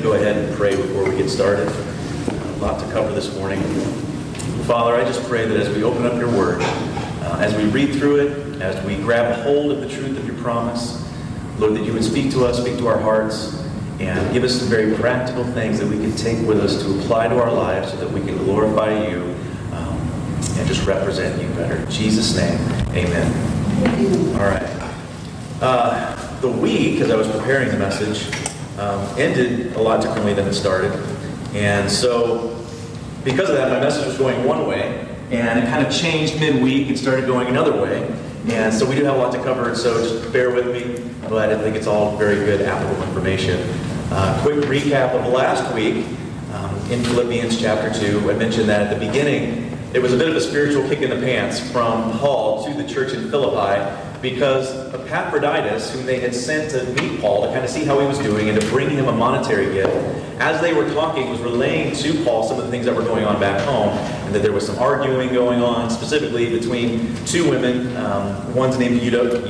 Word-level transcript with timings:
to 0.00 0.06
go 0.06 0.12
ahead 0.14 0.36
and 0.36 0.56
pray 0.56 0.74
before 0.74 1.04
we 1.04 1.14
get 1.16 1.28
started. 1.28 1.68
A 1.68 2.56
lot 2.56 2.80
to 2.80 2.90
cover 2.90 3.12
this 3.12 3.34
morning. 3.36 3.60
Father, 4.64 4.94
I 4.94 5.04
just 5.04 5.22
pray 5.28 5.46
that 5.46 5.56
as 5.58 5.68
we 5.76 5.82
open 5.82 6.06
up 6.06 6.18
your 6.18 6.30
word, 6.30 6.62
uh, 6.62 7.38
as 7.40 7.54
we 7.54 7.64
read 7.64 7.94
through 7.94 8.16
it, 8.16 8.62
as 8.62 8.82
we 8.86 8.96
grab 8.96 9.42
hold 9.42 9.72
of 9.72 9.80
the 9.82 9.88
truth 9.88 10.16
of 10.16 10.26
your 10.26 10.36
promise, 10.36 11.06
Lord, 11.58 11.74
that 11.74 11.84
you 11.84 11.92
would 11.92 12.04
speak 12.04 12.30
to 12.32 12.46
us, 12.46 12.58
speak 12.58 12.78
to 12.78 12.86
our 12.86 12.98
hearts, 12.98 13.62
and 13.98 14.32
give 14.32 14.42
us 14.42 14.58
some 14.58 14.68
very 14.68 14.94
practical 14.94 15.44
things 15.44 15.78
that 15.80 15.86
we 15.86 15.96
can 15.96 16.16
take 16.16 16.46
with 16.46 16.60
us 16.60 16.82
to 16.82 16.98
apply 17.00 17.28
to 17.28 17.38
our 17.38 17.52
lives 17.52 17.90
so 17.90 17.96
that 17.98 18.10
we 18.10 18.20
can 18.20 18.38
glorify 18.38 19.06
you 19.06 19.20
um, 19.72 19.98
and 20.56 20.66
just 20.66 20.86
represent 20.86 21.40
you 21.42 21.48
better. 21.50 21.76
In 21.76 21.90
Jesus' 21.90 22.34
name, 22.34 22.58
amen. 22.96 24.34
All 24.36 24.46
right. 24.46 24.92
Uh, 25.60 26.40
the 26.40 26.50
week, 26.50 27.02
as 27.02 27.10
I 27.10 27.16
was 27.16 27.28
preparing 27.28 27.68
the 27.68 27.76
message, 27.76 28.49
um, 28.80 29.06
ended 29.18 29.76
a 29.76 29.82
lot 29.82 30.00
differently 30.00 30.32
than 30.32 30.48
it 30.48 30.54
started. 30.54 30.92
And 31.54 31.90
so, 31.90 32.56
because 33.22 33.50
of 33.50 33.56
that, 33.56 33.70
my 33.70 33.78
message 33.78 34.06
was 34.06 34.16
going 34.16 34.44
one 34.44 34.66
way, 34.66 35.06
and 35.30 35.58
it 35.58 35.66
kind 35.66 35.86
of 35.86 35.92
changed 35.92 36.40
midweek 36.40 36.88
and 36.88 36.98
started 36.98 37.26
going 37.26 37.48
another 37.48 37.80
way. 37.80 38.10
And 38.48 38.72
so 38.72 38.88
we 38.88 38.94
do 38.94 39.04
have 39.04 39.16
a 39.16 39.18
lot 39.18 39.32
to 39.34 39.42
cover, 39.42 39.74
so 39.74 40.02
just 40.02 40.32
bear 40.32 40.50
with 40.50 40.66
me, 40.68 41.04
but 41.28 41.50
I 41.50 41.58
think 41.62 41.76
it's 41.76 41.86
all 41.86 42.16
very 42.16 42.36
good, 42.36 42.62
applicable 42.62 43.02
information. 43.02 43.60
Uh, 44.10 44.40
quick 44.42 44.56
recap 44.60 45.10
of 45.10 45.30
last 45.30 45.74
week 45.74 46.06
um, 46.54 46.74
in 46.90 47.04
Philippians 47.04 47.60
chapter 47.60 47.92
2. 48.00 48.30
I 48.30 48.34
mentioned 48.34 48.68
that 48.70 48.80
at 48.80 48.98
the 48.98 49.06
beginning, 49.06 49.76
it 49.92 50.00
was 50.00 50.14
a 50.14 50.16
bit 50.16 50.30
of 50.30 50.36
a 50.36 50.40
spiritual 50.40 50.88
kick 50.88 51.00
in 51.00 51.10
the 51.10 51.16
pants 51.16 51.60
from 51.70 52.18
Paul 52.18 52.64
to 52.64 52.74
the 52.74 52.88
church 52.88 53.12
in 53.12 53.30
Philippi 53.30 54.08
because 54.22 54.89
Epaphroditus, 55.10 55.92
whom 55.92 56.06
they 56.06 56.20
had 56.20 56.32
sent 56.32 56.70
to 56.70 56.84
meet 57.02 57.20
Paul 57.20 57.42
to 57.42 57.48
kind 57.48 57.64
of 57.64 57.70
see 57.70 57.84
how 57.84 57.98
he 57.98 58.06
was 58.06 58.18
doing 58.20 58.48
and 58.48 58.60
to 58.60 58.66
bring 58.68 58.88
him 58.90 59.08
a 59.08 59.12
monetary 59.12 59.72
gift, 59.72 59.92
as 60.38 60.60
they 60.60 60.72
were 60.72 60.88
talking, 60.94 61.28
was 61.28 61.40
relaying 61.40 61.94
to 61.96 62.24
Paul 62.24 62.44
some 62.44 62.58
of 62.58 62.64
the 62.64 62.70
things 62.70 62.86
that 62.86 62.94
were 62.94 63.02
going 63.02 63.24
on 63.24 63.40
back 63.40 63.60
home, 63.62 63.88
and 63.88 64.34
that 64.34 64.42
there 64.42 64.52
was 64.52 64.64
some 64.64 64.78
arguing 64.78 65.32
going 65.32 65.60
on, 65.62 65.90
specifically 65.90 66.56
between 66.56 67.14
two 67.26 67.50
women. 67.50 67.94
Um, 67.96 68.54
one's 68.54 68.78
named 68.78 69.00
Eudodia, 69.00 69.42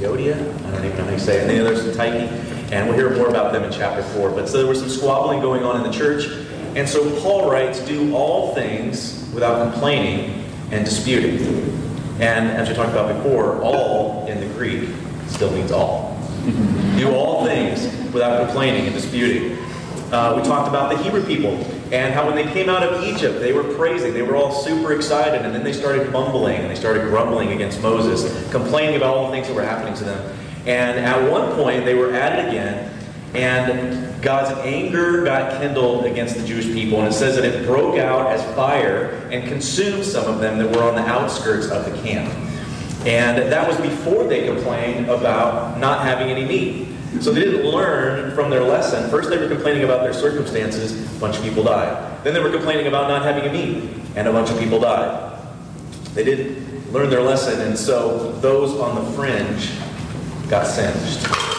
Eudodia, 0.00 0.64
I 0.64 0.70
don't 0.70 0.84
even 0.84 0.96
know 0.96 1.04
how 1.04 1.10
you 1.10 1.18
say 1.18 1.36
it, 1.36 1.42
and 1.42 1.50
the 1.50 1.60
other's 1.60 1.94
Tyche, 1.94 2.28
and 2.72 2.88
we'll 2.88 2.96
hear 2.96 3.14
more 3.14 3.28
about 3.28 3.52
them 3.52 3.64
in 3.64 3.70
chapter 3.70 4.02
4. 4.02 4.30
But 4.30 4.48
so 4.48 4.58
there 4.58 4.66
was 4.66 4.80
some 4.80 4.88
squabbling 4.88 5.40
going 5.40 5.62
on 5.62 5.76
in 5.76 5.90
the 5.90 5.96
church, 5.96 6.26
and 6.74 6.88
so 6.88 7.20
Paul 7.20 7.50
writes, 7.50 7.80
Do 7.80 8.14
all 8.14 8.54
things 8.54 9.28
without 9.34 9.70
complaining 9.70 10.44
and 10.70 10.84
disputing. 10.84 11.89
And 12.20 12.50
as 12.50 12.68
we 12.68 12.74
talked 12.74 12.90
about 12.90 13.16
before, 13.16 13.62
all 13.62 14.26
in 14.26 14.40
the 14.40 14.46
Greek 14.54 14.90
still 15.26 15.50
means 15.52 15.72
all. 15.72 16.18
Do 16.98 17.12
all 17.12 17.46
things 17.46 17.84
without 18.12 18.44
complaining 18.44 18.84
and 18.84 18.94
disputing. 18.94 19.56
Uh, 20.12 20.34
we 20.36 20.42
talked 20.42 20.68
about 20.68 20.90
the 20.90 21.02
Hebrew 21.02 21.24
people 21.24 21.54
and 21.92 22.12
how 22.12 22.26
when 22.26 22.36
they 22.36 22.52
came 22.52 22.68
out 22.68 22.82
of 22.82 23.02
Egypt, 23.04 23.40
they 23.40 23.52
were 23.52 23.64
praising. 23.74 24.12
They 24.12 24.22
were 24.22 24.36
all 24.36 24.52
super 24.52 24.92
excited, 24.92 25.46
and 25.46 25.54
then 25.54 25.64
they 25.64 25.72
started 25.72 26.12
mumbling 26.12 26.58
and 26.58 26.70
they 26.70 26.74
started 26.74 27.04
grumbling 27.04 27.52
against 27.52 27.80
Moses, 27.80 28.50
complaining 28.52 28.96
about 28.96 29.16
all 29.16 29.26
the 29.26 29.32
things 29.32 29.48
that 29.48 29.54
were 29.54 29.64
happening 29.64 29.94
to 29.94 30.04
them. 30.04 30.38
And 30.66 31.00
at 31.00 31.30
one 31.30 31.54
point, 31.56 31.84
they 31.84 31.94
were 31.94 32.12
at 32.12 32.38
it 32.38 32.48
again, 32.48 32.92
and 33.34 34.09
God's 34.22 34.50
anger 34.60 35.24
got 35.24 35.60
kindled 35.60 36.04
against 36.04 36.36
the 36.36 36.46
Jewish 36.46 36.66
people, 36.66 36.98
and 36.98 37.08
it 37.08 37.12
says 37.12 37.36
that 37.36 37.44
it 37.44 37.66
broke 37.66 37.98
out 37.98 38.30
as 38.30 38.42
fire 38.54 39.28
and 39.30 39.48
consumed 39.48 40.04
some 40.04 40.26
of 40.26 40.40
them 40.40 40.58
that 40.58 40.70
were 40.76 40.82
on 40.82 40.94
the 40.94 41.06
outskirts 41.06 41.68
of 41.68 41.90
the 41.90 42.02
camp. 42.02 42.32
And 43.06 43.50
that 43.50 43.66
was 43.66 43.80
before 43.80 44.24
they 44.24 44.46
complained 44.46 45.08
about 45.08 45.78
not 45.78 46.04
having 46.04 46.28
any 46.28 46.44
meat. 46.44 46.88
So 47.20 47.32
they 47.32 47.40
didn't 47.40 47.64
learn 47.64 48.34
from 48.34 48.50
their 48.50 48.62
lesson. 48.62 49.08
First, 49.10 49.30
they 49.30 49.38
were 49.38 49.48
complaining 49.48 49.84
about 49.84 50.02
their 50.02 50.12
circumstances, 50.12 51.16
a 51.16 51.18
bunch 51.18 51.36
of 51.38 51.42
people 51.42 51.64
died. 51.64 52.22
Then 52.22 52.34
they 52.34 52.40
were 52.40 52.50
complaining 52.50 52.86
about 52.86 53.08
not 53.08 53.22
having 53.22 53.48
a 53.48 53.52
meat, 53.52 53.90
and 54.16 54.28
a 54.28 54.32
bunch 54.32 54.50
of 54.50 54.58
people 54.58 54.80
died. 54.80 55.38
They 56.14 56.24
didn't 56.24 56.92
learn 56.92 57.08
their 57.08 57.22
lesson, 57.22 57.60
and 57.62 57.78
so 57.78 58.32
those 58.40 58.78
on 58.78 59.02
the 59.02 59.10
fringe 59.12 59.72
got 60.48 60.66
singed. 60.66 61.49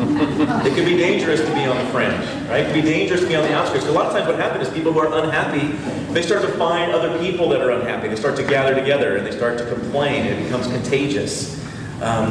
It 0.00 0.74
could 0.74 0.84
be 0.84 0.96
dangerous 0.96 1.40
to 1.40 1.54
be 1.54 1.64
on 1.64 1.76
the 1.76 1.90
fringe, 1.90 2.24
right? 2.48 2.60
It 2.60 2.66
could 2.66 2.82
be 2.82 2.82
dangerous 2.82 3.20
to 3.20 3.26
be 3.26 3.36
on 3.36 3.42
the 3.44 3.54
outskirts. 3.54 3.86
A 3.86 3.92
lot 3.92 4.06
of 4.06 4.12
times 4.12 4.26
what 4.26 4.36
happens 4.36 4.68
is 4.68 4.74
people 4.74 4.92
who 4.92 5.00
are 5.00 5.22
unhappy, 5.22 5.68
they 6.12 6.22
start 6.22 6.42
to 6.42 6.52
find 6.52 6.92
other 6.92 7.18
people 7.18 7.48
that 7.50 7.60
are 7.60 7.70
unhappy. 7.70 8.08
They 8.08 8.16
start 8.16 8.36
to 8.36 8.44
gather 8.44 8.74
together 8.74 9.16
and 9.16 9.26
they 9.26 9.32
start 9.32 9.58
to 9.58 9.66
complain. 9.66 10.26
It 10.26 10.42
becomes 10.44 10.66
contagious. 10.66 11.62
Um, 12.02 12.30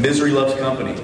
misery 0.00 0.30
loves 0.30 0.58
company. 0.58 1.00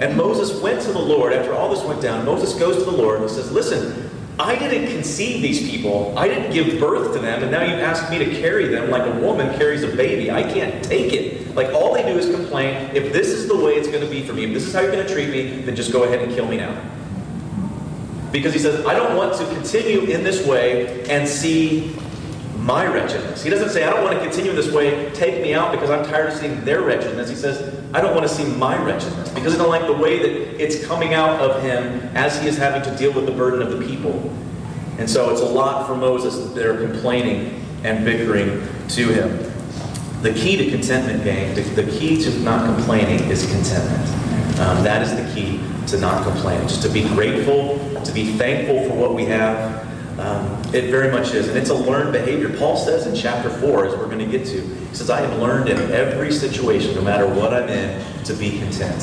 And 0.00 0.16
Moses 0.16 0.60
went 0.60 0.82
to 0.82 0.92
the 0.92 0.98
Lord 0.98 1.32
after 1.32 1.54
all 1.54 1.72
this 1.72 1.84
went 1.84 2.02
down. 2.02 2.24
Moses 2.24 2.54
goes 2.58 2.78
to 2.78 2.84
the 2.90 2.96
Lord 2.96 3.20
and 3.20 3.30
says, 3.30 3.52
Listen, 3.52 4.10
I 4.38 4.58
didn't 4.58 4.88
conceive 4.88 5.40
these 5.40 5.70
people. 5.70 6.16
I 6.18 6.26
didn't 6.26 6.52
give 6.52 6.80
birth 6.80 7.12
to 7.14 7.20
them, 7.20 7.42
and 7.42 7.52
now 7.52 7.62
you've 7.62 7.78
asked 7.78 8.10
me 8.10 8.18
to 8.18 8.40
carry 8.40 8.66
them 8.66 8.90
like 8.90 9.06
a 9.06 9.20
woman 9.20 9.56
carries 9.56 9.84
a 9.84 9.94
baby. 9.94 10.30
I 10.30 10.42
can't 10.42 10.84
take 10.84 11.12
it. 11.12 11.43
Like 11.54 11.72
all 11.72 11.94
they 11.94 12.02
do 12.02 12.18
is 12.18 12.34
complain. 12.34 12.90
If 12.94 13.12
this 13.12 13.28
is 13.28 13.46
the 13.46 13.56
way 13.56 13.72
it's 13.74 13.88
going 13.88 14.02
to 14.02 14.10
be 14.10 14.26
for 14.26 14.32
me, 14.32 14.44
if 14.44 14.52
this 14.52 14.66
is 14.66 14.74
how 14.74 14.80
you're 14.80 14.92
going 14.92 15.06
to 15.06 15.12
treat 15.12 15.30
me, 15.30 15.62
then 15.62 15.76
just 15.76 15.92
go 15.92 16.04
ahead 16.04 16.20
and 16.20 16.34
kill 16.34 16.46
me 16.46 16.56
now. 16.56 16.80
Because 18.32 18.52
he 18.52 18.58
says, 18.58 18.84
I 18.84 18.94
don't 18.94 19.16
want 19.16 19.36
to 19.38 19.46
continue 19.46 20.00
in 20.02 20.24
this 20.24 20.44
way 20.46 21.08
and 21.08 21.28
see 21.28 21.94
my 22.64 22.86
wretchedness. 22.86 23.44
He 23.44 23.50
doesn't 23.50 23.70
say, 23.70 23.84
I 23.84 23.90
don't 23.90 24.02
want 24.02 24.18
to 24.18 24.24
continue 24.24 24.52
this 24.52 24.72
way, 24.72 25.10
take 25.10 25.42
me 25.42 25.54
out 25.54 25.70
because 25.70 25.90
I'm 25.90 26.04
tired 26.04 26.32
of 26.32 26.38
seeing 26.38 26.64
their 26.64 26.80
wretchedness. 26.80 27.28
He 27.28 27.36
says, 27.36 27.78
I 27.92 28.00
don't 28.00 28.14
want 28.14 28.26
to 28.26 28.34
see 28.34 28.44
my 28.56 28.82
wretchedness 28.82 29.28
because 29.30 29.54
I 29.54 29.58
don't 29.58 29.68
like 29.68 29.86
the 29.86 29.92
way 29.92 30.18
that 30.18 30.62
it's 30.62 30.84
coming 30.86 31.14
out 31.14 31.40
of 31.40 31.62
him 31.62 32.00
as 32.16 32.40
he 32.40 32.48
is 32.48 32.56
having 32.56 32.82
to 32.90 32.98
deal 32.98 33.12
with 33.12 33.26
the 33.26 33.32
burden 33.32 33.60
of 33.60 33.70
the 33.70 33.86
people. 33.86 34.34
And 34.98 35.08
so 35.08 35.30
it's 35.30 35.42
a 35.42 35.46
lot 35.46 35.86
for 35.86 35.94
Moses 35.94 36.36
that 36.38 36.54
they're 36.54 36.86
complaining 36.88 37.62
and 37.84 38.04
bickering 38.04 38.66
to 38.88 39.08
him. 39.12 39.53
The 40.24 40.32
key 40.32 40.56
to 40.56 40.70
contentment, 40.70 41.22
gang, 41.22 41.54
the, 41.54 41.60
the 41.60 41.98
key 41.98 42.16
to 42.22 42.30
not 42.38 42.64
complaining 42.64 43.28
is 43.28 43.44
contentment. 43.44 44.08
Um, 44.58 44.82
that 44.82 45.02
is 45.02 45.14
the 45.14 45.34
key 45.34 45.60
to 45.88 45.98
not 45.98 46.22
complaining. 46.24 46.66
Just 46.66 46.80
to 46.80 46.88
be 46.88 47.06
grateful, 47.08 47.78
to 48.02 48.10
be 48.10 48.32
thankful 48.38 48.88
for 48.88 48.96
what 48.96 49.14
we 49.14 49.26
have, 49.26 49.86
um, 50.18 50.46
it 50.74 50.90
very 50.90 51.12
much 51.12 51.34
is. 51.34 51.48
And 51.48 51.58
it's 51.58 51.68
a 51.68 51.74
learned 51.74 52.14
behavior. 52.14 52.48
Paul 52.56 52.74
says 52.78 53.06
in 53.06 53.14
chapter 53.14 53.50
4, 53.50 53.84
as 53.84 53.96
we're 53.98 54.06
going 54.06 54.18
to 54.18 54.24
get 54.24 54.46
to, 54.46 54.62
he 54.62 54.94
says, 54.94 55.10
I 55.10 55.20
have 55.20 55.38
learned 55.40 55.68
in 55.68 55.76
every 55.92 56.32
situation, 56.32 56.94
no 56.94 57.02
matter 57.02 57.28
what 57.28 57.52
I'm 57.52 57.68
in, 57.68 58.24
to 58.24 58.32
be 58.32 58.58
content, 58.58 59.02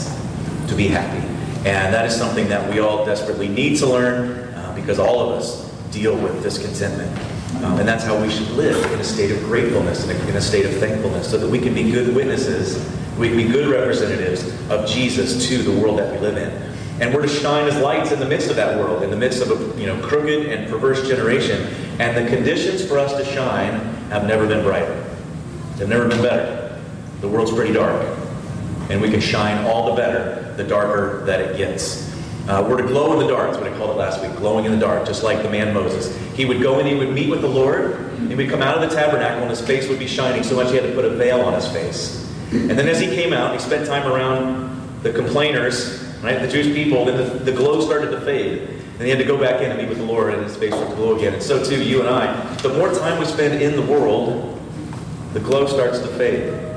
to 0.70 0.76
be 0.76 0.88
happy. 0.88 1.24
And 1.70 1.94
that 1.94 2.08
is 2.08 2.16
something 2.16 2.50
that 2.50 2.68
we 2.68 2.80
all 2.80 3.06
desperately 3.06 3.48
need 3.48 3.78
to 3.78 3.86
learn 3.86 4.52
uh, 4.56 4.74
because 4.74 4.98
all 4.98 5.20
of 5.20 5.40
us 5.40 5.72
deal 5.92 6.18
with 6.18 6.42
discontentment. 6.42 7.31
And 7.64 7.88
that's 7.88 8.04
how 8.04 8.20
we 8.22 8.30
should 8.30 8.50
live 8.52 8.84
in 8.92 9.00
a 9.00 9.04
state 9.04 9.32
of 9.32 9.40
gratefulness, 9.44 10.08
in 10.08 10.16
a, 10.16 10.28
in 10.28 10.36
a 10.36 10.42
state 10.42 10.66
of 10.66 10.74
thankfulness, 10.78 11.30
so 11.30 11.38
that 11.38 11.50
we 11.50 11.60
can 11.60 11.74
be 11.74 11.92
good 11.92 12.16
witnesses, 12.16 12.90
we 13.18 13.28
can 13.28 13.38
be 13.38 13.48
good 13.48 13.70
representatives 13.70 14.48
of 14.70 14.88
Jesus 14.88 15.48
to 15.48 15.60
the 15.60 15.82
world 15.82 16.00
that 16.00 16.12
we 16.12 16.20
live 16.20 16.38
in. 16.38 16.50
And 17.02 17.14
we're 17.14 17.24
to 17.24 17.28
shine 17.28 17.68
as 17.68 17.76
lights 17.82 18.12
in 18.12 18.20
the 18.20 18.28
midst 18.28 18.50
of 18.50 18.56
that 18.58 18.78
world, 18.78 19.04
in 19.04 19.10
the 19.10 19.18
midst 19.18 19.42
of 19.42 19.50
a 19.50 19.80
you 19.80 19.88
know, 19.88 20.00
crooked 20.02 20.48
and 20.48 20.70
perverse 20.70 21.08
generation. 21.08 21.74
And 22.00 22.16
the 22.16 22.30
conditions 22.36 22.86
for 22.86 23.00
us 23.00 23.16
to 23.18 23.26
shine 23.26 23.74
have 24.10 24.26
never 24.28 24.48
been 24.48 24.64
brighter. 24.64 25.04
They've 25.78 25.90
never 25.90 26.08
been 26.08 26.22
better. 26.22 26.80
The 27.22 27.28
world's 27.28 27.52
pretty 27.52 27.74
dark. 27.74 28.06
And 28.90 29.02
we 29.02 29.10
can 29.10 29.22
shine 29.22 29.66
all 29.66 29.92
the 29.92 29.96
better 29.96 30.42
the 30.58 30.64
darker 30.64 31.24
that 31.26 31.40
it 31.42 31.58
gets. 31.58 32.11
Uh, 32.48 32.66
we're 32.68 32.82
to 32.82 32.88
glow 32.88 33.14
in 33.14 33.20
the 33.20 33.28
dark. 33.28 33.52
That's 33.52 33.64
what 33.64 33.72
I 33.72 33.78
called 33.78 33.92
it 33.92 33.98
last 34.00 34.22
week, 34.22 34.36
glowing 34.38 34.66
in 34.66 34.72
the 34.72 34.80
dark, 34.80 35.06
just 35.06 35.24
like 35.24 35.44
the 35.44 35.50
man 35.50 35.74
Moses. 35.74 36.16
He 36.34 36.46
would 36.46 36.62
go 36.62 36.80
and 36.80 36.88
he 36.88 36.96
would 36.96 37.14
meet 37.14 37.30
with 37.30 37.42
the 37.42 37.48
Lord. 37.48 38.12
He 38.28 38.36
would 38.36 38.50
come 38.50 38.62
out 38.62 38.82
of 38.82 38.90
the 38.90 38.96
tabernacle 38.96 39.42
and 39.42 39.50
his 39.50 39.62
face 39.62 39.88
would 39.90 40.00
be 40.00 40.08
shining 40.08 40.44
so 40.44 40.56
much 40.56 40.70
he 40.70 40.76
had 40.76 40.86
to 40.86 40.94
put 40.94 41.06
a 41.06 41.10
veil 41.12 41.42
on 41.42 41.54
his 41.54 41.68
face. 41.68 42.32
And 42.52 42.72
then 42.72 42.88
as 42.88 43.00
he 43.00 43.08
came 43.08 43.32
out, 43.32 43.54
he 43.54 43.60
spent 43.60 43.88
time 43.88 44.12
around 44.12 45.04
the 45.04 45.14
complainers 45.14 46.02
Right? 46.22 46.40
The 46.40 46.48
Jewish 46.48 46.68
people, 46.68 47.06
then 47.06 47.18
the, 47.18 47.52
the 47.52 47.52
glow 47.52 47.82
started 47.82 48.12
to 48.12 48.22
fade. 48.22 48.62
And 48.62 49.02
he 49.02 49.10
had 49.10 49.18
to 49.18 49.26
go 49.26 49.40
back 49.40 49.62
in 49.62 49.72
and 49.72 49.80
meet 49.80 49.90
with 49.90 49.98
the 49.98 50.04
Lord, 50.04 50.34
and 50.34 50.44
his 50.44 50.56
face 50.56 50.74
would 50.74 50.96
glow 50.96 51.18
again. 51.18 51.34
And 51.34 51.42
so 51.42 51.64
too, 51.64 51.84
you 51.84 52.02
and 52.02 52.10
I. 52.10 52.56
The 52.58 52.70
more 52.70 52.94
time 52.94 53.20
we 53.20 53.26
spend 53.26 53.60
in 53.60 53.76
the 53.76 53.92
world, 53.92 54.60
the 55.34 55.40
glow 55.40 55.66
starts 55.66 56.00
to 56.00 56.08
fade. 56.08 56.71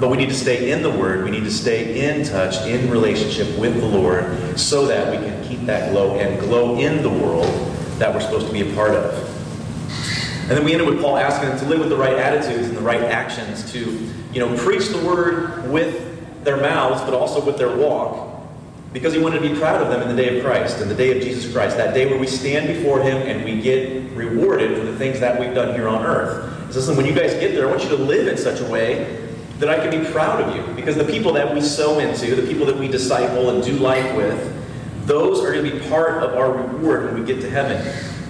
But 0.00 0.10
we 0.10 0.16
need 0.16 0.28
to 0.28 0.34
stay 0.34 0.70
in 0.70 0.82
the 0.82 0.90
Word. 0.90 1.24
We 1.24 1.30
need 1.30 1.44
to 1.44 1.50
stay 1.50 2.08
in 2.08 2.24
touch, 2.24 2.56
in 2.66 2.90
relationship 2.90 3.58
with 3.58 3.80
the 3.80 3.86
Lord, 3.86 4.58
so 4.58 4.86
that 4.86 5.10
we 5.10 5.26
can 5.26 5.42
keep 5.44 5.60
that 5.66 5.92
glow 5.92 6.18
and 6.18 6.38
glow 6.40 6.78
in 6.78 7.02
the 7.02 7.10
world 7.10 7.46
that 7.98 8.12
we're 8.12 8.20
supposed 8.20 8.46
to 8.46 8.52
be 8.52 8.70
a 8.70 8.74
part 8.74 8.92
of. 8.92 9.14
And 10.48 10.50
then 10.50 10.64
we 10.64 10.72
ended 10.72 10.86
with 10.86 11.00
Paul 11.00 11.16
asking 11.16 11.48
them 11.48 11.58
to 11.58 11.64
live 11.64 11.80
with 11.80 11.88
the 11.88 11.96
right 11.96 12.16
attitudes 12.16 12.68
and 12.68 12.76
the 12.76 12.82
right 12.82 13.02
actions, 13.02 13.70
to 13.72 13.78
you 14.32 14.40
know, 14.40 14.54
preach 14.58 14.88
the 14.88 15.04
Word 15.04 15.70
with 15.70 16.44
their 16.44 16.58
mouths, 16.58 17.00
but 17.02 17.14
also 17.14 17.44
with 17.44 17.56
their 17.56 17.76
walk 17.76 18.26
because 18.96 19.12
he 19.12 19.20
wanted 19.20 19.42
to 19.42 19.46
be 19.46 19.54
proud 19.54 19.82
of 19.82 19.90
them 19.90 20.00
in 20.00 20.08
the 20.08 20.22
day 20.22 20.38
of 20.38 20.42
Christ, 20.42 20.80
in 20.80 20.88
the 20.88 20.94
day 20.94 21.14
of 21.14 21.22
Jesus 21.22 21.52
Christ, 21.52 21.76
that 21.76 21.92
day 21.92 22.06
where 22.06 22.18
we 22.18 22.26
stand 22.26 22.66
before 22.66 23.02
him 23.02 23.16
and 23.28 23.44
we 23.44 23.60
get 23.60 24.10
rewarded 24.12 24.78
for 24.78 24.86
the 24.86 24.96
things 24.96 25.20
that 25.20 25.38
we've 25.38 25.54
done 25.54 25.74
here 25.74 25.86
on 25.86 26.02
earth. 26.02 26.72
So 26.72 26.78
listen, 26.78 26.96
when 26.96 27.04
you 27.04 27.12
guys 27.12 27.34
get 27.34 27.54
there, 27.54 27.68
I 27.68 27.70
want 27.70 27.82
you 27.82 27.90
to 27.90 27.96
live 27.96 28.26
in 28.26 28.38
such 28.38 28.60
a 28.60 28.64
way 28.64 29.28
that 29.58 29.68
I 29.68 29.76
can 29.76 30.02
be 30.02 30.10
proud 30.10 30.40
of 30.40 30.54
you. 30.54 30.74
Because 30.74 30.96
the 30.96 31.04
people 31.04 31.32
that 31.32 31.54
we 31.54 31.60
sow 31.60 31.98
into, 31.98 32.34
the 32.34 32.46
people 32.46 32.66
that 32.66 32.76
we 32.76 32.88
disciple 32.88 33.50
and 33.50 33.62
do 33.62 33.72
life 33.72 34.14
with, 34.16 34.52
those 35.06 35.40
are 35.40 35.52
going 35.52 35.64
to 35.64 35.70
be 35.70 35.88
part 35.88 36.22
of 36.22 36.34
our 36.34 36.52
reward 36.52 37.06
when 37.06 37.20
we 37.20 37.26
get 37.26 37.40
to 37.40 37.50
heaven. 37.50 37.80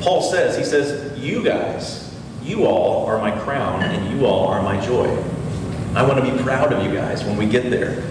Paul 0.00 0.22
says, 0.22 0.56
he 0.56 0.64
says, 0.64 1.18
you 1.18 1.42
guys, 1.42 2.14
you 2.42 2.66
all 2.66 3.06
are 3.06 3.18
my 3.18 3.36
crown 3.40 3.82
and 3.82 4.16
you 4.16 4.26
all 4.26 4.46
are 4.46 4.62
my 4.62 4.80
joy. 4.84 5.08
I 5.94 6.06
want 6.06 6.24
to 6.24 6.30
be 6.30 6.42
proud 6.42 6.72
of 6.72 6.84
you 6.84 6.92
guys 6.92 7.24
when 7.24 7.36
we 7.36 7.46
get 7.46 7.70
there. 7.70 8.02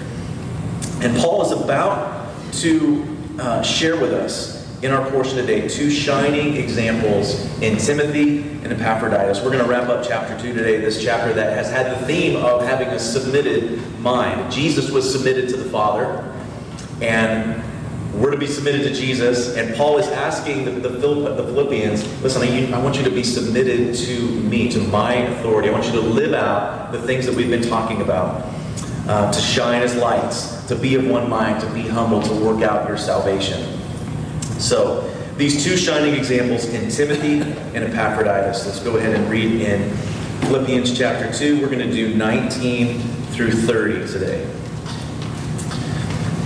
And 1.02 1.16
Paul 1.18 1.44
is 1.44 1.52
about 1.52 2.34
to 2.54 3.18
uh, 3.40 3.62
share 3.62 4.00
with 4.00 4.12
us 4.12 4.55
in 4.82 4.92
our 4.92 5.10
portion 5.10 5.38
today 5.38 5.68
two 5.68 5.90
shining 5.90 6.56
examples 6.58 7.44
in 7.62 7.78
Timothy 7.78 8.40
and 8.40 8.68
Epaphroditus. 8.74 9.42
We're 9.42 9.52
going 9.52 9.64
to 9.64 9.70
wrap 9.70 9.90
up 9.90 10.06
chapter 10.06 10.40
2 10.40 10.54
today, 10.54 10.78
this 10.80 11.04
chapter 11.04 11.34
that 11.34 11.54
has 11.54 11.70
had 11.70 11.92
the 11.92 12.06
theme 12.06 12.36
of 12.38 12.64
having 12.64 12.90
a 12.90 13.00
submitted 13.00 13.82
mind. 14.00 14.52
Jesus 14.52 14.92
was 14.92 15.10
submitted 15.12 15.50
to 15.50 15.58
the 15.58 15.70
Father, 15.70 16.24
and 17.02 17.64
we're 18.16 18.32
to 18.32 18.38
be 18.38 18.48
submitted 18.48 18.84
to 18.84 18.94
Jesus. 18.94 19.56
And 19.56 19.76
Paul 19.76 19.98
is 19.98 20.08
asking 20.08 20.66
the, 20.66 20.72
the, 20.72 21.00
Philippians, 21.00 22.22
listen, 22.22 22.42
I, 22.42 22.78
I 22.78 22.82
want 22.82 22.98
you 22.98 23.04
to 23.04 23.12
be 23.12 23.24
submitted 23.24 23.96
to 23.96 24.22
me, 24.42 24.70
to 24.72 24.80
my 24.80 25.14
authority. 25.14 25.70
I 25.70 25.72
want 25.72 25.86
you 25.86 25.94
to 25.94 26.02
live 26.02 26.34
out 26.34 26.92
the 26.92 27.02
things 27.02 27.26
that 27.26 27.36
we've 27.36 27.50
been 27.50 27.68
talking 27.68 28.02
about. 28.02 28.52
Uh, 29.08 29.32
to 29.32 29.40
shine 29.40 29.84
as 29.84 29.96
lights, 29.96 30.66
to 30.66 30.76
be 30.76 30.96
of 30.96 31.06
one 31.06 31.30
mind, 31.30 31.62
to 31.62 31.70
be 31.72 31.88
humble, 31.88 32.24
to 32.24 32.34
work 32.44 32.64
out 32.64 32.88
your 32.88 32.98
salvation. 32.98 33.80
So, 34.58 35.12
these 35.38 35.66
two 35.66 35.76
shining 35.76 36.16
examples 36.16 36.66
in 36.66 36.90
Timothy 36.90 37.42
and 37.76 37.84
Epaphroditus. 37.84 38.66
Let's 38.66 38.80
go 38.80 38.96
ahead 38.96 39.14
and 39.14 39.30
read 39.30 39.62
in 39.62 39.92
Philippians 40.48 40.98
chapter 40.98 41.32
2. 41.32 41.60
We're 41.60 41.68
going 41.68 41.80
to 41.80 41.92
do 41.92 42.16
19 42.16 43.00
through 43.34 43.52
30 43.52 44.08
today. 44.08 44.50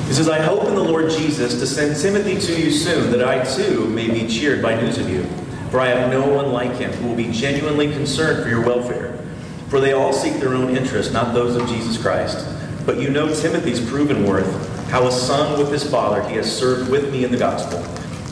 He 0.07 0.15
says, 0.15 0.27
I 0.27 0.41
hope 0.41 0.67
in 0.67 0.73
the 0.73 0.83
Lord 0.83 1.11
Jesus 1.11 1.59
to 1.59 1.67
send 1.67 2.01
Timothy 2.01 2.39
to 2.39 2.59
you 2.59 2.71
soon, 2.71 3.11
that 3.11 3.23
I 3.23 3.43
too 3.43 3.87
may 3.89 4.09
be 4.09 4.27
cheered 4.27 4.59
by 4.59 4.73
news 4.73 4.97
of 4.97 5.07
you. 5.07 5.23
For 5.69 5.79
I 5.79 5.89
have 5.89 6.09
no 6.09 6.27
one 6.27 6.51
like 6.51 6.75
him 6.77 6.91
who 6.93 7.09
will 7.09 7.15
be 7.15 7.31
genuinely 7.31 7.91
concerned 7.91 8.41
for 8.41 8.49
your 8.49 8.65
welfare. 8.65 9.23
For 9.67 9.79
they 9.79 9.93
all 9.93 10.11
seek 10.11 10.39
their 10.39 10.55
own 10.55 10.75
interest, 10.75 11.13
not 11.13 11.35
those 11.35 11.55
of 11.55 11.69
Jesus 11.69 12.01
Christ. 12.01 12.43
But 12.87 12.99
you 12.99 13.11
know 13.11 13.31
Timothy's 13.31 13.87
proven 13.87 14.25
worth, 14.25 14.89
how 14.89 15.05
a 15.05 15.11
son 15.11 15.59
with 15.59 15.71
his 15.71 15.87
father 15.87 16.27
he 16.27 16.37
has 16.37 16.51
served 16.51 16.89
with 16.89 17.11
me 17.11 17.23
in 17.23 17.29
the 17.29 17.37
gospel. 17.37 17.77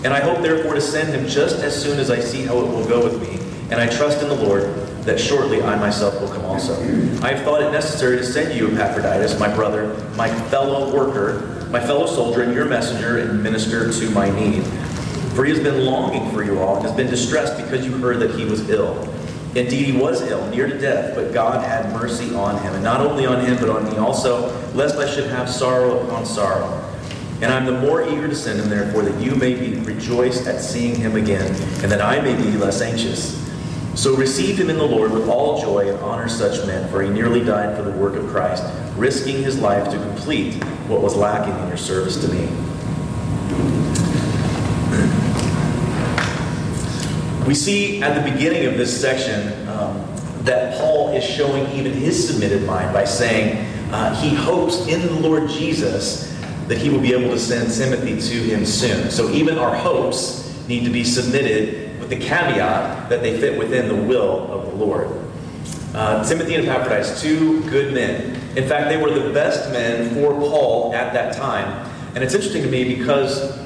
And 0.03 0.13
I 0.13 0.19
hope 0.19 0.41
therefore 0.41 0.75
to 0.75 0.81
send 0.81 1.13
him 1.13 1.27
just 1.27 1.63
as 1.63 1.79
soon 1.81 1.99
as 1.99 2.09
I 2.11 2.19
see 2.19 2.43
how 2.43 2.59
it 2.59 2.67
will 2.67 2.87
go 2.87 3.03
with 3.03 3.21
me. 3.21 3.39
And 3.71 3.81
I 3.81 3.87
trust 3.87 4.21
in 4.21 4.29
the 4.29 4.35
Lord 4.35 4.63
that 5.03 5.19
shortly 5.19 5.61
I 5.61 5.77
myself 5.77 6.19
will 6.21 6.27
come 6.27 6.45
also. 6.45 6.73
I 7.21 7.33
have 7.33 7.43
thought 7.43 7.61
it 7.61 7.71
necessary 7.71 8.17
to 8.17 8.23
send 8.23 8.53
you 8.57 8.67
Epaphroditus, 8.69 9.39
my 9.39 9.53
brother, 9.53 9.93
my 10.15 10.29
fellow 10.49 10.93
worker, 10.93 11.65
my 11.69 11.79
fellow 11.79 12.05
soldier 12.05 12.43
and 12.43 12.53
your 12.53 12.65
messenger 12.65 13.17
and 13.17 13.41
minister 13.41 13.91
to 13.91 14.09
my 14.11 14.29
need. 14.29 14.63
For 15.35 15.45
he 15.45 15.51
has 15.51 15.61
been 15.61 15.85
longing 15.85 16.31
for 16.31 16.43
you 16.43 16.59
all 16.59 16.77
and 16.77 16.85
has 16.85 16.95
been 16.95 17.09
distressed 17.09 17.57
because 17.57 17.85
you 17.85 17.91
heard 17.97 18.19
that 18.19 18.31
he 18.31 18.45
was 18.45 18.69
ill. 18.69 19.07
Indeed, 19.55 19.85
he 19.85 19.91
was 19.91 20.21
ill, 20.23 20.47
near 20.49 20.67
to 20.67 20.77
death, 20.77 21.15
but 21.15 21.33
God 21.33 21.63
had 21.63 21.91
mercy 21.93 22.33
on 22.35 22.61
him. 22.61 22.75
And 22.75 22.83
not 22.83 23.01
only 23.01 23.25
on 23.25 23.43
him, 23.43 23.57
but 23.57 23.69
on 23.69 23.85
me 23.89 23.97
also, 23.97 24.49
lest 24.73 24.97
I 24.97 25.09
should 25.09 25.29
have 25.31 25.49
sorrow 25.49 25.99
upon 26.05 26.25
sorrow. 26.25 26.86
And 27.39 27.53
I'm 27.53 27.65
the 27.65 27.79
more 27.79 28.01
eager 28.01 28.27
to 28.27 28.35
send 28.35 28.59
him, 28.59 28.67
therefore, 28.67 29.03
that 29.03 29.21
you 29.21 29.35
may 29.35 29.53
be 29.53 29.75
rejoiced 29.81 30.47
at 30.47 30.59
seeing 30.59 30.95
him 30.95 31.15
again, 31.15 31.47
and 31.83 31.91
that 31.91 32.01
I 32.01 32.19
may 32.19 32.35
be 32.35 32.57
less 32.57 32.81
anxious. 32.81 33.45
So 33.93 34.15
receive 34.15 34.59
him 34.59 34.71
in 34.71 34.77
the 34.77 34.85
Lord 34.85 35.11
with 35.11 35.29
all 35.29 35.61
joy 35.61 35.89
and 35.89 35.99
honor 35.99 36.27
such 36.27 36.65
men, 36.65 36.89
for 36.89 37.03
he 37.03 37.09
nearly 37.09 37.43
died 37.43 37.75
for 37.77 37.83
the 37.83 37.91
work 37.91 38.15
of 38.15 38.27
Christ, 38.27 38.63
risking 38.95 39.43
his 39.43 39.59
life 39.59 39.91
to 39.91 39.97
complete 39.97 40.63
what 40.87 41.01
was 41.01 41.15
lacking 41.15 41.55
in 41.61 41.67
your 41.67 41.77
service 41.77 42.19
to 42.21 42.27
me. 42.27 42.47
We 47.47 47.53
see 47.53 48.01
at 48.01 48.21
the 48.21 48.31
beginning 48.31 48.65
of 48.65 48.77
this 48.77 48.99
section 48.99 49.67
um, 49.69 50.03
that 50.41 50.77
Paul 50.79 51.13
is 51.13 51.23
showing 51.23 51.65
even 51.71 51.93
his 51.93 52.27
submitted 52.27 52.65
mind 52.65 52.93
by 52.93 53.05
saying 53.05 53.65
uh, 53.91 54.19
he 54.21 54.35
hopes 54.35 54.87
in 54.87 55.01
the 55.01 55.13
Lord 55.13 55.49
Jesus 55.49 56.36
that 56.67 56.77
he 56.77 56.89
will 56.89 56.99
be 56.99 57.13
able 57.13 57.31
to 57.31 57.39
send 57.39 57.73
Timothy 57.73 58.19
to 58.19 58.43
him 58.43 58.65
soon. 58.65 59.09
So 59.09 59.29
even 59.29 59.57
our 59.57 59.75
hopes 59.75 60.53
need 60.67 60.83
to 60.83 60.89
be 60.89 61.03
submitted 61.03 61.99
with 61.99 62.09
the 62.09 62.17
caveat 62.17 63.09
that 63.09 63.21
they 63.21 63.39
fit 63.39 63.57
within 63.57 63.87
the 63.87 63.95
will 63.95 64.51
of 64.51 64.65
the 64.69 64.75
Lord. 64.75 65.09
Uh, 65.93 66.27
Timothy 66.27 66.55
and 66.55 66.67
Epaphroditus, 66.67 67.21
two 67.21 67.67
good 67.69 67.93
men. 67.93 68.35
In 68.57 68.67
fact, 68.67 68.89
they 68.89 68.97
were 68.97 69.11
the 69.11 69.31
best 69.33 69.71
men 69.71 70.13
for 70.13 70.33
Paul 70.33 70.93
at 70.93 71.13
that 71.13 71.35
time. 71.35 71.89
And 72.15 72.23
it's 72.23 72.33
interesting 72.33 72.63
to 72.63 72.69
me 72.69 72.95
because 72.95 73.57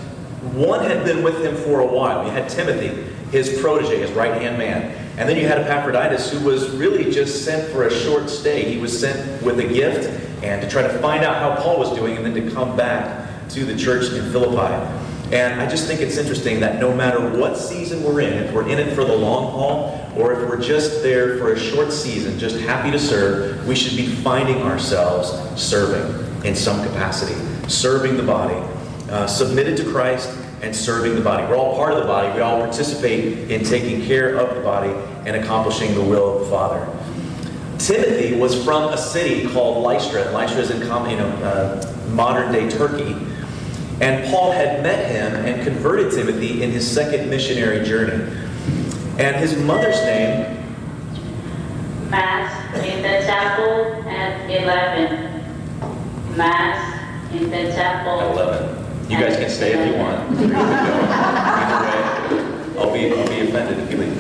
one 0.54 0.84
had 0.84 1.04
been 1.04 1.24
with 1.24 1.44
him 1.44 1.56
for 1.56 1.80
a 1.80 1.86
while. 1.86 2.26
You 2.26 2.32
had 2.32 2.50
Timothy, 2.50 2.90
his 3.32 3.60
protege, 3.62 4.00
his 4.00 4.12
right 4.12 4.42
hand 4.42 4.58
man. 4.58 5.11
And 5.22 5.30
then 5.30 5.38
you 5.38 5.46
had 5.48 5.60
Epaphroditus, 5.60 6.32
who 6.32 6.44
was 6.44 6.72
really 6.72 7.12
just 7.12 7.46
sent 7.46 7.72
for 7.72 7.86
a 7.86 7.92
short 7.92 8.28
stay. 8.28 8.64
He 8.74 8.82
was 8.82 9.00
sent 9.00 9.44
with 9.44 9.60
a 9.60 9.68
gift 9.68 10.10
and 10.44 10.60
to 10.64 10.68
try 10.68 10.82
to 10.82 10.90
find 10.98 11.24
out 11.24 11.36
how 11.36 11.62
Paul 11.62 11.78
was 11.78 11.94
doing 11.94 12.18
and 12.18 12.26
then 12.26 12.34
to 12.34 12.52
come 12.52 12.76
back 12.76 13.30
to 13.50 13.64
the 13.64 13.78
church 13.78 14.12
in 14.14 14.32
Philippi. 14.32 14.74
And 15.32 15.62
I 15.62 15.70
just 15.70 15.86
think 15.86 16.02
it's 16.02 16.18
interesting 16.18 16.60
that 16.62 16.80
no 16.80 16.92
matter 16.92 17.20
what 17.38 17.56
season 17.56 18.04
we're 18.04 18.22
in, 18.22 18.34
if 18.34 18.52
we're 18.52 18.68
in 18.68 18.80
it 18.80 18.96
for 18.96 19.04
the 19.06 19.16
long 19.16 19.52
haul 19.52 20.12
or 20.18 20.34
if 20.34 20.50
we're 20.50 20.60
just 20.60 21.04
there 21.04 21.38
for 21.38 21.54
a 21.54 21.60
short 21.60 21.94
season, 21.94 22.40
just 22.40 22.60
happy 22.60 22.90
to 22.90 22.98
serve, 22.98 23.68
we 23.68 23.76
should 23.76 23.96
be 23.96 24.08
finding 24.08 24.64
ourselves 24.64 25.30
serving 25.62 26.44
in 26.44 26.56
some 26.56 26.84
capacity, 26.84 27.36
serving 27.70 28.18
the 28.18 28.24
body, 28.24 28.60
uh, 29.12 29.28
submitted 29.28 29.78
to 29.78 29.84
Christ 29.84 30.36
and 30.62 30.76
serving 30.76 31.16
the 31.16 31.22
body. 31.22 31.46
We're 31.48 31.58
all 31.58 31.76
part 31.76 31.94
of 31.94 32.00
the 32.00 32.06
body. 32.06 32.34
We 32.36 32.42
all 32.42 32.62
participate 32.62 33.50
in 33.50 33.64
taking 33.64 34.06
care 34.06 34.38
of 34.38 34.56
the 34.56 34.62
body 34.62 34.92
and 35.26 35.36
accomplishing 35.36 35.94
the 35.96 36.04
will 36.04 36.38
of 36.38 36.44
the 36.46 36.50
Father. 36.52 36.88
Timothy 37.80 38.36
was 38.36 38.64
from 38.64 38.94
a 38.94 38.98
city 38.98 39.48
called 39.52 39.84
Lystra. 39.84 40.32
Lystra 40.32 40.62
is 40.62 40.70
in 40.70 40.82
you 40.82 40.88
know, 40.88 41.28
uh, 41.44 41.96
modern 42.10 42.52
day 42.52 42.70
Turkey. 42.70 43.16
And 44.02 44.32
Paul 44.32 44.52
had 44.52 44.84
met 44.84 45.12
him 45.12 45.34
and 45.46 45.64
converted 45.64 46.12
Timothy 46.12 46.62
in 46.62 46.72
his 46.72 46.90
second 46.90 47.30
missionary 47.30 47.84
journey. 47.86 48.36
And 49.18 49.36
his 49.36 49.58
mother's 49.58 49.98
name. 49.98 50.58
Mass 52.10 52.76
in 52.76 53.02
the 53.02 53.26
chapel 53.26 54.04
at 54.10 54.50
11. 54.50 56.38
Mass 56.38 57.34
in 57.34 57.50
the 57.50 57.72
chapel. 57.74 58.22
At 58.22 58.32
11. 58.32 58.81
You 59.12 59.18
guys 59.18 59.36
can 59.36 59.50
stay 59.50 59.74
if 59.74 59.88
you 59.88 59.96
want. 60.00 60.22
Either 60.40 61.84
way, 61.84 62.00
I'll 62.80 62.94
be, 62.94 63.12
I'll 63.12 63.28
be 63.28 63.42
offended 63.42 63.80
if 63.80 63.92
you 63.92 63.98
leave. 63.98 64.18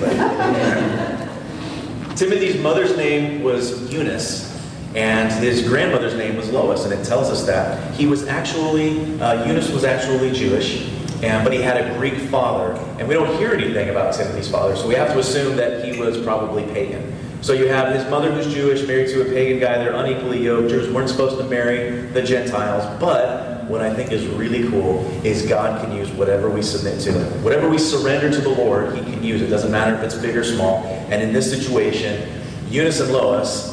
Timothy's 2.17 2.61
mother's 2.61 2.97
name 2.97 3.41
was 3.41 3.89
Eunice. 3.89 4.51
And 4.93 5.31
his 5.31 5.65
grandmother's 5.65 6.15
name 6.15 6.35
was 6.35 6.49
Lois, 6.51 6.83
and 6.83 6.91
it 6.93 7.05
tells 7.05 7.29
us 7.29 7.45
that. 7.45 7.93
He 7.93 8.05
was 8.05 8.27
actually, 8.27 9.17
uh, 9.21 9.45
Eunice 9.45 9.71
was 9.71 9.85
actually 9.85 10.33
Jewish, 10.33 10.89
and, 11.23 11.45
but 11.45 11.53
he 11.53 11.61
had 11.61 11.77
a 11.77 11.97
Greek 11.97 12.15
father. 12.15 12.73
And 12.99 13.07
we 13.07 13.13
don't 13.13 13.33
hear 13.37 13.53
anything 13.53 13.91
about 13.91 14.13
Timothy's 14.13 14.51
father, 14.51 14.75
so 14.75 14.89
we 14.89 14.95
have 14.95 15.13
to 15.13 15.19
assume 15.19 15.55
that 15.55 15.85
he 15.85 15.97
was 16.01 16.21
probably 16.21 16.63
pagan. 16.73 17.15
So 17.41 17.53
you 17.53 17.69
have 17.69 17.95
his 17.95 18.05
mother 18.09 18.29
who's 18.29 18.53
Jewish, 18.53 18.85
married 18.85 19.07
to 19.11 19.21
a 19.21 19.25
pagan 19.25 19.59
guy. 19.59 19.77
They're 19.77 19.95
unequally 19.95 20.43
yoked. 20.43 20.67
Jews 20.69 20.93
weren't 20.93 21.09
supposed 21.09 21.37
to 21.37 21.45
marry 21.45 22.01
the 22.07 22.21
Gentiles. 22.21 22.83
But 22.99 23.50
what 23.67 23.81
I 23.81 23.93
think 23.93 24.11
is 24.11 24.25
really 24.27 24.69
cool 24.69 25.05
is 25.23 25.45
God 25.45 25.83
can 25.83 25.95
use 25.95 26.09
whatever 26.11 26.49
we 26.49 26.61
submit 26.61 26.99
to 27.01 27.11
Him. 27.11 27.43
Whatever 27.43 27.69
we 27.69 27.77
surrender 27.77 28.31
to 28.31 28.41
the 28.41 28.49
Lord, 28.49 28.95
He 28.95 29.01
can 29.03 29.23
use. 29.23 29.41
It 29.41 29.47
doesn't 29.47 29.71
matter 29.71 29.95
if 29.95 30.01
it's 30.01 30.15
big 30.15 30.35
or 30.35 30.43
small. 30.43 30.83
And 31.09 31.21
in 31.21 31.33
this 31.33 31.49
situation, 31.49 32.41
Eunice 32.69 32.99
and 32.99 33.11
Lois 33.11 33.71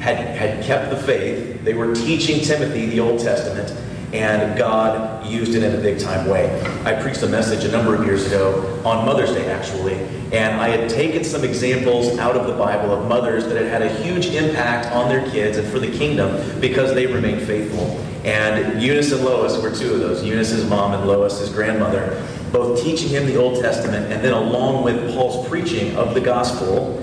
had, 0.00 0.16
had 0.16 0.64
kept 0.64 0.90
the 0.90 0.96
faith. 0.96 1.64
They 1.64 1.74
were 1.74 1.94
teaching 1.94 2.40
Timothy 2.40 2.86
the 2.86 3.00
Old 3.00 3.20
Testament, 3.20 3.70
and 4.14 4.56
God 4.56 5.26
used 5.26 5.54
it 5.54 5.62
in 5.62 5.78
a 5.78 5.82
big 5.82 5.98
time 5.98 6.26
way. 6.28 6.60
I 6.84 7.00
preached 7.00 7.22
a 7.22 7.28
message 7.28 7.64
a 7.64 7.70
number 7.70 7.94
of 7.94 8.04
years 8.04 8.26
ago 8.26 8.80
on 8.84 9.04
Mother's 9.04 9.30
Day, 9.30 9.50
actually, 9.50 9.94
and 10.32 10.60
I 10.60 10.68
had 10.68 10.88
taken 10.88 11.24
some 11.24 11.44
examples 11.44 12.18
out 12.18 12.36
of 12.36 12.46
the 12.46 12.54
Bible 12.54 12.92
of 12.92 13.08
mothers 13.08 13.44
that 13.46 13.56
had 13.56 13.66
had 13.66 13.82
a 13.82 13.88
huge 14.02 14.26
impact 14.26 14.86
on 14.94 15.08
their 15.08 15.28
kids 15.30 15.58
and 15.58 15.68
for 15.68 15.78
the 15.78 15.90
kingdom 15.90 16.60
because 16.60 16.94
they 16.94 17.06
remained 17.06 17.42
faithful. 17.42 18.04
And 18.28 18.82
Eunice 18.82 19.10
and 19.10 19.24
Lois 19.24 19.56
were 19.56 19.74
two 19.74 19.94
of 19.94 20.00
those 20.00 20.22
Eunice's 20.22 20.68
mom 20.68 20.92
and 20.92 21.06
Lois, 21.06 21.40
his 21.40 21.48
grandmother, 21.48 22.22
both 22.52 22.82
teaching 22.84 23.08
him 23.08 23.24
the 23.24 23.36
Old 23.36 23.62
Testament, 23.62 24.12
and 24.12 24.22
then 24.22 24.34
along 24.34 24.84
with 24.84 25.14
Paul's 25.14 25.48
preaching 25.48 25.96
of 25.96 26.12
the 26.12 26.20
gospel 26.20 27.02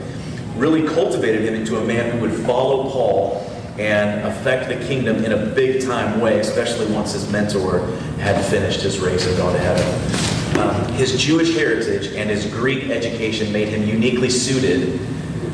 really 0.56 0.88
cultivated 0.88 1.42
him 1.42 1.56
into 1.56 1.78
a 1.78 1.84
man 1.84 2.12
who 2.12 2.20
would 2.20 2.46
follow 2.46 2.92
Paul 2.92 3.42
and 3.80 4.22
affect 4.22 4.70
the 4.70 4.76
kingdom 4.86 5.26
in 5.26 5.32
a 5.32 5.48
big 5.48 5.84
time 5.84 6.22
way, 6.22 6.40
especially 6.40 6.86
once 6.94 7.14
his 7.14 7.28
mentor 7.32 7.88
had 8.20 8.46
finished 8.46 8.82
his 8.82 9.00
race 9.00 9.26
and 9.26 9.36
gone 9.36 9.54
to 9.54 9.60
heaven. 9.60 10.60
Um, 10.60 10.94
his 10.94 11.20
Jewish 11.20 11.56
heritage 11.56 12.14
and 12.14 12.30
his 12.30 12.46
Greek 12.46 12.92
education 12.92 13.52
made 13.52 13.70
him 13.70 13.82
uniquely 13.90 14.30
suited 14.30 15.00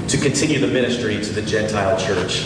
to 0.09 0.17
continue 0.17 0.59
the 0.59 0.67
ministry 0.67 1.15
to 1.21 1.31
the 1.31 1.41
Gentile 1.41 1.97
church. 1.97 2.45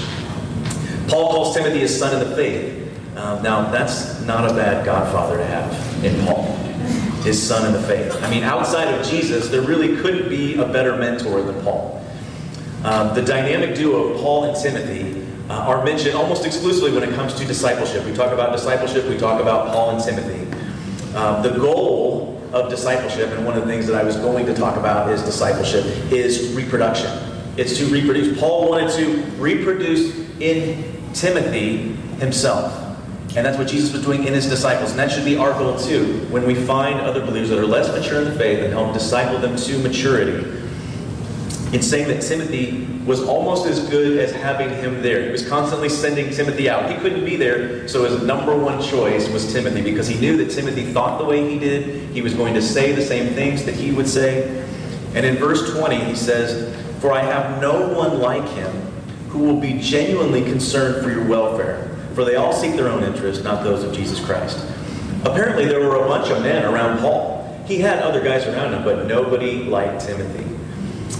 Paul 1.08 1.32
calls 1.32 1.55
Timothy 1.55 1.79
his 1.79 1.98
son 1.98 2.13
in 2.13 2.29
the 2.29 2.36
faith, 2.36 2.75
Um, 3.15 3.41
now, 3.41 3.72
that's 3.72 4.22
not 4.22 4.50
a 4.50 4.53
bad 4.53 4.86
godfather 4.86 5.38
to 5.38 5.45
have 5.45 6.03
in 6.03 6.25
Paul, 6.25 6.43
his 7.24 7.41
son 7.41 7.65
in 7.65 7.72
the 7.72 7.88
faith. 7.88 8.22
I 8.22 8.29
mean, 8.29 8.43
outside 8.43 8.93
of 8.93 9.07
Jesus, 9.07 9.48
there 9.48 9.62
really 9.62 9.95
couldn't 9.98 10.27
be 10.27 10.55
a 10.55 10.67
better 10.67 10.98
mentor 10.98 11.41
than 11.41 11.62
Paul. 11.63 12.05
Um, 12.84 13.15
the 13.15 13.22
dynamic 13.22 13.75
duo 13.75 14.10
of 14.10 14.22
Paul 14.22 14.43
and 14.45 14.62
Timothy 14.62 15.25
uh, 15.50 15.53
are 15.53 15.86
mentioned 15.86 16.15
almost 16.15 16.45
exclusively 16.45 16.91
when 16.91 17.03
it 17.07 17.15
comes 17.15 17.34
to 17.36 17.45
discipleship. 17.45 18.05
We 18.05 18.13
talk 18.13 18.34
about 18.34 18.51
discipleship, 18.51 19.05
we 19.05 19.17
talk 19.17 19.41
about 19.41 19.72
Paul 19.72 19.91
and 19.91 20.03
Timothy. 20.03 20.45
Um, 21.15 21.41
the 21.41 21.57
goal 21.57 22.43
of 22.51 22.69
discipleship, 22.69 23.29
and 23.29 23.45
one 23.45 23.55
of 23.57 23.65
the 23.65 23.72
things 23.72 23.88
that 23.88 23.95
I 23.95 24.03
was 24.03 24.17
going 24.17 24.45
to 24.45 24.53
talk 24.53 24.75
about 24.75 25.10
is 25.10 25.24
discipleship, 25.24 25.86
is 26.12 26.53
reproduction. 26.53 27.12
It's 27.55 27.77
to 27.77 27.86
reproduce. 27.86 28.38
Paul 28.38 28.69
wanted 28.69 28.91
to 28.98 29.22
reproduce 29.38 30.13
in 30.41 30.84
Timothy 31.13 31.93
himself. 32.19 32.85
And 33.36 33.46
that's 33.46 33.58
what 33.58 33.68
Jesus 33.68 33.92
was 33.92 34.01
doing 34.01 34.25
in 34.25 34.34
his 34.34 34.48
disciples. 34.48 34.92
And 34.92 35.00
that 35.00 35.12
should 35.12 35.25
be 35.25 35.38
our 35.38 35.51
goal 35.54 35.77
too. 35.77 36.25
When 36.30 36.46
we 36.46 36.56
find 36.56 37.01
other 37.01 37.20
believers 37.20 37.50
that 37.50 37.60
are 37.60 37.65
less 37.65 37.89
mature 37.89 38.22
in 38.22 38.25
the 38.25 38.36
faith 38.36 38.63
and 38.63 38.72
help 38.72 38.94
disciple 38.94 39.39
them 39.39 39.58
to 39.58 39.77
maturity, 39.80 40.56
it's 41.74 41.88
saying 41.88 42.08
that 42.08 42.22
Timothy 42.22 42.88
was 43.06 43.22
almost 43.22 43.68
as 43.68 43.88
good 43.89 44.18
as 44.18 44.32
having 44.32 44.70
him 44.70 45.01
there. 45.01 45.25
He 45.25 45.32
was 45.32 45.48
constantly 45.48 45.89
sending 45.89 46.32
Timothy 46.32 46.70
out. 46.70 46.89
He 46.89 46.98
couldn't 46.98 47.25
be 47.25 47.36
there, 47.36 47.88
so 47.88 48.06
his 48.06 48.24
number 48.24 48.56
one 48.58 48.82
choice 48.82 49.27
was 49.30 49.51
Timothy 49.51 49.82
because 49.82 50.08
he 50.08 50.20
knew 50.20 50.38
that 50.38 50.51
Timothy 50.51 50.86
thought 50.86 51.20
the 51.20 51.25
way 51.25 51.48
he 51.50 51.60
did. 51.60 52.10
He 52.12 52.22
was 52.22 52.34
going 52.34 52.54
to 52.54 52.62
say 52.62 52.94
the 52.94 53.01
same 53.01 53.34
things 53.34 53.65
that 53.65 53.75
he 53.75 53.92
would 53.92 54.08
say. 54.08 54.65
And 55.13 55.25
in 55.25 55.36
verse 55.36 55.74
20, 55.75 56.04
he 56.06 56.15
says, 56.15 56.74
For 57.01 57.12
I 57.12 57.22
have 57.22 57.62
no 57.62 57.94
one 57.94 58.20
like 58.20 58.48
him 58.50 58.72
who 59.30 59.39
will 59.39 59.60
be 59.60 59.80
genuinely 59.80 60.44
concerned 60.44 61.04
for 61.04 61.12
your 61.12 61.25
welfare, 61.25 61.85
for 62.15 62.24
they 62.24 62.36
all 62.36 62.53
seek 62.53 62.75
their 62.75 62.88
own 62.88 63.03
interest, 63.03 63.43
not 63.43 63.63
those 63.63 63.84
of 63.84 63.93
Jesus 63.93 64.24
Christ. 64.24 64.65
Apparently, 65.25 65.65
there 65.65 65.81
were 65.81 65.98
a 65.98 66.07
bunch 66.07 66.31
of 66.31 66.41
men 66.41 66.65
around 66.65 67.00
Paul. 67.00 67.34
He 67.67 67.79
had 67.79 68.00
other 68.00 68.24
guys 68.24 68.45
around 68.48 68.74
him, 68.74 68.84
but 68.84 69.05
nobody 69.05 69.63
liked 69.63 70.05
Timothy. 70.05 70.43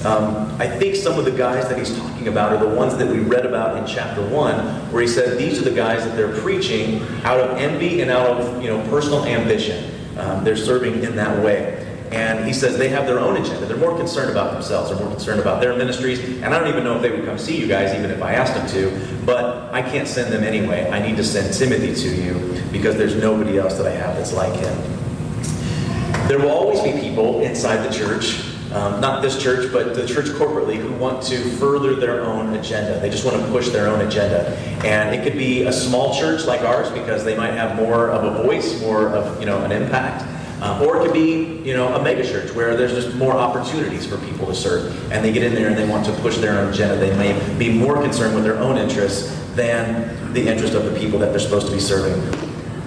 Um, 0.06 0.56
I 0.62 0.68
think 0.68 0.96
some 0.96 1.18
of 1.18 1.26
the 1.26 1.32
guys 1.32 1.68
that 1.68 1.78
he's 1.80 1.98
talking 1.98 2.28
about 2.28 2.54
are 2.54 2.60
the 2.60 2.76
ones 2.76 2.96
that 2.98 3.08
we 3.08 3.20
read 3.20 3.46
about 3.46 3.78
in 3.78 3.88
chapter 3.88 4.22
1, 4.22 4.92
where 4.92 5.02
he 5.02 5.08
said 5.08 5.38
these 5.38 5.60
are 5.60 5.68
the 5.68 5.76
guys 5.76 6.06
that 6.06 6.16
they're 6.16 6.40
preaching 6.42 7.02
out 7.24 7.40
of 7.40 7.58
envy 7.58 8.02
and 8.02 8.12
out 8.12 8.28
of 8.28 8.62
you 8.62 8.70
know, 8.70 8.88
personal 8.90 9.26
ambition. 9.26 9.92
Um, 10.18 10.44
they're 10.44 10.56
serving 10.56 11.04
in 11.04 11.16
that 11.16 11.44
way. 11.44 11.75
And 12.16 12.46
he 12.46 12.54
says 12.54 12.78
they 12.78 12.88
have 12.90 13.06
their 13.06 13.20
own 13.20 13.36
agenda. 13.36 13.66
They're 13.66 13.78
more 13.78 13.98
concerned 13.98 14.32
about 14.32 14.54
themselves. 14.54 14.90
They're 14.90 15.00
more 15.00 15.10
concerned 15.10 15.42
about 15.42 15.60
their 15.60 15.76
ministries. 15.76 16.20
And 16.42 16.46
I 16.46 16.60
don't 16.60 16.70
even 16.70 16.84
know 16.84 16.96
if 16.96 17.02
they 17.02 17.12
would 17.12 17.26
come 17.26 17.38
see 17.38 17.60
you 17.60 17.68
guys, 17.68 17.94
even 17.94 18.10
if 18.10 18.22
I 18.22 18.34
asked 18.34 18.54
them 18.54 18.68
to. 18.70 19.26
But 19.26 19.74
I 19.74 19.82
can't 19.82 20.08
send 20.08 20.32
them 20.32 20.44
anyway. 20.44 20.90
I 20.90 21.06
need 21.06 21.18
to 21.18 21.24
send 21.24 21.54
Timothy 21.54 21.94
to 21.94 22.16
you 22.16 22.64
because 22.72 22.96
there's 22.96 23.16
nobody 23.16 23.58
else 23.58 23.76
that 23.76 23.86
I 23.86 23.92
have 23.92 24.16
that's 24.16 24.34
like 24.34 24.54
him. 24.54 26.28
There 26.28 26.40
will 26.40 26.52
always 26.52 26.82
be 26.82 26.94
people 27.00 27.42
inside 27.42 27.86
the 27.86 27.94
church 27.94 28.46
um, 28.76 29.00
not 29.00 29.22
this 29.22 29.42
church, 29.42 29.72
but 29.72 29.96
the 29.96 30.06
church 30.06 30.26
corporately, 30.26 30.76
who 30.76 30.92
want 30.96 31.24
to 31.28 31.38
further 31.52 31.96
their 31.96 32.22
own 32.22 32.54
agenda. 32.56 33.00
They 33.00 33.10
just 33.10 33.24
want 33.24 33.38
to 33.38 33.48
push 33.50 33.70
their 33.70 33.88
own 33.88 34.02
agenda. 34.02 34.50
And 34.84 35.16
it 35.16 35.24
could 35.24 35.38
be 35.38 35.64
a 35.64 35.72
small 35.72 36.14
church 36.14 36.44
like 36.46 36.60
ours 36.62 36.90
because 36.92 37.24
they 37.24 37.38
might 37.38 37.54
have 37.54 37.78
more 37.78 38.10
of 38.10 38.26
a 38.26 38.44
voice, 38.44 38.82
more 38.82 39.08
of 39.08 39.40
you 39.40 39.46
know 39.46 39.64
an 39.64 39.72
impact. 39.72 40.35
Uh, 40.62 40.84
or 40.86 40.98
it 40.98 41.06
could 41.06 41.14
be, 41.14 41.62
you 41.68 41.76
know, 41.76 41.94
a 41.96 42.00
megachurch 42.00 42.56
where 42.56 42.78
there's 42.78 42.94
just 42.94 43.16
more 43.18 43.34
opportunities 43.34 44.06
for 44.06 44.18
people 44.20 44.48
to 44.48 44.56
serve, 44.56 45.12
and 45.12 45.24
they 45.24 45.34
get 45.34 45.44
in 45.44 45.54
there 45.54 45.68
and 45.68 45.78
they 45.78 45.88
want 45.88 46.06
to 46.06 46.14
push 46.22 46.38
their 46.38 46.58
own 46.60 46.72
agenda. 46.72 46.96
They 46.96 47.16
may 47.18 47.58
be 47.58 47.78
more 47.78 48.02
concerned 48.02 48.36
with 48.36 48.46
their 48.46 48.58
own 48.58 48.78
interests 48.78 49.38
than 49.56 50.34
the 50.34 50.48
interest 50.48 50.74
of 50.74 50.86
the 50.86 50.98
people 50.98 51.20
that 51.20 51.32
they're 51.32 51.40
supposed 51.40 51.68
to 51.68 51.74
be 51.74 51.80
serving. 51.80 52.22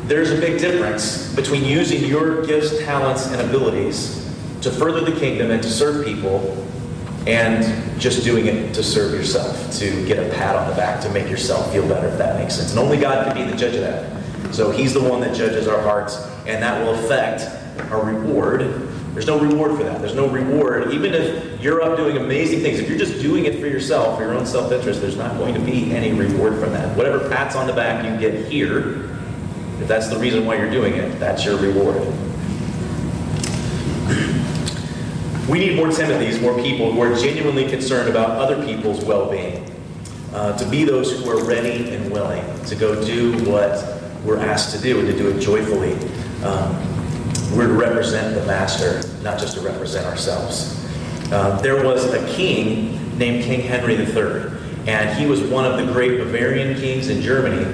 There's 0.06 0.30
a 0.30 0.40
big 0.40 0.58
difference 0.58 1.34
between 1.34 1.64
using 1.64 2.02
your 2.04 2.44
gifts, 2.46 2.78
talents, 2.84 3.26
and 3.26 3.40
abilities 3.42 4.24
to 4.62 4.70
further 4.70 5.02
the 5.02 5.18
kingdom 5.18 5.50
and 5.50 5.62
to 5.62 5.68
serve 5.68 6.04
people 6.04 6.66
and 7.26 8.00
just 8.00 8.24
doing 8.24 8.46
it 8.46 8.74
to 8.74 8.82
serve 8.82 9.12
yourself, 9.12 9.70
to 9.78 10.06
get 10.06 10.18
a 10.18 10.34
pat 10.34 10.56
on 10.56 10.68
the 10.68 10.74
back, 10.74 11.00
to 11.02 11.10
make 11.10 11.28
yourself 11.28 11.70
feel 11.72 11.86
better, 11.86 12.08
if 12.08 12.16
that 12.16 12.40
makes 12.40 12.54
sense. 12.54 12.70
And 12.70 12.78
only 12.78 12.96
God 12.96 13.26
can 13.26 13.36
be 13.36 13.50
the 13.50 13.56
judge 13.56 13.74
of 13.74 13.82
that. 13.82 14.54
So 14.54 14.70
He's 14.70 14.94
the 14.94 15.02
one 15.02 15.20
that 15.20 15.36
judges 15.36 15.68
our 15.68 15.80
hearts, 15.82 16.16
and 16.46 16.62
that 16.62 16.82
will 16.82 16.94
affect 16.94 17.42
our 17.90 18.04
reward. 18.04 18.60
There's 19.14 19.26
no 19.26 19.38
reward 19.40 19.76
for 19.76 19.84
that. 19.84 20.00
There's 20.00 20.14
no 20.14 20.28
reward. 20.28 20.92
Even 20.92 21.12
if 21.12 21.60
you're 21.60 21.82
up 21.82 21.96
doing 21.96 22.16
amazing 22.16 22.60
things, 22.60 22.78
if 22.78 22.88
you're 22.88 22.98
just 22.98 23.20
doing 23.20 23.46
it 23.46 23.58
for 23.58 23.66
yourself, 23.66 24.18
for 24.18 24.24
your 24.24 24.34
own 24.34 24.46
self 24.46 24.70
interest, 24.70 25.00
there's 25.00 25.16
not 25.16 25.36
going 25.38 25.54
to 25.54 25.60
be 25.60 25.92
any 25.92 26.12
reward 26.12 26.58
from 26.60 26.72
that. 26.72 26.96
Whatever 26.96 27.28
pats 27.28 27.56
on 27.56 27.66
the 27.66 27.72
back 27.72 28.04
you 28.04 28.18
get 28.18 28.50
here, 28.50 29.10
if 29.80 29.88
that's 29.88 30.08
the 30.08 30.18
reason 30.18 30.46
why 30.46 30.56
you're 30.56 30.70
doing 30.70 30.94
it, 30.94 31.18
that's 31.18 31.44
your 31.44 31.56
reward. 31.56 32.02
We 35.48 35.58
need 35.60 35.76
more 35.76 35.88
Timothys, 35.88 36.42
more 36.42 36.54
people 36.62 36.92
who 36.92 37.00
are 37.00 37.14
genuinely 37.16 37.66
concerned 37.68 38.10
about 38.10 38.32
other 38.32 38.62
people's 38.66 39.02
well 39.04 39.30
being. 39.30 39.64
Uh, 40.34 40.56
to 40.58 40.66
be 40.66 40.84
those 40.84 41.18
who 41.18 41.30
are 41.30 41.42
ready 41.42 41.88
and 41.88 42.12
willing 42.12 42.44
to 42.66 42.76
go 42.76 43.02
do 43.02 43.32
what 43.50 43.98
we're 44.24 44.38
asked 44.38 44.76
to 44.76 44.82
do 44.82 44.98
and 45.00 45.08
to 45.08 45.16
do 45.16 45.30
it 45.30 45.40
joyfully. 45.40 45.94
Um, 46.44 46.97
we're 47.52 47.66
to 47.66 47.72
represent 47.72 48.34
the 48.34 48.44
Master, 48.46 49.02
not 49.22 49.38
just 49.38 49.56
to 49.56 49.60
represent 49.60 50.06
ourselves. 50.06 50.74
Uh, 51.32 51.60
there 51.60 51.84
was 51.84 52.04
a 52.12 52.26
king 52.34 53.18
named 53.18 53.44
King 53.44 53.60
Henry 53.60 53.94
III, 53.94 54.52
and 54.86 55.18
he 55.18 55.26
was 55.26 55.42
one 55.42 55.64
of 55.64 55.76
the 55.76 55.92
great 55.92 56.18
Bavarian 56.18 56.78
kings 56.78 57.08
in 57.08 57.20
Germany. 57.20 57.66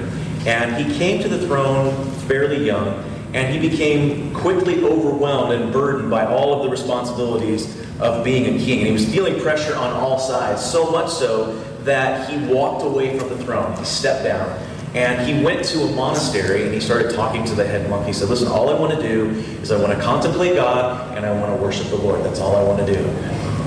And 0.45 0.75
he 0.75 0.97
came 0.97 1.21
to 1.21 1.27
the 1.27 1.45
throne 1.47 2.11
fairly 2.27 2.65
young, 2.65 3.03
and 3.33 3.53
he 3.53 3.69
became 3.69 4.33
quickly 4.33 4.83
overwhelmed 4.83 5.53
and 5.53 5.73
burdened 5.73 6.09
by 6.09 6.25
all 6.25 6.53
of 6.53 6.63
the 6.63 6.69
responsibilities 6.69 7.81
of 7.99 8.23
being 8.23 8.55
a 8.55 8.59
king. 8.59 8.79
And 8.79 8.87
he 8.87 8.93
was 8.93 9.09
feeling 9.09 9.39
pressure 9.41 9.75
on 9.75 9.91
all 9.93 10.19
sides, 10.19 10.63
so 10.63 10.91
much 10.91 11.09
so 11.09 11.53
that 11.83 12.29
he 12.29 12.37
walked 12.47 12.83
away 12.83 13.17
from 13.17 13.29
the 13.29 13.37
throne. 13.37 13.77
He 13.77 13.85
stepped 13.85 14.23
down. 14.23 14.47
And 14.95 15.27
he 15.27 15.43
went 15.43 15.65
to 15.65 15.81
a 15.81 15.91
monastery 15.93 16.63
and 16.63 16.73
he 16.73 16.79
started 16.79 17.13
talking 17.13 17.43
to 17.43 17.53
the 17.53 17.67
head 17.67 17.89
monk. 17.89 18.07
He 18.07 18.13
said, 18.13 18.29
Listen, 18.29 18.47
all 18.47 18.69
I 18.69 18.79
want 18.79 18.99
to 18.99 19.07
do 19.07 19.29
is 19.61 19.69
I 19.69 19.77
want 19.77 19.91
to 19.91 20.01
contemplate 20.01 20.55
God 20.55 21.17
and 21.17 21.25
I 21.25 21.37
want 21.37 21.53
to 21.53 21.61
worship 21.61 21.87
the 21.87 21.97
Lord. 21.97 22.23
That's 22.23 22.39
all 22.39 22.55
I 22.55 22.63
want 22.63 22.79
to 22.79 22.93
do. 22.93 22.99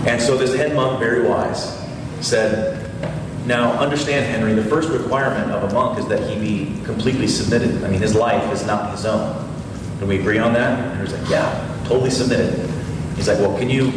And 0.08 0.20
so 0.20 0.38
this 0.38 0.54
head 0.56 0.74
monk, 0.74 0.98
very 0.98 1.28
wise, 1.28 1.78
said, 2.22 2.78
now, 3.44 3.72
understand, 3.72 4.26
Henry, 4.26 4.54
the 4.54 4.64
first 4.64 4.88
requirement 4.88 5.50
of 5.52 5.70
a 5.70 5.74
monk 5.74 5.98
is 5.98 6.06
that 6.08 6.28
he 6.28 6.38
be 6.38 6.84
completely 6.84 7.26
submitted. 7.26 7.84
I 7.84 7.88
mean, 7.88 8.00
his 8.00 8.14
life 8.14 8.52
is 8.52 8.66
not 8.66 8.90
his 8.90 9.06
own. 9.06 9.48
Can 9.98 10.08
we 10.08 10.18
agree 10.18 10.38
on 10.38 10.52
that? 10.54 10.78
And 10.78 11.00
he's 11.00 11.18
like, 11.18 11.30
yeah, 11.30 11.82
totally 11.84 12.10
submitted. 12.10 12.58
He's 13.16 13.28
like, 13.28 13.38
well, 13.38 13.56
can 13.58 13.68
you 13.68 13.90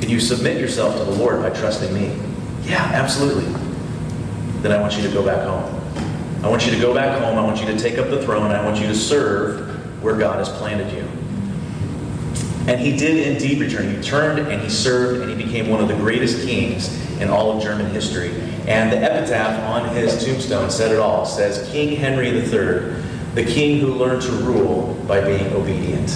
can 0.00 0.08
you 0.08 0.20
submit 0.20 0.60
yourself 0.60 0.96
to 0.98 1.04
the 1.04 1.10
Lord 1.10 1.42
by 1.42 1.50
trusting 1.50 1.92
me? 1.92 2.16
Yeah, 2.62 2.82
absolutely. 2.82 3.46
Then 4.62 4.72
I 4.72 4.80
want 4.80 4.96
you 4.96 5.02
to 5.02 5.12
go 5.12 5.24
back 5.24 5.44
home. 5.46 5.77
I 6.42 6.48
want 6.48 6.66
you 6.66 6.72
to 6.72 6.80
go 6.80 6.94
back 6.94 7.20
home. 7.20 7.38
I 7.38 7.42
want 7.42 7.60
you 7.60 7.66
to 7.66 7.78
take 7.78 7.98
up 7.98 8.10
the 8.10 8.22
throne. 8.22 8.50
I 8.50 8.64
want 8.64 8.80
you 8.80 8.86
to 8.86 8.94
serve 8.94 10.02
where 10.02 10.16
God 10.16 10.38
has 10.38 10.48
planted 10.48 10.92
you. 10.92 11.02
And 12.70 12.80
he 12.80 12.96
did 12.96 13.26
indeed 13.26 13.60
return. 13.60 13.94
He 13.94 14.02
turned 14.02 14.38
and 14.46 14.60
he 14.60 14.68
served 14.68 15.22
and 15.22 15.30
he 15.30 15.44
became 15.44 15.68
one 15.68 15.80
of 15.80 15.88
the 15.88 15.96
greatest 15.96 16.46
kings 16.46 16.94
in 17.18 17.28
all 17.28 17.56
of 17.56 17.62
German 17.62 17.86
history. 17.90 18.30
And 18.66 18.92
the 18.92 18.98
epitaph 18.98 19.62
on 19.64 19.94
his 19.96 20.24
tombstone 20.24 20.70
said 20.70 20.92
it 20.92 20.98
all. 20.98 21.24
It 21.24 21.28
says, 21.28 21.70
King 21.72 21.96
Henry 21.96 22.28
III 22.28 22.98
the 23.38 23.44
king 23.44 23.78
who 23.78 23.94
learned 23.94 24.22
to 24.22 24.32
rule 24.32 24.94
by 25.06 25.20
being 25.20 25.52
obedient. 25.52 26.10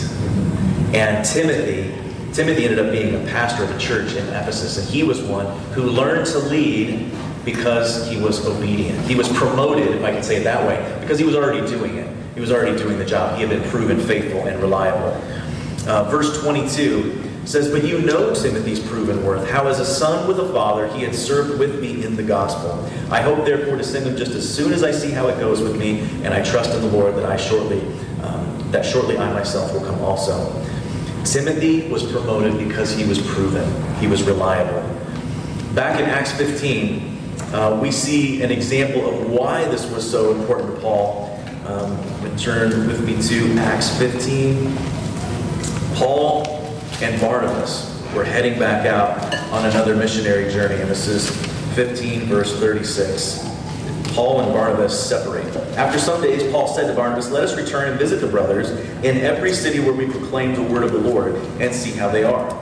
And 0.93 1.25
Timothy, 1.25 1.95
Timothy 2.33 2.64
ended 2.64 2.81
up 2.81 2.91
being 2.91 3.14
a 3.14 3.31
pastor 3.31 3.62
of 3.62 3.71
a 3.71 3.79
church 3.79 4.14
in 4.14 4.26
Ephesus, 4.29 4.79
and 4.79 4.88
he 4.88 5.05
was 5.05 5.23
one 5.23 5.47
who 5.71 5.85
learned 5.85 6.26
to 6.26 6.38
lead 6.38 7.11
because 7.45 8.09
he 8.09 8.21
was 8.21 8.47
obedient. 8.47 8.99
He 9.07 9.15
was 9.15 9.29
promoted, 9.33 9.89
if 9.89 10.05
I 10.05 10.13
can 10.13 10.23
say 10.23 10.37
it 10.37 10.45
that 10.45 10.67
way, 10.67 10.99
because 11.01 11.19
he 11.19 11.25
was 11.25 11.35
already 11.35 11.67
doing 11.67 11.97
it. 11.97 12.09
He 12.35 12.41
was 12.41 12.53
already 12.53 12.77
doing 12.79 12.99
the 12.99 13.05
job. 13.05 13.37
He 13.37 13.43
had 13.43 13.51
been 13.51 13.69
proven 13.71 14.01
faithful 14.01 14.47
and 14.47 14.61
reliable. 14.61 15.13
Uh, 15.87 16.05
verse 16.05 16.41
22 16.43 17.23
says, 17.45 17.71
But 17.71 17.85
you 17.85 18.01
know 18.01 18.35
Timothy's 18.35 18.81
proven 18.81 19.25
worth, 19.25 19.49
how 19.51 19.67
as 19.67 19.81
a 19.81 19.85
son 19.85 20.29
with 20.29 20.39
a 20.39 20.53
father 20.53 20.89
he 20.95 21.03
had 21.03 21.15
served 21.15 21.59
with 21.59 21.81
me 21.81 22.05
in 22.05 22.17
the 22.17 22.23
gospel. 22.23 22.89
I 23.13 23.21
hope 23.21 23.45
therefore 23.45 23.77
to 23.77 23.85
send 23.85 24.07
him 24.07 24.17
just 24.17 24.33
as 24.33 24.49
soon 24.49 24.73
as 24.73 24.83
I 24.85 24.93
see 24.93 25.11
how 25.11 25.29
it 25.29 25.39
goes 25.41 25.61
with 25.61 25.77
me, 25.77 26.01
and 26.23 26.29
I 26.29 26.43
trust 26.43 26.75
in 26.75 26.81
the 26.81 26.89
Lord 26.89 27.17
that 27.17 27.27
I 27.27 27.37
shortly, 27.37 27.81
um, 28.23 28.71
that 28.71 28.87
shortly 28.87 29.19
I 29.19 29.33
myself 29.33 29.73
will 29.73 29.85
come 29.85 30.01
also. 30.01 30.53
Timothy 31.25 31.89
was 31.89 32.11
promoted 32.11 32.59
because 32.59 32.95
he 32.95 33.05
was 33.05 33.21
proven. 33.21 33.69
He 33.97 34.07
was 34.07 34.23
reliable. 34.23 34.83
Back 35.75 36.01
in 36.01 36.07
Acts 36.07 36.33
15, 36.33 37.13
uh, 37.53 37.79
we 37.81 37.91
see 37.91 38.43
an 38.43 38.51
example 38.51 39.09
of 39.09 39.31
why 39.31 39.65
this 39.69 39.91
was 39.91 40.09
so 40.09 40.33
important 40.33 40.75
to 40.75 40.81
Paul. 40.81 41.29
Um, 41.67 41.99
turn 42.37 42.71
with 42.87 43.05
me 43.05 43.21
to 43.29 43.59
Acts 43.61 43.97
15. 43.99 44.75
Paul 45.95 46.45
and 47.01 47.21
Barnabas 47.21 48.03
were 48.15 48.25
heading 48.25 48.59
back 48.59 48.87
out 48.87 49.35
on 49.53 49.67
another 49.67 49.95
missionary 49.95 50.51
journey. 50.53 50.81
And 50.81 50.91
this 50.91 51.09
is 51.09 51.31
15, 51.75 52.23
verse 52.23 52.59
36. 52.59 53.49
Paul 54.15 54.43
and 54.43 54.53
Barnabas 54.53 55.09
separate. 55.09 55.57
After 55.77 55.99
some 55.99 56.21
days, 56.21 56.51
Paul 56.53 56.69
said 56.69 56.87
to 56.87 56.95
Barnabas, 56.95 57.31
Let 57.31 57.45
us 57.45 57.57
return 57.57 57.89
and 57.91 57.99
visit 57.99 58.21
the 58.21 58.27
brothers 58.27 58.71
in 58.71 59.19
every 59.19 59.55
city 59.55 59.81
where 59.81 59.95
we 59.95 60.07
proclaim 60.07 60.55
the 60.55 60.63
word 60.63 60.85
of 60.85 60.93
the 60.93 60.99
Lord 60.99 61.35
and 61.61 61.75
see 61.75 61.93
how 61.93 62.11
they 62.11 62.25
are. 62.25 62.62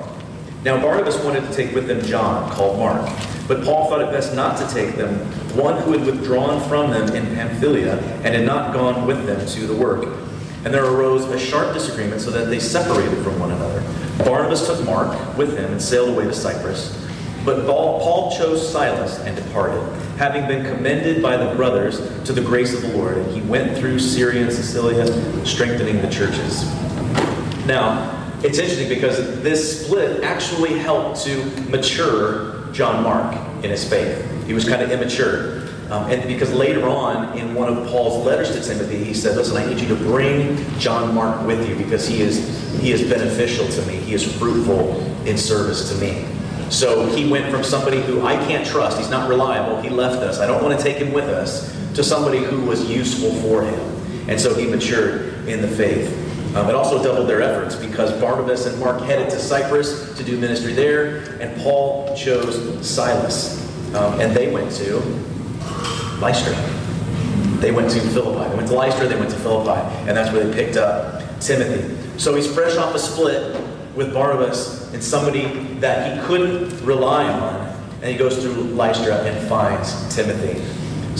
Now, 0.62 0.78
Barnabas 0.78 1.22
wanted 1.24 1.46
to 1.48 1.54
take 1.54 1.74
with 1.74 1.86
them 1.86 2.02
John, 2.02 2.50
called 2.50 2.78
Mark, 2.78 3.10
but 3.48 3.64
Paul 3.64 3.88
thought 3.88 4.02
it 4.02 4.10
best 4.10 4.34
not 4.34 4.58
to 4.58 4.74
take 4.74 4.94
them, 4.94 5.14
one 5.56 5.80
who 5.82 5.92
had 5.92 6.04
withdrawn 6.04 6.66
from 6.68 6.90
them 6.90 7.14
in 7.16 7.34
Pamphylia 7.34 7.98
and 8.24 8.34
had 8.34 8.44
not 8.44 8.74
gone 8.74 9.06
with 9.06 9.24
them 9.24 9.46
to 9.46 9.66
the 9.66 9.74
work. 9.74 10.18
And 10.64 10.74
there 10.74 10.84
arose 10.84 11.24
a 11.24 11.38
sharp 11.38 11.72
disagreement 11.72 12.20
so 12.20 12.30
that 12.32 12.50
they 12.50 12.60
separated 12.60 13.24
from 13.24 13.38
one 13.40 13.50
another. 13.52 13.80
Barnabas 14.22 14.66
took 14.66 14.84
Mark 14.84 15.36
with 15.38 15.56
him 15.56 15.72
and 15.72 15.80
sailed 15.80 16.10
away 16.10 16.24
to 16.24 16.34
Cyprus. 16.34 17.06
But 17.42 17.64
Paul 17.64 18.36
chose 18.36 18.70
Silas 18.70 19.18
and 19.20 19.34
departed, 19.34 19.82
having 20.18 20.46
been 20.46 20.62
commended 20.66 21.22
by 21.22 21.38
the 21.38 21.54
brothers 21.54 21.98
to 22.24 22.34
the 22.34 22.42
grace 22.42 22.74
of 22.74 22.82
the 22.82 22.94
Lord. 22.94 23.16
And 23.16 23.32
he 23.32 23.40
went 23.40 23.78
through 23.78 23.98
Syria 23.98 24.42
and 24.42 24.52
Cilicia, 24.52 25.46
strengthening 25.46 26.02
the 26.02 26.10
churches. 26.10 26.66
Now, 27.64 28.19
it's 28.42 28.58
interesting 28.58 28.88
because 28.88 29.42
this 29.42 29.84
split 29.84 30.22
actually 30.22 30.78
helped 30.78 31.22
to 31.24 31.44
mature 31.68 32.70
John 32.72 33.02
Mark 33.02 33.34
in 33.62 33.70
his 33.70 33.86
faith. 33.88 34.46
He 34.46 34.54
was 34.54 34.68
kind 34.68 34.82
of 34.82 34.90
immature. 34.90 35.68
Um, 35.90 36.08
and 36.10 36.22
because 36.22 36.52
later 36.52 36.88
on 36.88 37.36
in 37.36 37.54
one 37.54 37.68
of 37.68 37.88
Paul's 37.88 38.24
letters 38.24 38.52
to 38.52 38.62
Timothy, 38.62 39.02
he 39.02 39.12
said, 39.12 39.36
Listen, 39.36 39.56
I 39.56 39.66
need 39.66 39.80
you 39.80 39.88
to 39.88 39.96
bring 39.96 40.56
John 40.78 41.14
Mark 41.14 41.44
with 41.46 41.68
you 41.68 41.74
because 41.74 42.06
he 42.06 42.22
is, 42.22 42.80
he 42.80 42.92
is 42.92 43.02
beneficial 43.02 43.66
to 43.68 43.86
me. 43.86 43.96
He 43.96 44.14
is 44.14 44.38
fruitful 44.38 45.00
in 45.26 45.36
service 45.36 45.90
to 45.90 45.96
me. 45.96 46.24
So 46.70 47.06
he 47.06 47.28
went 47.28 47.50
from 47.50 47.64
somebody 47.64 48.00
who 48.00 48.22
I 48.22 48.36
can't 48.46 48.64
trust, 48.64 48.96
he's 48.96 49.10
not 49.10 49.28
reliable, 49.28 49.82
he 49.82 49.88
left 49.88 50.22
us, 50.22 50.38
I 50.38 50.46
don't 50.46 50.62
want 50.62 50.78
to 50.78 50.82
take 50.82 50.98
him 50.98 51.12
with 51.12 51.24
us, 51.24 51.76
to 51.96 52.04
somebody 52.04 52.38
who 52.38 52.64
was 52.64 52.88
useful 52.88 53.32
for 53.42 53.64
him. 53.64 54.30
And 54.30 54.40
so 54.40 54.54
he 54.54 54.66
matured 54.68 55.48
in 55.48 55.60
the 55.62 55.68
faith. 55.68 56.29
Um, 56.54 56.68
it 56.68 56.74
also 56.74 57.02
doubled 57.02 57.28
their 57.28 57.42
efforts 57.42 57.76
because 57.76 58.12
Barnabas 58.20 58.66
and 58.66 58.78
Mark 58.80 59.02
headed 59.02 59.30
to 59.30 59.38
Cyprus 59.38 60.16
to 60.16 60.24
do 60.24 60.36
ministry 60.36 60.72
there, 60.72 61.38
and 61.40 61.56
Paul 61.62 62.16
chose 62.16 62.86
Silas. 62.86 63.60
Um, 63.94 64.20
and 64.20 64.34
they 64.34 64.52
went 64.52 64.72
to 64.72 64.96
Lystra. 66.20 66.54
They 67.60 67.70
went 67.70 67.90
to 67.92 68.00
Philippi. 68.00 68.50
They 68.50 68.56
went 68.56 68.68
to 68.68 68.74
Lystra, 68.74 69.06
they 69.06 69.18
went 69.18 69.30
to 69.30 69.36
Philippi, 69.38 69.80
and 70.08 70.16
that's 70.16 70.32
where 70.32 70.44
they 70.44 70.52
picked 70.52 70.76
up 70.76 71.22
Timothy. 71.40 71.96
So 72.18 72.34
he's 72.34 72.52
fresh 72.52 72.76
off 72.76 72.94
a 72.94 72.98
split 72.98 73.60
with 73.94 74.12
Barnabas 74.12 74.92
and 74.92 75.02
somebody 75.02 75.46
that 75.74 76.18
he 76.18 76.26
couldn't 76.26 76.84
rely 76.84 77.28
on, 77.28 77.66
and 78.02 78.10
he 78.10 78.16
goes 78.16 78.42
through 78.42 78.54
Lystra 78.54 79.22
and 79.22 79.48
finds 79.48 80.14
Timothy. 80.14 80.60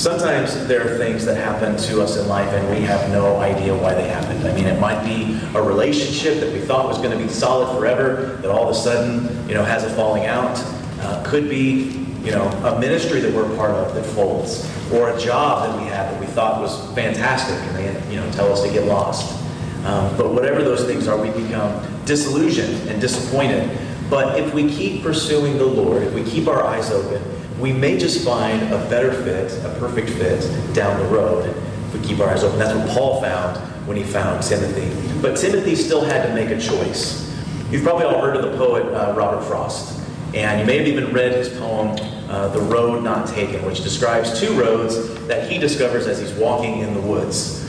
Sometimes 0.01 0.67
there 0.67 0.81
are 0.81 0.97
things 0.97 1.27
that 1.27 1.37
happen 1.37 1.77
to 1.77 2.01
us 2.01 2.17
in 2.17 2.27
life 2.27 2.51
and 2.55 2.71
we 2.71 2.81
have 2.87 3.11
no 3.11 3.37
idea 3.37 3.77
why 3.77 3.93
they 3.93 4.09
happened. 4.09 4.49
I 4.49 4.55
mean, 4.55 4.65
it 4.65 4.81
might 4.81 5.05
be 5.05 5.39
a 5.55 5.61
relationship 5.61 6.41
that 6.41 6.51
we 6.55 6.61
thought 6.61 6.89
was 6.89 6.97
going 6.97 7.11
to 7.11 7.23
be 7.23 7.29
solid 7.29 7.77
forever 7.77 8.39
that 8.41 8.51
all 8.51 8.63
of 8.63 8.71
a 8.71 8.75
sudden, 8.75 9.47
you 9.47 9.53
know, 9.53 9.63
has 9.63 9.85
a 9.85 9.91
falling 9.91 10.25
out. 10.25 10.59
Uh, 11.01 11.23
could 11.27 11.51
be, 11.51 12.07
you 12.25 12.31
know, 12.31 12.49
a 12.65 12.81
ministry 12.81 13.21
that 13.21 13.31
we're 13.35 13.53
a 13.53 13.57
part 13.59 13.73
of 13.73 13.95
that 13.95 14.05
folds, 14.05 14.67
or 14.91 15.11
a 15.11 15.21
job 15.21 15.69
that 15.69 15.79
we 15.79 15.87
had 15.87 16.11
that 16.11 16.19
we 16.19 16.25
thought 16.29 16.63
was 16.63 16.95
fantastic 16.95 17.57
and 17.57 17.77
they, 17.77 18.11
you 18.11 18.19
know, 18.19 18.33
tell 18.33 18.51
us 18.51 18.63
to 18.63 18.73
get 18.73 18.87
lost. 18.87 19.39
Um, 19.85 20.17
but 20.17 20.33
whatever 20.33 20.63
those 20.63 20.87
things 20.87 21.09
are, 21.09 21.21
we 21.21 21.29
become 21.43 21.87
disillusioned 22.07 22.89
and 22.89 23.03
disappointed. 23.03 23.79
But 24.09 24.41
if 24.41 24.55
we 24.55 24.71
keep 24.71 25.03
pursuing 25.03 25.59
the 25.59 25.67
Lord, 25.67 26.03
if 26.05 26.15
we 26.15 26.25
keep 26.25 26.49
our 26.49 26.65
eyes 26.65 26.91
open, 26.91 27.23
we 27.61 27.73
may 27.73 27.99
just 27.99 28.25
find 28.25 28.63
a 28.73 28.79
better 28.89 29.13
fit, 29.13 29.53
a 29.65 29.79
perfect 29.79 30.11
fit 30.11 30.41
down 30.75 30.99
the 30.99 31.09
road 31.09 31.55
if 31.87 31.95
we 31.95 32.01
keep 32.07 32.19
our 32.21 32.31
eyes 32.31 32.43
open. 32.43 32.59
That's 32.59 32.77
what 32.77 32.89
Paul 32.97 33.21
found 33.21 33.59
when 33.87 33.97
he 33.97 34.03
found 34.03 34.43
Timothy. 34.43 34.91
But 35.21 35.37
Timothy 35.37 35.75
still 35.75 36.03
had 36.03 36.27
to 36.27 36.35
make 36.35 36.51
a 36.51 36.61
choice. 36.61 37.31
You've 37.71 37.83
probably 37.83 38.07
all 38.07 38.21
heard 38.21 38.37
of 38.37 38.51
the 38.51 38.57
poet 38.57 38.87
uh, 38.87 39.15
Robert 39.15 39.45
Frost. 39.45 39.99
And 40.35 40.61
you 40.61 40.67
may 40.67 40.79
have 40.79 40.87
even 40.87 41.13
read 41.13 41.33
his 41.33 41.49
poem, 41.49 41.97
uh, 42.31 42.49
The 42.49 42.61
Road 42.61 43.03
Not 43.03 43.29
Taken, 43.29 43.65
which 43.67 43.83
describes 43.83 44.39
two 44.39 44.53
roads 44.59 45.27
that 45.27 45.51
he 45.51 45.59
discovers 45.59 46.07
as 46.07 46.21
he's 46.21 46.33
walking 46.33 46.79
in 46.81 46.95
the 46.95 47.01
woods. 47.01 47.69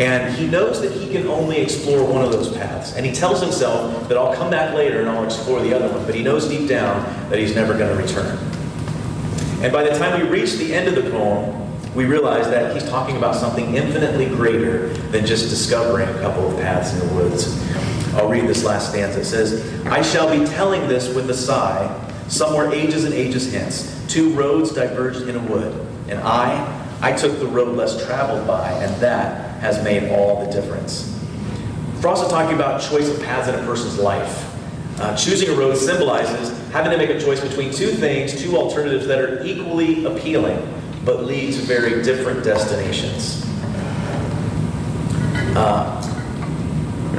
And 0.00 0.34
he 0.34 0.48
knows 0.48 0.80
that 0.80 0.90
he 0.92 1.12
can 1.12 1.28
only 1.28 1.58
explore 1.58 2.04
one 2.04 2.24
of 2.24 2.32
those 2.32 2.52
paths. 2.56 2.96
And 2.96 3.06
he 3.06 3.12
tells 3.12 3.40
himself 3.40 4.08
that 4.08 4.18
I'll 4.18 4.34
come 4.34 4.50
back 4.50 4.74
later 4.74 5.00
and 5.00 5.08
I'll 5.08 5.24
explore 5.24 5.60
the 5.60 5.72
other 5.74 5.88
one. 5.94 6.04
But 6.04 6.14
he 6.14 6.22
knows 6.22 6.48
deep 6.48 6.68
down 6.68 7.04
that 7.30 7.38
he's 7.38 7.54
never 7.54 7.78
going 7.78 7.96
to 7.96 8.02
return. 8.02 8.51
And 9.62 9.72
by 9.72 9.84
the 9.84 9.96
time 9.96 10.20
we 10.20 10.28
reach 10.28 10.54
the 10.54 10.74
end 10.74 10.88
of 10.88 11.04
the 11.04 11.08
poem, 11.08 11.94
we 11.94 12.04
realize 12.04 12.48
that 12.50 12.74
he's 12.74 12.88
talking 12.88 13.16
about 13.16 13.36
something 13.36 13.76
infinitely 13.76 14.26
greater 14.26 14.88
than 14.88 15.24
just 15.24 15.50
discovering 15.50 16.08
a 16.08 16.18
couple 16.20 16.50
of 16.50 16.56
paths 16.56 16.92
in 16.92 17.06
the 17.06 17.14
woods. 17.14 17.46
I'll 18.14 18.28
read 18.28 18.48
this 18.48 18.64
last 18.64 18.90
stanza. 18.90 19.20
It 19.20 19.24
says, 19.24 19.86
I 19.86 20.02
shall 20.02 20.36
be 20.36 20.44
telling 20.46 20.88
this 20.88 21.14
with 21.14 21.30
a 21.30 21.34
sigh, 21.34 21.86
somewhere 22.26 22.72
ages 22.72 23.04
and 23.04 23.14
ages 23.14 23.52
hence. 23.52 24.04
Two 24.08 24.34
roads 24.34 24.72
diverged 24.72 25.28
in 25.28 25.36
a 25.36 25.40
wood, 25.40 25.86
and 26.08 26.18
I, 26.18 26.98
I 27.00 27.12
took 27.12 27.38
the 27.38 27.46
road 27.46 27.76
less 27.76 28.04
traveled 28.04 28.44
by, 28.48 28.72
and 28.72 29.00
that 29.00 29.60
has 29.60 29.80
made 29.84 30.10
all 30.10 30.44
the 30.44 30.50
difference. 30.50 31.08
Frost 32.00 32.24
is 32.24 32.30
talking 32.30 32.56
about 32.56 32.82
choice 32.82 33.08
of 33.08 33.22
paths 33.22 33.48
in 33.48 33.54
a 33.54 33.64
person's 33.64 33.96
life. 33.96 34.48
Uh, 35.00 35.16
choosing 35.16 35.48
a 35.50 35.52
road 35.52 35.76
symbolizes 35.76 36.51
having 36.72 36.90
to 36.90 36.96
make 36.96 37.10
a 37.10 37.20
choice 37.20 37.38
between 37.40 37.70
two 37.70 37.88
things, 37.88 38.42
two 38.42 38.56
alternatives 38.56 39.06
that 39.06 39.18
are 39.18 39.44
equally 39.44 40.06
appealing, 40.06 40.56
but 41.04 41.24
lead 41.24 41.52
to 41.52 41.60
very 41.60 42.02
different 42.02 42.42
destinations. 42.42 43.44
Uh, 45.54 46.00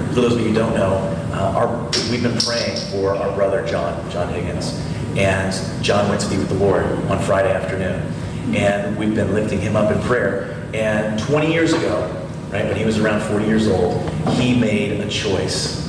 for 0.07 0.21
those 0.21 0.33
of 0.33 0.39
you 0.39 0.47
who 0.47 0.53
don't 0.55 0.73
know, 0.73 0.95
uh, 1.33 1.53
our, 1.55 1.83
we've 2.09 2.23
been 2.23 2.37
praying 2.39 2.75
for 2.91 3.15
our 3.15 3.35
brother 3.35 3.63
John, 3.67 4.09
John 4.09 4.33
Higgins. 4.33 4.73
And 5.15 5.83
John 5.83 6.09
went 6.09 6.21
to 6.21 6.29
be 6.29 6.37
with 6.37 6.49
the 6.49 6.55
Lord 6.55 6.85
on 6.85 7.21
Friday 7.21 7.53
afternoon. 7.53 8.11
And 8.55 8.97
we've 8.97 9.13
been 9.13 9.35
lifting 9.35 9.61
him 9.61 9.75
up 9.75 9.95
in 9.95 10.01
prayer. 10.01 10.67
And 10.73 11.19
20 11.19 11.53
years 11.53 11.73
ago, 11.73 12.27
right, 12.51 12.65
when 12.65 12.75
he 12.75 12.85
was 12.85 12.97
around 12.97 13.21
40 13.21 13.45
years 13.45 13.67
old, 13.67 14.09
he 14.31 14.59
made 14.59 14.99
a 14.99 15.07
choice. 15.07 15.79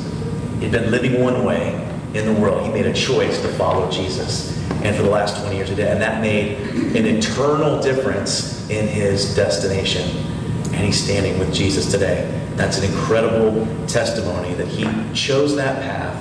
He'd 0.60 0.70
been 0.70 0.90
living 0.90 1.22
one 1.22 1.44
way 1.44 1.83
in 2.14 2.32
the 2.32 2.40
world. 2.40 2.64
He 2.64 2.72
made 2.72 2.86
a 2.86 2.92
choice 2.92 3.40
to 3.42 3.48
follow 3.54 3.90
Jesus. 3.90 4.56
And 4.82 4.94
for 4.94 5.02
the 5.02 5.10
last 5.10 5.40
20 5.40 5.56
years, 5.56 5.68
he 5.68 5.74
did. 5.74 5.88
And 5.88 6.00
that 6.00 6.20
made 6.20 6.58
an 6.96 7.06
eternal 7.06 7.80
difference 7.82 8.68
in 8.70 8.86
his 8.86 9.34
destination. 9.34 10.08
And 10.72 10.84
he's 10.84 11.02
standing 11.02 11.38
with 11.38 11.52
Jesus 11.52 11.90
today. 11.90 12.30
That's 12.54 12.78
an 12.78 12.84
incredible 12.84 13.66
testimony 13.86 14.54
that 14.54 14.68
he 14.68 14.84
chose 15.14 15.56
that 15.56 15.82
path. 15.82 16.20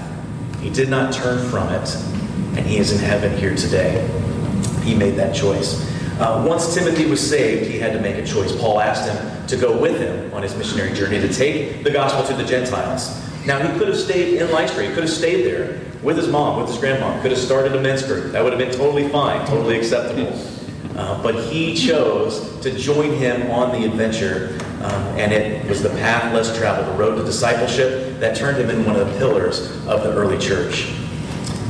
He 0.60 0.69
did 0.69 0.89
not 0.89 1.13
turn 1.13 1.47
from 1.49 1.69
it. 1.69 1.95
And 2.58 2.65
he 2.65 2.77
is 2.77 2.91
in 2.91 2.99
heaven 2.99 3.38
here 3.38 3.56
today. 3.56 4.08
He 4.84 4.95
made 4.95 5.15
that 5.15 5.36
choice. 5.36 5.89
Uh, 6.19 6.43
once 6.47 6.73
Timothy 6.73 7.06
was 7.06 7.27
saved, 7.27 7.69
he 7.69 7.79
had 7.79 7.93
to 7.93 7.99
make 7.99 8.15
a 8.15 8.25
choice. 8.25 8.56
Paul 8.56 8.79
asked 8.79 9.10
him 9.10 9.47
to 9.47 9.58
go 9.58 9.77
with 9.77 9.99
him 9.99 10.34
on 10.34 10.43
his 10.43 10.56
missionary 10.56 10.93
journey 10.93 11.19
to 11.19 11.32
take 11.32 11.84
the 11.84 11.91
gospel 11.91 12.23
to 12.25 12.34
the 12.41 12.47
Gentiles. 12.47 13.19
Now, 13.45 13.60
he 13.60 13.77
could 13.77 13.89
have 13.89 13.97
stayed 13.97 14.41
in 14.41 14.51
Lystra. 14.51 14.84
He 14.84 14.89
could 14.93 15.03
have 15.03 15.12
stayed 15.12 15.45
there 15.45 15.82
with 16.01 16.17
his 16.17 16.27
mom, 16.27 16.60
with 16.60 16.69
his 16.69 16.77
grandma. 16.77 17.21
Could 17.21 17.32
have 17.32 17.39
started 17.39 17.75
a 17.75 17.82
men's 17.82 18.03
group. 18.03 18.32
That 18.32 18.43
would 18.43 18.53
have 18.53 18.60
been 18.60 18.75
totally 18.75 19.10
fine, 19.10 19.45
totally 19.47 19.77
acceptable. 19.77 20.32
Uh, 20.95 21.21
but 21.23 21.36
he 21.36 21.75
chose 21.75 22.60
to 22.62 22.71
join 22.77 23.12
him 23.13 23.49
on 23.49 23.71
the 23.71 23.86
adventure, 23.86 24.58
um, 24.84 25.03
and 25.17 25.34
it 25.34 25.67
was 25.67 25.82
the 25.82 25.89
path 25.89 26.32
less 26.34 26.56
traveled, 26.56 26.88
the 26.88 26.99
road 26.99 27.15
to 27.15 27.23
discipleship 27.23 28.19
that 28.19 28.38
turned 28.38 28.58
him 28.58 28.69
into 28.69 28.88
one 28.88 28.99
of 28.99 29.12
the 29.12 29.17
pillars 29.17 29.71
of 29.88 30.03
the 30.03 30.13
early 30.13 30.38
church. 30.38 30.93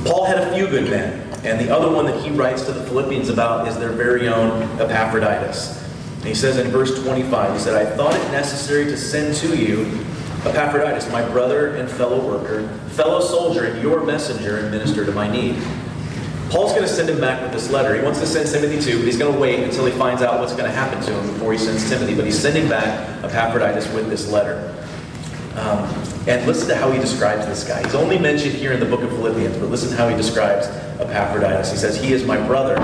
Paul 0.03 0.25
had 0.25 0.39
a 0.39 0.53
few 0.53 0.67
good 0.67 0.89
men, 0.89 1.21
and 1.45 1.59
the 1.59 1.73
other 1.73 1.89
one 1.89 2.05
that 2.05 2.21
he 2.21 2.31
writes 2.31 2.65
to 2.65 2.73
the 2.73 2.83
Philippians 2.83 3.29
about 3.29 3.67
is 3.67 3.77
their 3.77 3.91
very 3.91 4.27
own 4.27 4.63
Epaphroditus. 4.79 5.81
He 6.23 6.35
says 6.35 6.57
in 6.57 6.67
verse 6.67 7.01
25, 7.01 7.53
he 7.53 7.59
said, 7.59 7.75
I 7.75 7.95
thought 7.95 8.13
it 8.13 8.31
necessary 8.31 8.85
to 8.85 8.97
send 8.97 9.35
to 9.37 9.55
you 9.55 10.05
Epaphroditus, 10.45 11.09
my 11.09 11.27
brother 11.29 11.75
and 11.75 11.89
fellow 11.89 12.25
worker, 12.25 12.67
fellow 12.89 13.21
soldier, 13.21 13.65
and 13.65 13.81
your 13.81 14.03
messenger 14.03 14.57
and 14.57 14.71
minister 14.71 15.05
to 15.05 15.11
my 15.11 15.31
need. 15.31 15.55
Paul's 16.49 16.71
going 16.71 16.83
to 16.83 16.87
send 16.87 17.09
him 17.09 17.19
back 17.19 17.41
with 17.41 17.51
this 17.51 17.71
letter. 17.71 17.95
He 17.95 18.03
wants 18.03 18.19
to 18.19 18.27
send 18.27 18.49
Timothy 18.49 18.79
too, 18.79 18.97
but 18.97 19.05
he's 19.05 19.17
going 19.17 19.33
to 19.33 19.39
wait 19.39 19.63
until 19.63 19.85
he 19.85 19.91
finds 19.93 20.21
out 20.21 20.39
what's 20.39 20.51
going 20.51 20.65
to 20.65 20.71
happen 20.71 21.01
to 21.01 21.11
him 21.11 21.33
before 21.33 21.53
he 21.53 21.57
sends 21.57 21.89
Timothy. 21.89 22.13
But 22.13 22.25
he's 22.25 22.37
sending 22.37 22.67
back 22.69 23.23
Epaphroditus 23.23 23.91
with 23.93 24.09
this 24.09 24.29
letter. 24.29 24.69
Um, 25.55 25.87
and 26.27 26.45
listen 26.45 26.67
to 26.67 26.75
how 26.75 26.91
he 26.91 26.99
describes 26.99 27.45
this 27.45 27.63
guy. 27.63 27.81
He's 27.83 27.95
only 27.95 28.19
mentioned 28.19 28.53
here 28.55 28.73
in 28.73 28.79
the 28.79 28.85
book 28.85 29.01
of 29.01 29.09
Philippians, 29.09 29.57
but 29.57 29.69
listen 29.69 29.89
to 29.89 29.95
how 29.95 30.09
he 30.09 30.15
describes 30.15 30.67
Epaphroditus. 30.99 31.71
He 31.71 31.77
says, 31.77 32.01
He 32.01 32.11
is 32.13 32.25
my 32.25 32.37
brother, 32.45 32.77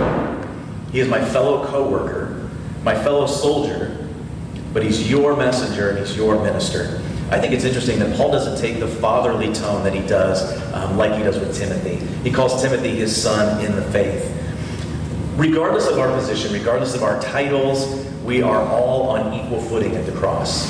he 0.92 1.00
is 1.00 1.08
my 1.08 1.24
fellow 1.24 1.66
co 1.66 1.90
worker, 1.90 2.50
my 2.84 2.96
fellow 2.96 3.28
soldier, 3.28 4.08
but 4.74 4.84
he's 4.84 5.10
your 5.10 5.36
messenger 5.36 5.90
and 5.90 6.00
he's 6.00 6.16
your 6.16 6.42
minister. 6.44 7.02
I 7.32 7.40
think 7.40 7.54
it's 7.54 7.64
interesting 7.64 8.00
that 8.00 8.18
Paul 8.18 8.32
doesn't 8.32 8.60
take 8.60 8.80
the 8.80 8.88
fatherly 8.88 9.54
tone 9.54 9.84
that 9.84 9.94
he 9.94 10.02
does 10.08 10.60
um, 10.74 10.98
like 10.98 11.14
he 11.14 11.22
does 11.22 11.38
with 11.38 11.56
Timothy. 11.56 11.98
He 12.28 12.32
calls 12.32 12.60
Timothy 12.60 12.96
his 12.96 13.16
son 13.16 13.64
in 13.64 13.76
the 13.76 13.84
faith. 13.92 14.36
Regardless 15.36 15.88
of 15.88 16.00
our 16.00 16.12
position, 16.18 16.52
regardless 16.52 16.96
of 16.96 17.04
our 17.04 17.22
titles, 17.22 18.04
we 18.24 18.42
are 18.42 18.64
all 18.64 19.10
on 19.10 19.32
equal 19.34 19.62
footing 19.62 19.96
at 19.96 20.08
the 20.08 20.12
cross. 20.14 20.68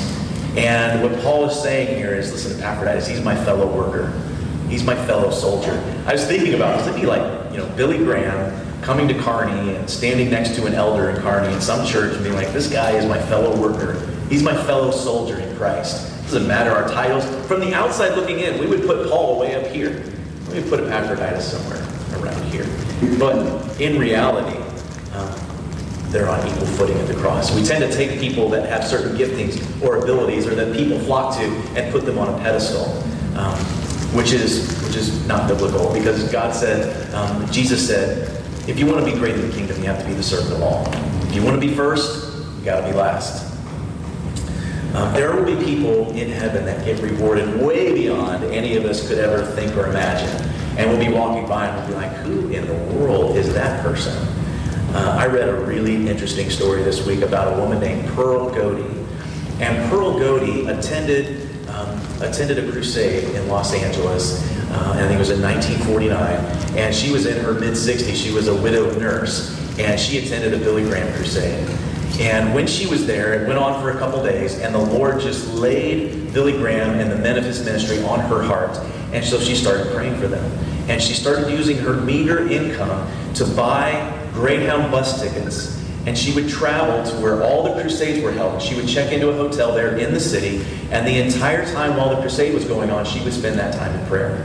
And 0.54 1.02
what 1.02 1.18
Paul 1.22 1.46
is 1.46 1.58
saying 1.58 1.96
here 1.96 2.14
is, 2.14 2.30
listen, 2.30 2.60
Epaphroditus, 2.60 3.06
he's 3.06 3.22
my 3.22 3.34
fellow 3.44 3.66
worker. 3.74 4.12
He's 4.68 4.84
my 4.84 4.94
fellow 5.06 5.30
soldier. 5.30 5.82
I 6.06 6.12
was 6.12 6.26
thinking 6.26 6.52
about 6.54 6.78
this. 6.78 6.88
It'd 6.88 7.00
be 7.00 7.06
like, 7.06 7.52
you 7.52 7.58
know, 7.58 7.66
Billy 7.74 7.98
Graham 7.98 8.82
coming 8.82 9.08
to 9.08 9.14
Kearney 9.14 9.76
and 9.76 9.88
standing 9.88 10.28
next 10.28 10.56
to 10.56 10.66
an 10.66 10.74
elder 10.74 11.08
in 11.08 11.16
Kearney 11.22 11.54
in 11.54 11.60
some 11.62 11.86
church 11.86 12.14
and 12.14 12.22
being 12.22 12.36
like, 12.36 12.52
this 12.52 12.70
guy 12.70 12.90
is 12.92 13.06
my 13.06 13.18
fellow 13.18 13.58
worker. 13.58 14.06
He's 14.28 14.42
my 14.42 14.54
fellow 14.64 14.90
soldier 14.90 15.38
in 15.38 15.56
Christ. 15.56 16.09
Doesn't 16.30 16.46
matter 16.46 16.70
our 16.70 16.88
titles. 16.88 17.24
From 17.48 17.58
the 17.58 17.74
outside 17.74 18.16
looking 18.16 18.38
in, 18.38 18.60
we 18.60 18.66
would 18.68 18.86
put 18.86 19.10
Paul 19.10 19.40
way 19.40 19.56
up 19.56 19.66
here. 19.72 20.00
We 20.48 20.60
would 20.60 20.68
put 20.68 20.78
Epaphroditus 20.78 21.50
somewhere 21.50 21.82
around 22.22 22.40
here. 22.52 22.64
But 23.18 23.80
in 23.80 23.98
reality, 23.98 24.56
um, 25.12 25.34
they're 26.12 26.28
on 26.28 26.46
equal 26.46 26.66
footing 26.66 26.96
at 26.98 27.08
the 27.08 27.14
cross. 27.14 27.52
We 27.52 27.64
tend 27.64 27.82
to 27.82 27.92
take 27.92 28.20
people 28.20 28.48
that 28.50 28.68
have 28.68 28.86
certain 28.86 29.16
giftings 29.16 29.58
or 29.82 29.96
abilities 29.96 30.46
or 30.46 30.54
that 30.54 30.72
people 30.76 31.00
flock 31.00 31.36
to 31.38 31.46
and 31.74 31.92
put 31.92 32.04
them 32.04 32.16
on 32.16 32.32
a 32.32 32.38
pedestal. 32.44 32.86
Um, 33.36 33.58
which 34.14 34.30
is 34.30 34.80
which 34.84 34.94
is 34.94 35.26
not 35.26 35.48
biblical 35.48 35.92
because 35.92 36.30
God 36.30 36.54
said, 36.54 37.12
um, 37.12 37.44
Jesus 37.50 37.84
said, 37.84 38.40
if 38.68 38.78
you 38.78 38.86
want 38.86 39.04
to 39.04 39.12
be 39.12 39.18
great 39.18 39.34
in 39.34 39.48
the 39.48 39.52
kingdom, 39.52 39.80
you 39.80 39.86
have 39.86 40.00
to 40.00 40.06
be 40.06 40.14
the 40.14 40.22
servant 40.22 40.52
of 40.52 40.62
all. 40.62 40.86
If 41.26 41.34
you 41.34 41.42
want 41.42 41.60
to 41.60 41.66
be 41.66 41.74
first, 41.74 42.38
you 42.58 42.64
got 42.64 42.82
to 42.82 42.86
be 42.86 42.96
last. 42.96 43.49
Um, 44.94 45.12
there 45.12 45.34
will 45.34 45.44
be 45.44 45.62
people 45.64 46.10
in 46.16 46.30
heaven 46.30 46.64
that 46.64 46.84
get 46.84 47.00
rewarded 47.00 47.60
way 47.60 47.94
beyond 47.94 48.44
any 48.44 48.76
of 48.76 48.84
us 48.84 49.06
could 49.06 49.18
ever 49.18 49.46
think 49.52 49.76
or 49.76 49.86
imagine. 49.86 50.28
And 50.76 50.90
we'll 50.90 50.98
be 50.98 51.12
walking 51.12 51.46
by 51.46 51.66
and 51.66 51.76
we'll 51.78 51.86
be 51.88 51.94
like, 51.94 52.12
who 52.18 52.48
in 52.50 52.66
the 52.66 52.74
world 52.96 53.36
is 53.36 53.52
that 53.54 53.82
person? 53.82 54.14
Uh, 54.92 55.16
I 55.20 55.26
read 55.26 55.48
a 55.48 55.54
really 55.54 56.08
interesting 56.08 56.50
story 56.50 56.82
this 56.82 57.06
week 57.06 57.22
about 57.22 57.56
a 57.56 57.60
woman 57.60 57.78
named 57.78 58.08
Pearl 58.08 58.50
Goode. 58.50 58.84
And 59.60 59.90
Pearl 59.90 60.18
Goode 60.18 60.68
attended 60.68 61.48
um, 61.68 62.00
attended 62.20 62.58
a 62.58 62.72
crusade 62.72 63.24
in 63.36 63.46
Los 63.46 63.72
Angeles, 63.72 64.42
uh, 64.70 64.94
and 64.96 65.00
I 65.00 65.06
think 65.06 65.14
it 65.14 65.18
was 65.18 65.30
in 65.30 65.40
1949. 65.40 66.76
And 66.76 66.94
she 66.94 67.12
was 67.12 67.26
in 67.26 67.42
her 67.44 67.54
mid 67.54 67.74
60s. 67.74 68.16
She 68.16 68.32
was 68.32 68.48
a 68.48 68.54
widowed 68.54 68.98
nurse, 68.98 69.56
and 69.78 69.98
she 69.98 70.18
attended 70.18 70.54
a 70.54 70.58
Billy 70.58 70.82
Graham 70.82 71.12
crusade. 71.14 71.68
And 72.18 72.54
when 72.54 72.66
she 72.66 72.86
was 72.86 73.06
there, 73.06 73.34
it 73.34 73.46
went 73.46 73.58
on 73.58 73.80
for 73.80 73.90
a 73.90 73.98
couple 73.98 74.22
days, 74.22 74.58
and 74.58 74.74
the 74.74 74.78
Lord 74.78 75.20
just 75.20 75.52
laid 75.54 76.32
Billy 76.32 76.52
Graham 76.52 76.98
and 76.98 77.10
the 77.10 77.16
men 77.16 77.38
of 77.38 77.44
his 77.44 77.64
ministry 77.64 78.02
on 78.02 78.20
her 78.20 78.42
heart. 78.42 78.76
And 79.12 79.24
so 79.24 79.38
she 79.40 79.54
started 79.54 79.92
praying 79.94 80.20
for 80.20 80.28
them. 80.28 80.44
And 80.88 81.00
she 81.00 81.14
started 81.14 81.50
using 81.50 81.78
her 81.78 81.94
meager 81.94 82.48
income 82.48 83.10
to 83.34 83.44
buy 83.46 84.16
Greyhound 84.32 84.90
bus 84.90 85.20
tickets 85.20 85.80
and 86.06 86.16
she 86.16 86.32
would 86.34 86.48
travel 86.48 87.04
to 87.10 87.16
where 87.20 87.42
all 87.42 87.62
the 87.62 87.80
crusades 87.80 88.22
were 88.22 88.32
held. 88.32 88.60
She 88.62 88.74
would 88.74 88.88
check 88.88 89.12
into 89.12 89.28
a 89.28 89.34
hotel 89.34 89.74
there 89.74 89.96
in 89.98 90.14
the 90.14 90.20
city, 90.20 90.64
and 90.90 91.06
the 91.06 91.18
entire 91.20 91.64
time 91.72 91.96
while 91.96 92.14
the 92.14 92.20
crusade 92.20 92.54
was 92.54 92.64
going 92.64 92.90
on, 92.90 93.04
she 93.04 93.22
would 93.22 93.34
spend 93.34 93.58
that 93.58 93.74
time 93.74 93.98
in 93.98 94.06
prayer. 94.06 94.42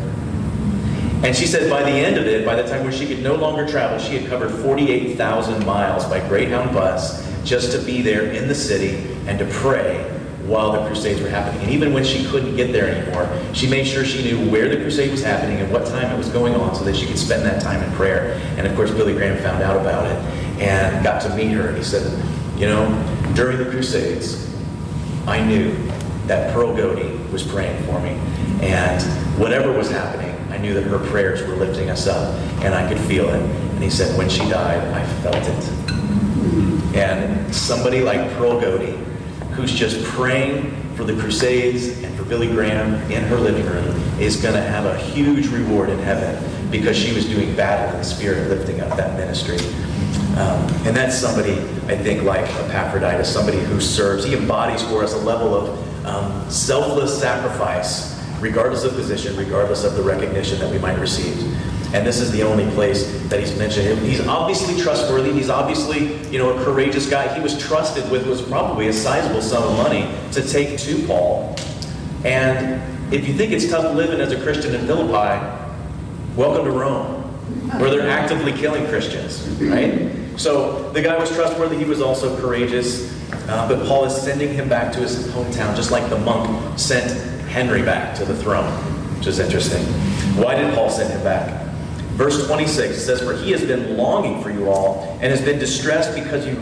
And 1.23 1.35
she 1.35 1.47
said 1.47 1.69
by 1.69 1.81
the 1.81 1.89
end 1.89 2.17
of 2.17 2.27
it, 2.27 2.45
by 2.45 2.55
the 2.55 2.67
time 2.67 2.83
where 2.83 2.91
she 2.91 3.07
could 3.07 3.23
no 3.23 3.35
longer 3.35 3.65
travel, 3.67 3.97
she 3.97 4.17
had 4.17 4.29
covered 4.29 4.51
48,000 4.51 5.65
miles 5.65 6.05
by 6.05 6.19
Greyhound 6.27 6.73
bus 6.73 7.25
just 7.45 7.71
to 7.71 7.79
be 7.79 8.01
there 8.01 8.31
in 8.31 8.47
the 8.47 8.55
city 8.55 9.07
and 9.27 9.39
to 9.39 9.45
pray 9.45 10.11
while 10.45 10.71
the 10.71 10.87
crusades 10.87 11.21
were 11.21 11.29
happening. 11.29 11.61
And 11.61 11.71
even 11.71 11.93
when 11.93 12.03
she 12.03 12.25
couldn't 12.25 12.55
get 12.55 12.71
there 12.71 12.89
anymore, 12.89 13.29
she 13.53 13.67
made 13.67 13.85
sure 13.87 14.05
she 14.05 14.23
knew 14.23 14.49
where 14.51 14.69
the 14.69 14.77
crusade 14.77 15.11
was 15.11 15.23
happening 15.23 15.59
and 15.59 15.71
what 15.71 15.85
time 15.87 16.11
it 16.13 16.17
was 16.17 16.29
going 16.29 16.53
on 16.55 16.75
so 16.75 16.83
that 16.83 16.95
she 16.95 17.07
could 17.07 17.17
spend 17.17 17.43
that 17.45 17.61
time 17.61 17.81
in 17.83 17.91
prayer. 17.93 18.33
And 18.57 18.67
of 18.67 18.75
course, 18.75 18.91
Billy 18.91 19.13
Graham 19.13 19.41
found 19.41 19.63
out 19.63 19.79
about 19.79 20.05
it 20.05 20.17
and 20.61 21.03
got 21.03 21.21
to 21.23 21.35
meet 21.35 21.51
her. 21.51 21.69
And 21.69 21.77
he 21.77 21.83
said, 21.83 22.23
You 22.57 22.67
know, 22.67 23.33
during 23.35 23.57
the 23.57 23.65
crusades, 23.65 24.53
I 25.25 25.43
knew 25.43 25.75
that 26.27 26.53
Pearl 26.53 26.75
Goode 26.75 27.31
was 27.31 27.43
praying 27.43 27.83
for 27.85 27.99
me. 28.01 28.11
And 28.61 29.01
whatever 29.39 29.71
was 29.71 29.89
happening, 29.89 30.35
I 30.51 30.57
knew 30.57 30.73
that 30.73 30.83
her 30.83 30.99
prayers 30.99 31.45
were 31.47 31.55
lifting 31.55 31.89
us 31.89 32.07
up, 32.07 32.33
and 32.63 32.73
I 32.73 32.87
could 32.87 32.99
feel 33.01 33.27
it. 33.29 33.41
And 33.41 33.83
he 33.83 33.89
said, 33.89 34.17
when 34.17 34.29
she 34.29 34.47
died, 34.49 34.81
I 34.93 35.05
felt 35.21 35.35
it. 35.35 36.04
And 36.95 37.53
somebody 37.53 38.01
like 38.01 38.29
Pearl 38.37 38.59
Goode, 38.59 38.95
who's 39.51 39.73
just 39.73 40.03
praying 40.05 40.71
for 40.95 41.03
the 41.03 41.13
Crusades 41.19 42.01
and 42.03 42.15
for 42.15 42.23
Billy 42.23 42.47
Graham 42.47 42.93
in 43.11 43.23
her 43.23 43.37
living 43.37 43.65
room, 43.65 43.85
is 44.19 44.37
going 44.37 44.55
to 44.55 44.61
have 44.61 44.85
a 44.85 44.97
huge 44.97 45.47
reward 45.47 45.89
in 45.89 45.99
heaven 45.99 46.41
because 46.71 46.97
she 46.97 47.13
was 47.13 47.25
doing 47.25 47.55
battle 47.55 47.91
in 47.91 47.97
the 47.97 48.05
spirit 48.05 48.49
lifting 48.49 48.81
up 48.81 48.95
that 48.97 49.17
ministry. 49.17 49.57
Um, 50.37 50.69
and 50.85 50.95
that's 50.95 51.15
somebody, 51.17 51.53
I 51.87 51.97
think, 51.97 52.23
like 52.23 52.43
Epaphroditus, 52.43 53.31
somebody 53.31 53.59
who 53.59 53.79
serves. 53.79 54.25
He 54.25 54.33
embodies 54.33 54.83
for 54.83 55.03
us 55.03 55.13
a 55.13 55.17
level 55.19 55.55
of 55.55 56.05
um, 56.05 56.49
selfless 56.49 57.19
sacrifice 57.19 58.15
regardless 58.41 58.83
of 58.83 58.93
position, 58.93 59.35
regardless 59.37 59.83
of 59.83 59.95
the 59.95 60.03
recognition 60.03 60.59
that 60.59 60.69
we 60.71 60.77
might 60.77 60.99
receive. 60.99 61.54
And 61.95 62.05
this 62.05 62.19
is 62.19 62.29
the 62.29 62.43
only 62.43 62.69
place 62.71 63.09
that 63.29 63.39
he's 63.39 63.57
mentioned. 63.57 63.87
him. 63.87 63.97
He's 63.99 64.19
obviously 64.27 64.81
trustworthy. 64.81 65.31
He's 65.31 65.49
obviously, 65.49 66.17
you 66.29 66.37
know, 66.37 66.49
a 66.49 66.61
courageous 66.65 67.09
guy. 67.09 67.33
He 67.33 67.39
was 67.39 67.57
trusted 67.57 68.11
with 68.11 68.27
was 68.27 68.41
probably 68.41 68.89
a 68.89 68.93
sizable 68.93 69.41
sum 69.41 69.63
of 69.63 69.77
money 69.77 70.13
to 70.33 70.45
take 70.45 70.77
to 70.79 71.07
Paul. 71.07 71.55
And 72.25 73.13
if 73.13 73.25
you 73.25 73.33
think 73.33 73.53
it's 73.53 73.69
tough 73.69 73.95
living 73.95 74.19
as 74.19 74.33
a 74.33 74.43
Christian 74.43 74.75
in 74.75 74.85
Philippi, 74.85 75.41
welcome 76.35 76.65
to 76.65 76.71
Rome, 76.71 77.23
where 77.79 77.89
they're 77.89 78.09
actively 78.09 78.51
killing 78.51 78.85
Christians, 78.87 79.47
right? 79.61 80.11
So 80.35 80.91
the 80.91 81.01
guy 81.01 81.17
was 81.17 81.33
trustworthy. 81.33 81.77
He 81.77 81.85
was 81.85 82.01
also 82.01 82.37
courageous. 82.41 83.09
Uh, 83.47 83.69
but 83.69 83.87
Paul 83.87 84.03
is 84.03 84.13
sending 84.21 84.53
him 84.53 84.67
back 84.67 84.91
to 84.95 84.99
his 84.99 85.29
hometown, 85.29 85.73
just 85.77 85.91
like 85.91 86.09
the 86.09 86.19
monk 86.19 86.77
sent 86.77 87.09
Henry 87.47 87.83
back 87.83 88.17
to 88.17 88.25
the 88.25 88.35
throne, 88.35 88.69
which 89.17 89.27
is 89.27 89.39
interesting. 89.39 89.81
Why 90.35 90.55
did 90.55 90.73
Paul 90.73 90.89
send 90.89 91.13
him 91.13 91.23
back? 91.23 91.64
Verse 92.15 92.47
26 92.47 92.95
it 92.95 92.99
says, 92.99 93.21
For 93.21 93.35
he 93.35 93.51
has 93.51 93.61
been 93.65 93.97
longing 93.97 94.41
for 94.41 94.49
you 94.49 94.69
all 94.69 95.17
and 95.21 95.23
has 95.23 95.41
been 95.41 95.59
distressed 95.59 96.15
because 96.15 96.47
you 96.47 96.57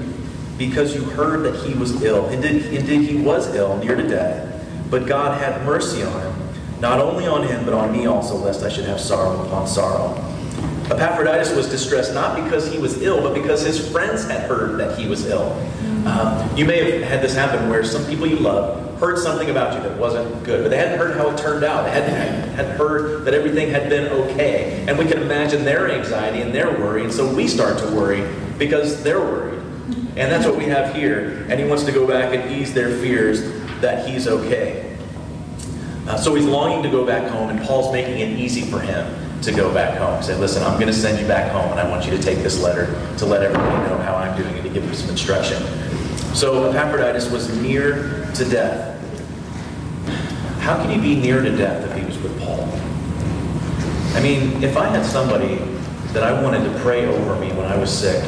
because 0.57 0.95
you 0.95 1.03
heard 1.03 1.43
that 1.43 1.55
he 1.65 1.73
was 1.73 2.03
ill. 2.03 2.27
Indeed, 2.29 2.65
indeed 2.73 3.09
he 3.09 3.17
was 3.17 3.53
ill, 3.55 3.77
near 3.77 3.95
to 3.95 4.07
death. 4.07 4.65
But 4.89 5.07
God 5.07 5.39
had 5.39 5.65
mercy 5.65 6.03
on 6.03 6.21
him, 6.21 6.79
not 6.79 6.99
only 6.99 7.25
on 7.25 7.43
him, 7.43 7.65
but 7.65 7.73
on 7.73 7.91
me 7.91 8.05
also, 8.05 8.35
lest 8.35 8.63
I 8.63 8.69
should 8.69 8.85
have 8.85 8.99
sorrow 8.99 9.43
upon 9.45 9.67
sorrow. 9.67 10.13
Epaphroditus 10.85 11.55
was 11.55 11.69
distressed 11.69 12.13
not 12.13 12.43
because 12.43 12.71
he 12.71 12.77
was 12.77 13.01
ill, 13.01 13.21
but 13.21 13.33
because 13.33 13.65
his 13.65 13.89
friends 13.91 14.27
had 14.27 14.47
heard 14.47 14.79
that 14.79 14.97
he 14.97 15.07
was 15.07 15.25
ill. 15.25 15.51
Um, 16.05 16.55
you 16.55 16.65
may 16.65 16.99
have 16.99 17.09
had 17.09 17.21
this 17.21 17.33
happen 17.33 17.69
where 17.69 17.83
some 17.83 18.05
people 18.05 18.27
you 18.27 18.37
love 18.37 18.92
heard 19.03 19.17
something 19.17 19.49
about 19.49 19.75
you 19.75 19.81
that 19.81 19.97
wasn't 19.99 20.43
good, 20.43 20.63
but 20.63 20.69
they 20.69 20.77
hadn't 20.77 20.97
heard 20.97 21.17
how 21.17 21.29
it 21.29 21.37
turned 21.37 21.65
out. 21.65 21.83
They 21.83 21.91
hadn't, 21.91 22.55
hadn't 22.55 22.77
heard 22.77 23.25
that 23.25 23.33
everything 23.33 23.69
had 23.69 23.89
been 23.89 24.07
okay. 24.07 24.85
And 24.87 24.97
we 24.97 25.05
can 25.05 25.21
imagine 25.21 25.65
their 25.65 25.91
anxiety 25.91 26.41
and 26.41 26.55
their 26.55 26.71
worry, 26.71 27.03
and 27.03 27.11
so 27.11 27.33
we 27.33 27.49
start 27.49 27.77
to 27.79 27.85
worry 27.87 28.25
because 28.57 29.03
they're 29.03 29.19
worried. 29.19 29.59
And 30.15 30.31
that's 30.31 30.45
what 30.45 30.57
we 30.57 30.65
have 30.65 30.95
here. 30.95 31.45
And 31.49 31.59
he 31.59 31.65
wants 31.65 31.83
to 31.83 31.91
go 31.91 32.07
back 32.07 32.33
and 32.33 32.49
ease 32.49 32.73
their 32.73 32.97
fears 32.99 33.41
that 33.81 34.07
he's 34.07 34.27
okay. 34.27 34.97
Uh, 36.07 36.17
so 36.17 36.33
he's 36.35 36.45
longing 36.45 36.81
to 36.83 36.89
go 36.89 37.05
back 37.05 37.29
home, 37.29 37.49
and 37.49 37.59
Paul's 37.61 37.91
making 37.91 38.19
it 38.19 38.39
easy 38.39 38.61
for 38.61 38.79
him 38.79 39.41
to 39.41 39.51
go 39.51 39.73
back 39.73 39.97
home. 39.97 40.17
He 40.17 40.23
said, 40.23 40.39
listen, 40.39 40.63
I'm 40.63 40.75
going 40.75 40.87
to 40.87 40.93
send 40.93 41.19
you 41.19 41.27
back 41.27 41.51
home, 41.51 41.71
and 41.71 41.79
I 41.79 41.89
want 41.89 42.05
you 42.05 42.11
to 42.11 42.21
take 42.21 42.37
this 42.37 42.61
letter 42.61 42.85
to 43.17 43.25
let 43.25 43.43
everybody 43.43 43.89
know 43.89 43.97
how 43.97 44.15
I'm 44.15 44.37
doing 44.37 44.53
and 44.53 44.63
to 44.63 44.69
give 44.69 44.85
them 44.85 44.93
some 44.93 45.09
instruction. 45.09 45.61
So 46.33 46.69
Epaphroditus 46.69 47.29
was 47.29 47.53
near 47.61 48.25
to 48.35 48.45
death. 48.45 48.92
How 50.63 50.77
can 50.77 50.89
he 50.89 50.97
be 50.97 51.19
near 51.19 51.41
to 51.41 51.51
death 51.57 51.91
if 51.91 51.97
he 51.97 52.05
was 52.05 52.17
with 52.19 52.39
Paul? 52.39 52.61
I 54.15 54.23
mean, 54.23 54.63
if 54.63 54.77
I 54.77 54.87
had 54.87 55.05
somebody 55.05 55.55
that 56.13 56.23
I 56.23 56.41
wanted 56.41 56.63
to 56.63 56.79
pray 56.79 57.05
over 57.05 57.37
me 57.37 57.51
when 57.51 57.65
I 57.65 57.75
was 57.75 57.91
sick, 57.91 58.23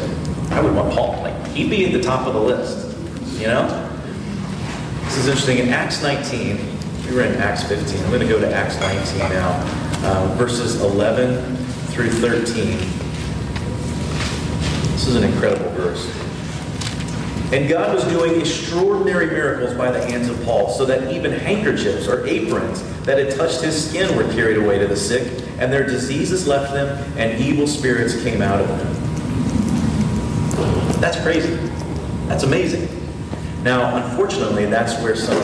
I 0.51 0.59
would 0.59 0.75
want 0.75 0.93
Paul. 0.93 1.21
Like, 1.21 1.47
he'd 1.53 1.69
be 1.69 1.85
at 1.85 1.93
the 1.93 2.01
top 2.01 2.27
of 2.27 2.33
the 2.33 2.41
list, 2.41 2.97
you 3.39 3.47
know? 3.47 3.65
This 5.05 5.17
is 5.19 5.27
interesting. 5.27 5.59
In 5.59 5.69
Acts 5.69 6.03
19, 6.03 6.59
we 7.07 7.15
were 7.15 7.21
in 7.21 7.35
Acts 7.35 7.63
15. 7.63 8.03
I'm 8.03 8.09
going 8.09 8.19
to 8.19 8.27
go 8.27 8.37
to 8.37 8.53
Acts 8.53 8.77
19 8.81 9.19
now, 9.29 9.51
uh, 10.03 10.35
verses 10.37 10.81
11 10.81 11.55
through 11.93 12.09
13. 12.09 12.77
This 14.91 15.07
is 15.07 15.15
an 15.15 15.23
incredible 15.23 15.69
verse. 15.69 16.24
And 17.53 17.69
God 17.69 17.93
was 17.93 18.03
doing 18.05 18.39
extraordinary 18.39 19.27
miracles 19.27 19.73
by 19.75 19.91
the 19.91 20.03
hands 20.03 20.29
of 20.29 20.43
Paul, 20.43 20.69
so 20.69 20.85
that 20.85 21.13
even 21.13 21.31
handkerchiefs 21.31 22.07
or 22.07 22.25
aprons 22.25 22.81
that 23.03 23.19
had 23.19 23.35
touched 23.35 23.61
his 23.61 23.89
skin 23.89 24.15
were 24.17 24.23
carried 24.33 24.57
away 24.57 24.79
to 24.79 24.87
the 24.87 24.95
sick, 24.95 25.43
and 25.59 25.71
their 25.71 25.85
diseases 25.85 26.47
left 26.47 26.73
them, 26.73 26.87
and 27.17 27.39
evil 27.39 27.67
spirits 27.67 28.21
came 28.23 28.41
out 28.41 28.59
of 28.59 28.67
them. 28.67 28.93
That's 30.99 31.21
crazy. 31.21 31.55
That's 32.27 32.43
amazing. 32.43 32.89
Now, 33.61 33.95
unfortunately, 34.03 34.65
that's 34.65 34.99
where 35.03 35.15
some 35.15 35.37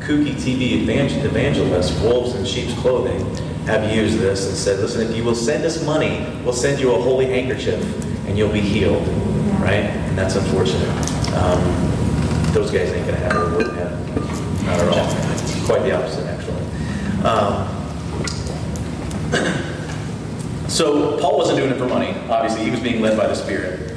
kooky 0.00 0.34
TV 0.34 0.82
evangelists, 0.82 1.98
wolves 2.02 2.34
in 2.34 2.44
sheep's 2.44 2.74
clothing, 2.80 3.24
have 3.64 3.90
used 3.94 4.18
this 4.18 4.46
and 4.48 4.56
said, 4.56 4.80
listen, 4.80 5.08
if 5.08 5.16
you 5.16 5.24
will 5.24 5.34
send 5.34 5.64
us 5.64 5.82
money, 5.84 6.26
we'll 6.44 6.52
send 6.52 6.80
you 6.80 6.92
a 6.94 7.00
holy 7.00 7.26
handkerchief 7.26 7.82
and 8.26 8.36
you'll 8.36 8.52
be 8.52 8.60
healed. 8.60 9.06
Right? 9.60 9.84
And 9.84 10.18
that's 10.18 10.34
unfortunate. 10.34 11.11
Um, 11.34 11.62
those 12.52 12.70
guys 12.70 12.92
ain't 12.92 13.06
gonna 13.06 13.18
have 13.18 13.36
a 13.36 13.56
word 13.56 13.74
heaven. 13.74 14.66
Not 14.66 14.80
at 14.80 14.88
all. 14.88 15.66
Quite 15.66 15.82
the 15.82 15.96
opposite, 15.96 16.26
actually. 16.26 16.62
Um, 17.24 17.68
so 20.68 21.18
Paul 21.20 21.38
wasn't 21.38 21.58
doing 21.58 21.70
it 21.70 21.78
for 21.78 21.86
money. 21.86 22.14
Obviously, 22.28 22.64
he 22.64 22.70
was 22.70 22.80
being 22.80 23.00
led 23.00 23.16
by 23.16 23.26
the 23.26 23.34
Spirit. 23.34 23.92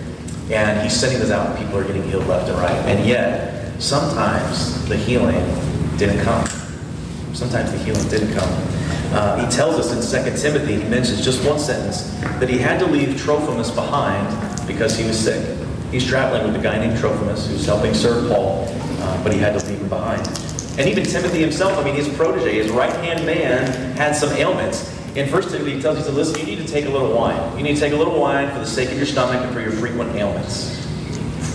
And 0.52 0.82
he's 0.82 0.94
sending 0.98 1.20
this 1.20 1.32
out, 1.32 1.48
and 1.48 1.58
people 1.58 1.78
are 1.78 1.84
getting 1.84 2.04
healed 2.04 2.28
left 2.28 2.50
and 2.50 2.58
right. 2.60 2.78
And 2.86 3.06
yet, 3.08 3.82
sometimes 3.82 4.88
the 4.88 4.96
healing 4.96 5.44
didn't 5.98 6.24
come. 6.24 6.48
Sometimes 7.34 7.72
the 7.72 7.80
healing 7.80 8.08
didn't 8.10 8.34
come. 8.34 8.50
Uh, 9.12 9.44
he 9.44 9.52
tells 9.52 9.76
us 9.76 10.14
in 10.14 10.24
2 10.24 10.38
Timothy, 10.38 10.82
he 10.82 10.90
mentions 10.90 11.24
just 11.24 11.44
one 11.46 11.60
sentence, 11.60 12.12
that 12.40 12.50
he 12.50 12.58
had 12.58 12.80
to 12.80 12.86
leave 12.86 13.20
Trophimus 13.20 13.72
behind 13.72 14.68
because 14.68 14.98
he 14.98 15.06
was 15.06 15.18
sick. 15.18 15.58
He's 15.96 16.06
traveling 16.06 16.46
with 16.46 16.60
a 16.60 16.62
guy 16.62 16.78
named 16.78 17.00
Trophimus 17.00 17.48
who's 17.48 17.66
helping 17.66 17.94
serve 17.94 18.30
Paul, 18.30 18.68
uh, 19.00 19.24
but 19.24 19.32
he 19.32 19.40
had 19.40 19.58
to 19.58 19.66
leave 19.66 19.80
him 19.80 19.88
behind. 19.88 20.28
And 20.78 20.90
even 20.90 21.06
Timothy 21.06 21.40
himself, 21.40 21.78
I 21.78 21.86
mean, 21.86 21.96
his 21.96 22.10
protege, 22.18 22.56
his 22.56 22.70
right 22.70 22.92
hand 22.98 23.26
man, 23.26 23.96
had 23.96 24.14
some 24.14 24.30
ailments. 24.34 24.92
In 25.16 25.32
1 25.32 25.42
Timothy, 25.44 25.76
he 25.76 25.82
tells 25.82 26.06
to 26.06 26.12
listen, 26.12 26.38
you 26.38 26.46
need 26.48 26.58
to 26.58 26.68
take 26.68 26.84
a 26.84 26.90
little 26.90 27.14
wine. 27.14 27.58
You 27.58 27.64
need 27.64 27.76
to 27.76 27.80
take 27.80 27.94
a 27.94 27.96
little 27.96 28.20
wine 28.20 28.52
for 28.52 28.60
the 28.60 28.66
sake 28.66 28.92
of 28.92 28.98
your 28.98 29.06
stomach 29.06 29.42
and 29.42 29.54
for 29.54 29.62
your 29.62 29.72
frequent 29.72 30.14
ailments. 30.18 30.86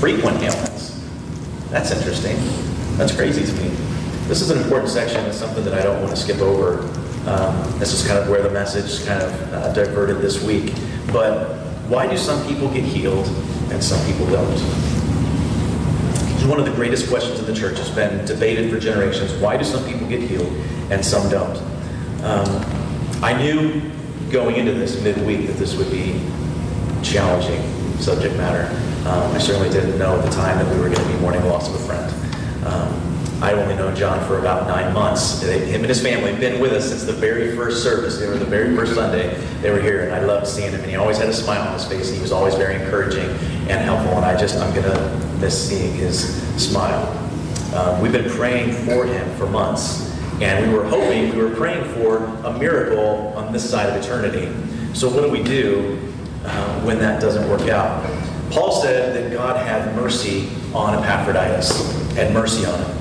Frequent 0.00 0.42
ailments. 0.42 1.06
That's 1.68 1.90
interesting. 1.90 2.38
That's 2.96 3.14
crazy 3.14 3.44
to 3.44 3.52
me. 3.62 3.68
This 4.26 4.40
is 4.40 4.48
an 4.48 4.56
important 4.56 4.88
section. 4.88 5.22
It's 5.26 5.36
something 5.36 5.66
that 5.66 5.74
I 5.74 5.82
don't 5.82 6.00
want 6.00 6.12
to 6.12 6.16
skip 6.16 6.38
over. 6.38 6.84
Um, 7.28 7.78
this 7.78 7.92
is 7.92 8.06
kind 8.06 8.18
of 8.18 8.30
where 8.30 8.40
the 8.42 8.48
message 8.48 9.06
kind 9.06 9.22
of 9.22 9.52
uh, 9.52 9.72
diverted 9.74 10.22
this 10.22 10.42
week. 10.42 10.72
But 11.12 11.58
why 11.90 12.06
do 12.06 12.16
some 12.16 12.42
people 12.46 12.72
get 12.72 12.84
healed 12.84 13.26
and 13.70 13.82
some 13.82 14.04
people 14.06 14.26
don't? 14.26 14.60
One 16.48 16.58
of 16.58 16.64
the 16.64 16.72
greatest 16.72 17.08
questions 17.08 17.38
in 17.38 17.46
the 17.46 17.54
church. 17.54 17.78
It's 17.78 17.90
been 17.90 18.24
debated 18.24 18.70
for 18.70 18.80
generations. 18.80 19.32
Why 19.34 19.56
do 19.56 19.64
some 19.64 19.84
people 19.84 20.08
get 20.08 20.20
healed 20.20 20.52
and 20.90 21.04
some 21.04 21.30
don't? 21.30 21.56
Um, 22.24 22.64
I 23.22 23.40
knew 23.40 23.82
going 24.30 24.56
into 24.56 24.72
this 24.72 25.00
midweek 25.02 25.46
that 25.46 25.56
this 25.56 25.76
would 25.76 25.90
be 25.90 26.20
challenging 27.02 27.62
subject 27.98 28.36
matter. 28.36 28.66
Um, 29.08 29.32
I 29.32 29.38
certainly 29.38 29.70
didn't 29.70 29.98
know 29.98 30.18
at 30.18 30.24
the 30.24 30.30
time 30.30 30.58
that 30.58 30.74
we 30.74 30.80
were 30.80 30.88
going 30.88 31.06
to 31.06 31.12
be 31.12 31.20
mourning 31.20 31.42
the 31.42 31.48
loss 31.48 31.68
of 31.68 31.74
a 31.74 31.84
friend. 31.86 32.66
Um, 32.66 33.09
I'd 33.42 33.54
only 33.54 33.74
known 33.74 33.96
John 33.96 34.22
for 34.26 34.38
about 34.38 34.68
nine 34.68 34.92
months. 34.92 35.40
They, 35.40 35.60
him 35.60 35.80
and 35.80 35.88
his 35.88 36.02
family 36.02 36.32
had 36.32 36.40
been 36.40 36.60
with 36.60 36.72
us 36.72 36.90
since 36.90 37.04
the 37.04 37.14
very 37.14 37.56
first 37.56 37.82
service. 37.82 38.18
They 38.18 38.28
were 38.28 38.36
the 38.36 38.44
very 38.44 38.76
first 38.76 38.94
Sunday 38.94 39.34
they 39.62 39.70
were 39.70 39.80
here, 39.80 40.02
and 40.02 40.12
I 40.12 40.20
loved 40.20 40.46
seeing 40.46 40.72
him. 40.72 40.80
And 40.80 40.90
he 40.90 40.96
always 40.96 41.16
had 41.16 41.28
a 41.28 41.32
smile 41.32 41.66
on 41.66 41.72
his 41.72 41.86
face. 41.86 42.12
He 42.12 42.20
was 42.20 42.32
always 42.32 42.54
very 42.54 42.74
encouraging 42.74 43.30
and 43.70 43.80
helpful. 43.82 44.12
And 44.16 44.26
I 44.26 44.38
just, 44.38 44.58
I'm 44.58 44.74
to 44.74 45.36
miss 45.40 45.70
seeing 45.70 45.94
his 45.94 46.36
smile. 46.62 47.08
Um, 47.74 48.02
we've 48.02 48.12
been 48.12 48.30
praying 48.30 48.72
for 48.84 49.06
him 49.06 49.34
for 49.36 49.46
months. 49.46 50.14
And 50.42 50.70
we 50.70 50.76
were 50.76 50.84
hoping, 50.84 51.34
we 51.34 51.42
were 51.42 51.54
praying 51.54 51.84
for 51.94 52.18
a 52.44 52.58
miracle 52.58 53.32
on 53.36 53.54
this 53.54 53.68
side 53.68 53.88
of 53.88 54.02
eternity. 54.02 54.52
So 54.94 55.08
what 55.08 55.22
do 55.22 55.30
we 55.30 55.42
do 55.42 55.98
uh, 56.44 56.80
when 56.82 56.98
that 56.98 57.22
doesn't 57.22 57.48
work 57.48 57.70
out? 57.70 58.04
Paul 58.50 58.82
said 58.82 59.14
that 59.14 59.32
God 59.32 59.56
had 59.66 59.96
mercy 59.96 60.50
on 60.74 60.94
Epaphroditus, 60.94 62.14
had 62.14 62.34
mercy 62.34 62.66
on 62.66 62.78
him. 62.78 62.99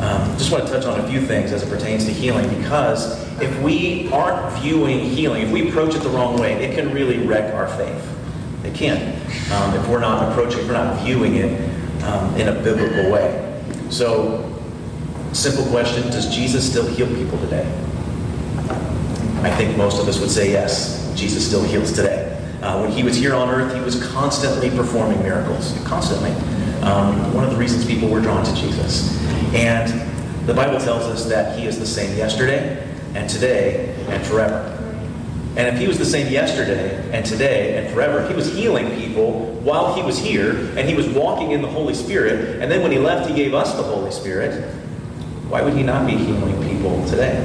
Um, 0.00 0.38
just 0.38 0.52
want 0.52 0.66
to 0.66 0.72
touch 0.72 0.86
on 0.86 1.00
a 1.00 1.08
few 1.08 1.20
things 1.20 1.52
as 1.52 1.62
it 1.62 1.68
pertains 1.68 2.04
to 2.04 2.12
healing 2.12 2.48
because 2.56 3.20
if 3.40 3.60
we 3.62 4.08
aren't 4.12 4.56
viewing 4.60 5.00
healing, 5.00 5.42
if 5.42 5.50
we 5.50 5.68
approach 5.68 5.94
it 5.94 6.00
the 6.00 6.10
wrong 6.10 6.38
way, 6.38 6.52
it 6.52 6.74
can 6.74 6.92
really 6.92 7.26
wreck 7.26 7.52
our 7.54 7.68
faith. 7.76 8.64
It 8.64 8.74
can. 8.74 9.16
Um, 9.52 9.74
if 9.74 9.88
we're 9.88 10.00
not 10.00 10.30
approaching, 10.30 10.60
if 10.60 10.66
we're 10.68 10.74
not 10.74 11.02
viewing 11.04 11.34
it 11.36 12.04
um, 12.04 12.34
in 12.36 12.48
a 12.48 12.62
biblical 12.62 13.10
way. 13.10 13.44
So 13.90 14.48
Simple 15.32 15.66
question 15.66 16.04
Does 16.10 16.34
Jesus 16.34 16.68
still 16.68 16.86
heal 16.86 17.06
people 17.06 17.38
today? 17.38 17.66
I 19.42 19.54
think 19.56 19.76
most 19.76 20.00
of 20.00 20.08
us 20.08 20.18
would 20.20 20.30
say 20.30 20.50
yes. 20.50 21.12
Jesus 21.14 21.46
still 21.46 21.62
heals 21.62 21.92
today. 21.92 22.34
Uh, 22.62 22.80
when 22.80 22.90
he 22.90 23.02
was 23.02 23.16
here 23.16 23.34
on 23.34 23.48
earth, 23.48 23.74
he 23.74 23.80
was 23.80 24.02
constantly 24.08 24.70
performing 24.70 25.22
miracles. 25.22 25.78
Constantly. 25.84 26.30
Um, 26.88 27.34
one 27.34 27.44
of 27.44 27.50
the 27.50 27.56
reasons 27.58 27.84
people 27.84 28.08
were 28.08 28.20
drawn 28.20 28.42
to 28.42 28.54
Jesus. 28.54 29.14
And 29.52 30.48
the 30.48 30.54
Bible 30.54 30.80
tells 30.80 31.02
us 31.02 31.26
that 31.26 31.58
he 31.58 31.66
is 31.66 31.78
the 31.78 31.84
same 31.84 32.16
yesterday 32.16 32.82
and 33.14 33.28
today 33.28 33.94
and 34.08 34.26
forever. 34.26 34.74
And 35.58 35.68
if 35.68 35.78
he 35.78 35.86
was 35.86 35.98
the 35.98 36.06
same 36.06 36.32
yesterday 36.32 37.12
and 37.12 37.26
today 37.26 37.76
and 37.76 37.92
forever, 37.92 38.26
he 38.26 38.32
was 38.32 38.50
healing 38.54 38.90
people 38.96 39.52
while 39.60 39.92
he 39.92 40.02
was 40.02 40.18
here 40.18 40.52
and 40.78 40.88
he 40.88 40.94
was 40.94 41.06
walking 41.08 41.50
in 41.50 41.60
the 41.60 41.68
Holy 41.68 41.92
Spirit. 41.92 42.62
And 42.62 42.72
then 42.72 42.82
when 42.82 42.90
he 42.90 42.98
left, 42.98 43.28
he 43.28 43.36
gave 43.36 43.52
us 43.52 43.74
the 43.74 43.82
Holy 43.82 44.10
Spirit. 44.10 44.74
Why 45.50 45.60
would 45.60 45.74
he 45.74 45.82
not 45.82 46.06
be 46.06 46.16
healing 46.16 46.62
people 46.70 47.06
today? 47.06 47.44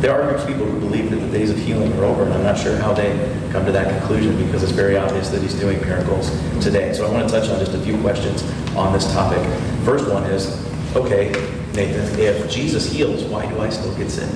There 0.00 0.12
are 0.12 0.28
groups 0.28 0.42
of 0.42 0.48
people 0.48 0.66
who 0.66 0.78
believe 0.80 1.10
that 1.10 1.16
the 1.16 1.30
days 1.30 1.50
of 1.50 1.58
healing 1.58 1.92
are 1.94 2.04
over, 2.04 2.24
and 2.24 2.34
I'm 2.34 2.42
not 2.42 2.58
sure 2.58 2.76
how 2.76 2.92
they 2.92 3.12
come 3.52 3.64
to 3.64 3.72
that 3.72 3.88
conclusion 3.98 4.36
because 4.44 4.62
it's 4.62 4.72
very 4.72 4.96
obvious 4.96 5.30
that 5.30 5.40
he's 5.40 5.54
doing 5.54 5.80
miracles 5.80 6.30
today. 6.62 6.92
So 6.92 7.06
I 7.06 7.10
want 7.10 7.28
to 7.28 7.32
touch 7.32 7.48
on 7.48 7.58
just 7.58 7.72
a 7.74 7.78
few 7.78 7.96
questions 8.02 8.42
on 8.76 8.92
this 8.92 9.10
topic. 9.12 9.42
First 9.84 10.10
one 10.10 10.24
is, 10.24 10.66
okay, 10.94 11.30
Nathan, 11.72 12.18
if 12.18 12.50
Jesus 12.50 12.90
heals, 12.90 13.24
why 13.24 13.46
do 13.46 13.60
I 13.60 13.70
still 13.70 13.94
get 13.96 14.10
sick? 14.10 14.28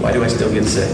Why 0.00 0.12
do 0.12 0.22
I 0.22 0.28
still 0.28 0.52
get 0.52 0.64
sick? 0.64 0.90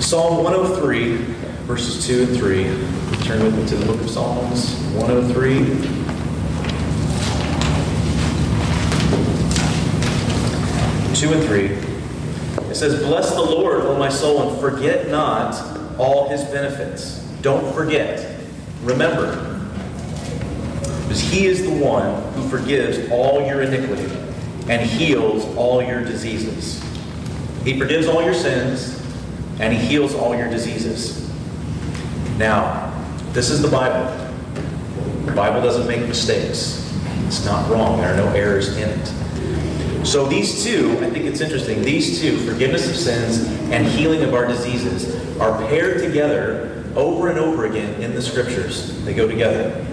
Psalm 0.00 0.44
103, 0.44 1.16
verses 1.64 2.06
2 2.06 2.22
and 2.24 2.36
3. 2.36 2.64
Turn 3.26 3.42
with 3.42 3.58
me 3.58 3.66
to 3.66 3.76
the 3.76 3.86
book 3.86 4.00
of 4.00 4.08
Psalms 4.08 4.76
103. 4.94 5.95
2 11.16 11.32
and 11.32 11.42
3. 11.44 11.64
It 12.70 12.74
says, 12.74 13.02
Bless 13.02 13.30
the 13.34 13.40
Lord, 13.40 13.80
O 13.82 13.98
my 13.98 14.10
soul, 14.10 14.50
and 14.50 14.60
forget 14.60 15.08
not 15.08 15.54
all 15.98 16.28
his 16.28 16.44
benefits. 16.44 17.20
Don't 17.40 17.74
forget. 17.74 18.38
Remember. 18.82 19.34
Because 21.02 21.20
he 21.20 21.46
is 21.46 21.62
the 21.62 21.72
one 21.72 22.22
who 22.34 22.46
forgives 22.50 23.10
all 23.10 23.46
your 23.46 23.62
iniquity 23.62 24.14
and 24.68 24.82
heals 24.82 25.44
all 25.56 25.82
your 25.82 26.04
diseases. 26.04 26.84
He 27.64 27.78
forgives 27.78 28.08
all 28.08 28.22
your 28.22 28.34
sins 28.34 29.02
and 29.58 29.72
he 29.72 29.78
heals 29.78 30.14
all 30.14 30.36
your 30.36 30.50
diseases. 30.50 31.32
Now, 32.36 32.92
this 33.32 33.48
is 33.48 33.62
the 33.62 33.68
Bible. 33.68 34.04
The 35.24 35.32
Bible 35.32 35.62
doesn't 35.62 35.86
make 35.86 36.06
mistakes. 36.06 36.94
It's 37.26 37.44
not 37.46 37.70
wrong. 37.70 38.02
There 38.02 38.12
are 38.12 38.16
no 38.16 38.28
errors 38.34 38.76
in 38.76 38.90
it. 38.90 39.12
So 40.06 40.24
these 40.24 40.62
two, 40.62 40.92
I 41.02 41.10
think 41.10 41.24
it's 41.24 41.40
interesting, 41.40 41.82
these 41.82 42.20
two, 42.20 42.38
forgiveness 42.48 42.88
of 42.88 42.94
sins 42.94 43.42
and 43.72 43.84
healing 43.84 44.22
of 44.22 44.34
our 44.34 44.46
diseases, 44.46 45.36
are 45.40 45.58
paired 45.66 46.00
together 46.00 46.84
over 46.94 47.28
and 47.28 47.40
over 47.40 47.66
again 47.66 48.00
in 48.00 48.14
the 48.14 48.22
scriptures. 48.22 49.04
They 49.04 49.14
go 49.14 49.26
together. 49.26 49.84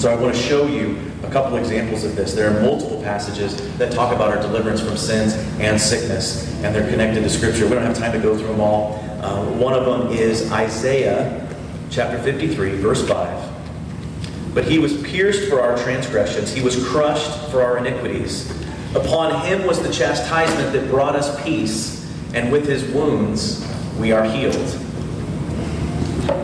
So 0.00 0.10
I 0.10 0.16
want 0.16 0.34
to 0.34 0.42
show 0.42 0.66
you 0.66 0.98
a 1.22 1.30
couple 1.30 1.56
examples 1.56 2.02
of 2.02 2.16
this. 2.16 2.34
There 2.34 2.50
are 2.50 2.60
multiple 2.62 3.00
passages 3.00 3.56
that 3.78 3.92
talk 3.92 4.12
about 4.12 4.36
our 4.36 4.42
deliverance 4.42 4.80
from 4.80 4.96
sins 4.96 5.34
and 5.60 5.80
sickness, 5.80 6.52
and 6.64 6.74
they're 6.74 6.90
connected 6.90 7.20
to 7.20 7.30
Scripture. 7.30 7.66
We 7.66 7.74
don't 7.74 7.84
have 7.84 7.96
time 7.96 8.12
to 8.12 8.18
go 8.18 8.36
through 8.36 8.48
them 8.48 8.60
all. 8.60 8.96
Uh, 9.22 9.44
one 9.52 9.72
of 9.72 9.84
them 9.84 10.10
is 10.10 10.50
Isaiah 10.50 11.48
chapter 11.90 12.20
53, 12.20 12.72
verse 12.78 13.06
5. 13.06 14.52
But 14.52 14.64
he 14.64 14.80
was 14.80 15.00
pierced 15.00 15.48
for 15.48 15.60
our 15.62 15.78
transgressions, 15.78 16.52
he 16.52 16.60
was 16.60 16.84
crushed 16.88 17.50
for 17.52 17.62
our 17.62 17.78
iniquities. 17.78 18.61
Upon 18.94 19.46
him 19.46 19.66
was 19.66 19.82
the 19.82 19.92
chastisement 19.92 20.72
that 20.72 20.90
brought 20.90 21.16
us 21.16 21.42
peace, 21.42 22.06
and 22.34 22.52
with 22.52 22.66
his 22.66 22.84
wounds 22.92 23.66
we 23.98 24.12
are 24.12 24.24
healed. 24.24 24.56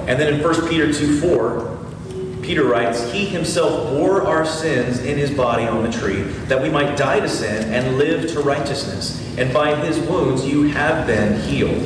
And 0.08 0.18
then 0.18 0.34
in 0.34 0.42
1 0.42 0.68
Peter 0.68 0.92
2 0.92 1.20
4, 1.20 1.78
Peter 2.42 2.64
writes, 2.64 3.12
He 3.12 3.26
himself 3.26 3.90
bore 3.90 4.22
our 4.22 4.46
sins 4.46 5.00
in 5.00 5.18
his 5.18 5.30
body 5.30 5.64
on 5.64 5.82
the 5.82 5.92
tree, 5.92 6.22
that 6.46 6.62
we 6.62 6.70
might 6.70 6.96
die 6.96 7.20
to 7.20 7.28
sin 7.28 7.74
and 7.74 7.98
live 7.98 8.26
to 8.32 8.40
righteousness. 8.40 9.22
And 9.36 9.52
by 9.52 9.74
his 9.74 9.98
wounds 10.08 10.46
you 10.46 10.62
have 10.68 11.06
been 11.06 11.38
healed. 11.42 11.82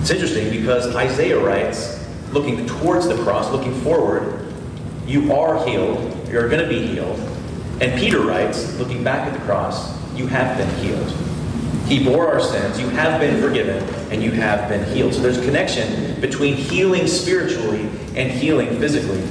It's 0.00 0.10
interesting 0.10 0.50
because 0.50 0.96
Isaiah 0.96 1.38
writes, 1.38 2.04
looking 2.32 2.66
towards 2.66 3.06
the 3.06 3.22
cross, 3.22 3.52
looking 3.52 3.80
forward, 3.82 4.52
you 5.06 5.32
are 5.32 5.64
healed, 5.64 6.28
you're 6.28 6.48
going 6.48 6.62
to 6.62 6.68
be 6.68 6.84
healed. 6.84 7.20
And 7.80 7.98
Peter 7.98 8.20
writes, 8.20 8.76
looking 8.76 9.04
back 9.04 9.28
at 9.28 9.38
the 9.38 9.44
cross, 9.44 9.96
you 10.16 10.26
have 10.26 10.58
been 10.58 10.68
healed. 10.80 11.12
He 11.86 12.04
bore 12.04 12.28
our 12.28 12.40
sins, 12.40 12.78
you 12.78 12.88
have 12.90 13.20
been 13.20 13.40
forgiven, 13.40 13.82
and 14.10 14.22
you 14.22 14.30
have 14.32 14.68
been 14.68 14.84
healed. 14.92 15.14
So 15.14 15.20
there's 15.20 15.38
a 15.38 15.44
connection 15.44 16.20
between 16.20 16.54
healing 16.54 17.06
spiritually 17.06 17.88
and 18.14 18.30
healing 18.30 18.78
physically. 18.78 19.22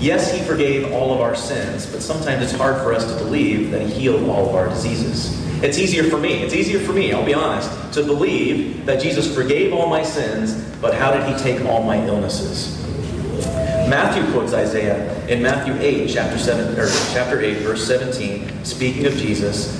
Yes, 0.00 0.32
he 0.32 0.40
forgave 0.42 0.92
all 0.92 1.14
of 1.14 1.20
our 1.20 1.34
sins, 1.34 1.86
but 1.86 2.02
sometimes 2.02 2.42
it's 2.42 2.52
hard 2.52 2.82
for 2.82 2.92
us 2.92 3.04
to 3.10 3.18
believe 3.24 3.70
that 3.70 3.82
he 3.82 3.92
healed 3.92 4.28
all 4.28 4.48
of 4.48 4.54
our 4.54 4.68
diseases. 4.68 5.44
It's 5.62 5.78
easier 5.78 6.04
for 6.04 6.18
me, 6.18 6.42
it's 6.42 6.54
easier 6.54 6.78
for 6.78 6.92
me, 6.92 7.12
I'll 7.12 7.24
be 7.24 7.34
honest, 7.34 7.70
to 7.94 8.04
believe 8.04 8.86
that 8.86 9.00
Jesus 9.00 9.34
forgave 9.34 9.72
all 9.72 9.88
my 9.88 10.02
sins, 10.02 10.54
but 10.80 10.94
how 10.94 11.10
did 11.10 11.26
he 11.26 11.42
take 11.42 11.64
all 11.64 11.82
my 11.82 12.04
illnesses? 12.06 12.76
Matthew 13.88 14.30
quotes 14.32 14.52
Isaiah 14.52 15.26
in 15.28 15.42
Matthew 15.42 15.74
8, 15.80 16.10
chapter 16.10 16.38
7, 16.38 16.78
or 16.78 16.88
chapter 17.14 17.40
8, 17.40 17.58
verse 17.58 17.86
17, 17.86 18.62
speaking 18.62 19.06
of 19.06 19.14
Jesus. 19.14 19.74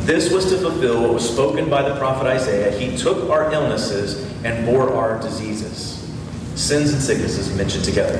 This 0.00 0.30
was 0.30 0.50
to 0.50 0.58
fulfill 0.58 1.00
what 1.02 1.14
was 1.14 1.26
spoken 1.26 1.70
by 1.70 1.88
the 1.88 1.96
prophet 1.96 2.26
Isaiah. 2.26 2.70
He 2.78 2.94
took 2.96 3.30
our 3.30 3.50
illnesses 3.50 4.30
and 4.44 4.66
bore 4.66 4.92
our 4.92 5.18
diseases. 5.22 5.94
Sins 6.56 6.92
and 6.92 7.00
sicknesses 7.00 7.54
mentioned 7.56 7.84
together. 7.84 8.18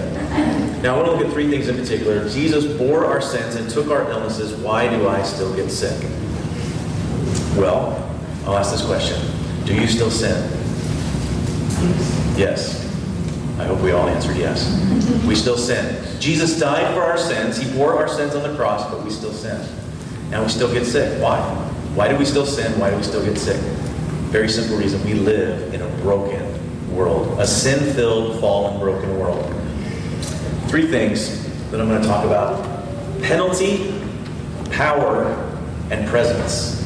Now, 0.82 0.94
I 0.94 0.96
want 0.96 1.06
to 1.06 1.12
look 1.16 1.26
at 1.26 1.32
three 1.32 1.50
things 1.50 1.68
in 1.68 1.76
particular. 1.76 2.26
Jesus 2.30 2.64
bore 2.78 3.04
our 3.04 3.20
sins 3.20 3.56
and 3.56 3.68
took 3.68 3.88
our 3.88 4.10
illnesses. 4.10 4.54
Why 4.54 4.88
do 4.88 5.08
I 5.08 5.22
still 5.24 5.54
get 5.54 5.70
sick? 5.70 6.00
Well, 7.54 8.02
I'll 8.46 8.56
ask 8.56 8.70
this 8.70 8.86
question 8.86 9.20
Do 9.66 9.74
you 9.74 9.88
still 9.88 10.10
sin? 10.10 10.50
Yes. 12.38 12.87
I 13.58 13.64
hope 13.64 13.80
we 13.80 13.90
all 13.90 14.08
answered 14.08 14.36
yes. 14.36 14.70
We 15.26 15.34
still 15.34 15.58
sin. 15.58 16.20
Jesus 16.20 16.60
died 16.60 16.94
for 16.94 17.02
our 17.02 17.18
sins. 17.18 17.56
He 17.56 17.76
bore 17.76 17.94
our 17.94 18.08
sins 18.08 18.36
on 18.36 18.48
the 18.48 18.56
cross, 18.56 18.88
but 18.88 19.02
we 19.04 19.10
still 19.10 19.32
sin. 19.32 19.60
And 20.32 20.42
we 20.42 20.48
still 20.48 20.72
get 20.72 20.86
sick. 20.86 21.20
Why? 21.20 21.40
Why 21.94 22.06
do 22.06 22.16
we 22.16 22.24
still 22.24 22.46
sin? 22.46 22.78
Why 22.78 22.90
do 22.90 22.96
we 22.96 23.02
still 23.02 23.24
get 23.24 23.36
sick? 23.36 23.60
Very 24.30 24.48
simple 24.48 24.76
reason. 24.76 25.04
We 25.04 25.14
live 25.14 25.74
in 25.74 25.82
a 25.82 25.88
broken 26.02 26.94
world, 26.94 27.40
a 27.40 27.46
sin 27.46 27.92
filled, 27.94 28.40
fallen, 28.40 28.78
broken 28.78 29.18
world. 29.18 29.44
Three 30.68 30.86
things 30.86 31.44
that 31.70 31.80
I'm 31.80 31.88
going 31.88 32.00
to 32.00 32.06
talk 32.06 32.24
about 32.24 32.64
penalty, 33.22 34.00
power, 34.70 35.24
and 35.90 36.06
presence. 36.08 36.76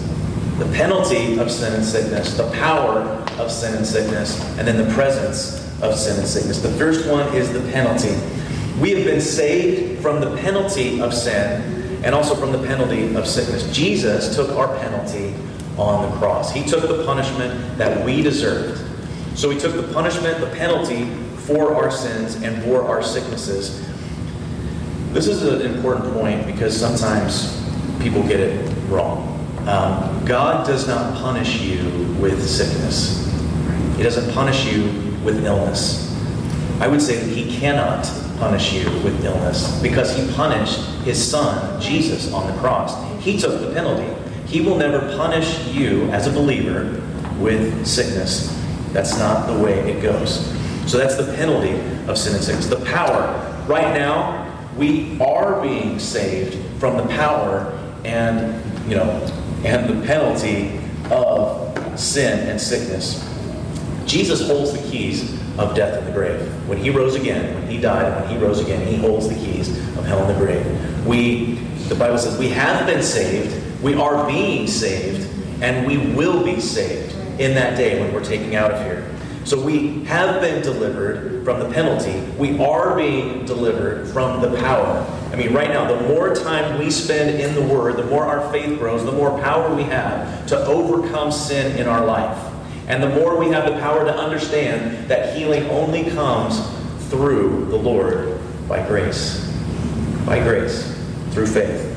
The 0.59 0.65
penalty 0.73 1.39
of 1.39 1.51
sin 1.51 1.75
and 1.75 1.85
sickness, 1.85 2.35
the 2.37 2.51
power 2.53 3.01
of 3.39 3.51
sin 3.51 3.75
and 3.75 3.87
sickness, 3.87 4.43
and 4.57 4.67
then 4.67 4.79
the 4.79 4.93
presence 4.95 5.62
of 5.83 5.99
sin 5.99 6.19
and 6.19 6.27
sickness. 6.27 6.63
The 6.63 6.73
first 6.73 7.09
one 7.09 7.35
is 7.35 7.53
the 7.53 7.61
penalty. 7.73 8.15
We 8.81 8.93
have 8.93 9.05
been 9.05 9.21
saved 9.21 10.01
from 10.01 10.21
the 10.21 10.37
penalty 10.39 11.01
of 11.01 11.13
sin 11.13 12.01
and 12.05 12.15
also 12.15 12.35
from 12.35 12.53
the 12.53 12.67
penalty 12.67 13.15
of 13.15 13.27
sickness. 13.27 13.71
Jesus 13.75 14.35
took 14.35 14.51
our 14.51 14.69
penalty 14.79 15.35
on 15.77 16.09
the 16.09 16.17
cross. 16.19 16.53
He 16.53 16.65
took 16.65 16.83
the 16.83 17.05
punishment 17.05 17.79
that 17.79 18.05
we 18.05 18.23
deserved. 18.23 18.81
So 19.37 19.51
he 19.51 19.59
took 19.59 19.75
the 19.75 19.93
punishment, 19.93 20.41
the 20.41 20.51
penalty 20.57 21.07
for 21.47 21.75
our 21.75 21.91
sins 21.91 22.37
and 22.37 22.63
bore 22.65 22.83
our 22.83 23.03
sicknesses. 23.03 23.87
This 25.13 25.27
is 25.27 25.43
an 25.43 25.63
important 25.63 26.13
point 26.15 26.47
because 26.47 26.79
sometimes 26.79 27.61
people 28.01 28.23
get 28.23 28.41
it 28.41 28.73
wrong. 28.89 29.29
Um, 29.69 30.25
God 30.25 30.67
does 30.67 30.87
not 30.87 31.15
punish 31.17 31.61
you 31.61 32.17
with 32.21 32.49
sickness. 32.49 33.29
He 33.97 34.03
doesn't 34.03 34.33
punish 34.33 34.65
you 34.67 35.12
with 35.25 35.45
illness. 35.45 36.09
I 36.81 36.89
would 36.89 37.03
say 37.03 37.17
that 37.17 37.29
He 37.29 37.59
cannot 37.59 38.05
punish 38.39 38.73
you 38.73 38.85
with 39.03 39.25
illness 39.25 39.81
because 39.81 40.17
He 40.17 40.31
punished 40.35 40.81
His 41.05 41.23
Son, 41.23 41.81
Jesus, 41.81 42.33
on 42.33 42.53
the 42.53 42.59
cross. 42.61 42.97
He 43.23 43.39
took 43.39 43.61
the 43.61 43.73
penalty. 43.73 44.13
He 44.47 44.61
will 44.61 44.77
never 44.77 45.01
punish 45.17 45.67
you 45.69 46.11
as 46.11 46.27
a 46.27 46.31
believer 46.31 47.01
with 47.39 47.87
sickness. 47.87 48.49
That's 48.93 49.19
not 49.19 49.47
the 49.47 49.63
way 49.63 49.79
it 49.91 50.03
goes. 50.03 50.47
So 50.87 50.99
that's 50.99 51.17
the 51.17 51.33
penalty 51.35 51.81
of 52.09 52.19
sin 52.19 52.35
and 52.35 52.43
sickness. 52.43 52.67
The 52.67 52.85
power. 52.85 53.39
Right 53.69 53.95
now, 53.95 54.43
we 54.77 55.19
are 55.21 55.63
being 55.63 55.99
saved 55.99 56.59
from 56.81 56.97
the 56.97 57.07
power 57.15 57.79
and, 58.05 58.61
you 58.91 58.97
know, 58.97 59.09
and 59.65 59.89
the 59.89 60.07
penalty 60.07 60.81
of 61.11 61.99
sin 61.99 62.49
and 62.49 62.61
sickness. 62.61 63.29
Jesus 64.13 64.47
holds 64.47 64.73
the 64.73 64.91
keys 64.91 65.33
of 65.59 65.75
death 65.75 65.97
and 65.97 66.07
the 66.07 66.13
grave. 66.13 66.39
When 66.69 66.77
he 66.77 66.91
rose 66.91 67.15
again, 67.15 67.55
when 67.55 67.67
he 67.67 67.81
died, 67.81 68.21
when 68.21 68.31
he 68.31 68.37
rose 68.37 68.61
again, 68.61 68.87
he 68.87 68.97
holds 68.99 69.27
the 69.27 69.35
keys 69.35 69.71
of 69.97 70.05
hell 70.05 70.19
and 70.19 70.29
the 70.29 70.39
grave. 70.39 71.07
We, 71.07 71.55
the 71.89 71.95
Bible 71.95 72.19
says, 72.19 72.39
we 72.39 72.51
have 72.51 72.85
been 72.85 73.03
saved, 73.03 73.83
we 73.83 73.95
are 73.95 74.27
being 74.27 74.67
saved, 74.67 75.27
and 75.63 75.87
we 75.87 75.97
will 76.15 76.45
be 76.45 76.61
saved 76.61 77.17
in 77.41 77.55
that 77.55 77.79
day 77.79 78.03
when 78.03 78.13
we're 78.13 78.23
taking 78.23 78.55
out 78.55 78.73
of 78.73 78.85
here. 78.85 79.09
So 79.47 79.59
we 79.65 80.05
have 80.05 80.43
been 80.43 80.63
delivered 80.63 81.43
from 81.43 81.61
the 81.61 81.71
penalty. 81.71 82.21
We 82.37 82.63
are 82.63 82.95
being 82.95 83.47
delivered 83.47 84.09
from 84.09 84.43
the 84.43 84.55
power. 84.59 85.07
I 85.33 85.37
mean, 85.37 85.55
right 85.55 85.71
now, 85.71 85.91
the 85.91 86.07
more 86.07 86.35
time 86.35 86.79
we 86.79 86.91
spend 86.91 87.41
in 87.41 87.55
the 87.55 87.63
Word, 87.63 87.97
the 87.97 88.05
more 88.05 88.27
our 88.27 88.53
faith 88.53 88.79
grows, 88.79 89.07
the 89.07 89.13
more 89.13 89.41
power 89.41 89.75
we 89.75 89.85
have 89.85 90.47
to 90.49 90.59
overcome 90.67 91.33
sin 91.33 91.79
in 91.79 91.89
our 91.89 92.05
life. 92.05 92.52
And 92.93 93.03
the 93.03 93.09
more 93.09 93.39
we 93.39 93.49
have 93.49 93.65
the 93.65 93.81
power 93.81 94.05
to 94.05 94.15
understand 94.15 95.09
that 95.09 95.35
healing 95.35 95.65
only 95.71 96.11
comes 96.11 96.61
through 97.09 97.65
the 97.71 97.77
Lord 97.77 98.39
by 98.69 98.87
grace. 98.87 99.51
By 100.27 100.41
grace, 100.41 100.95
through 101.31 101.47
faith. 101.47 101.89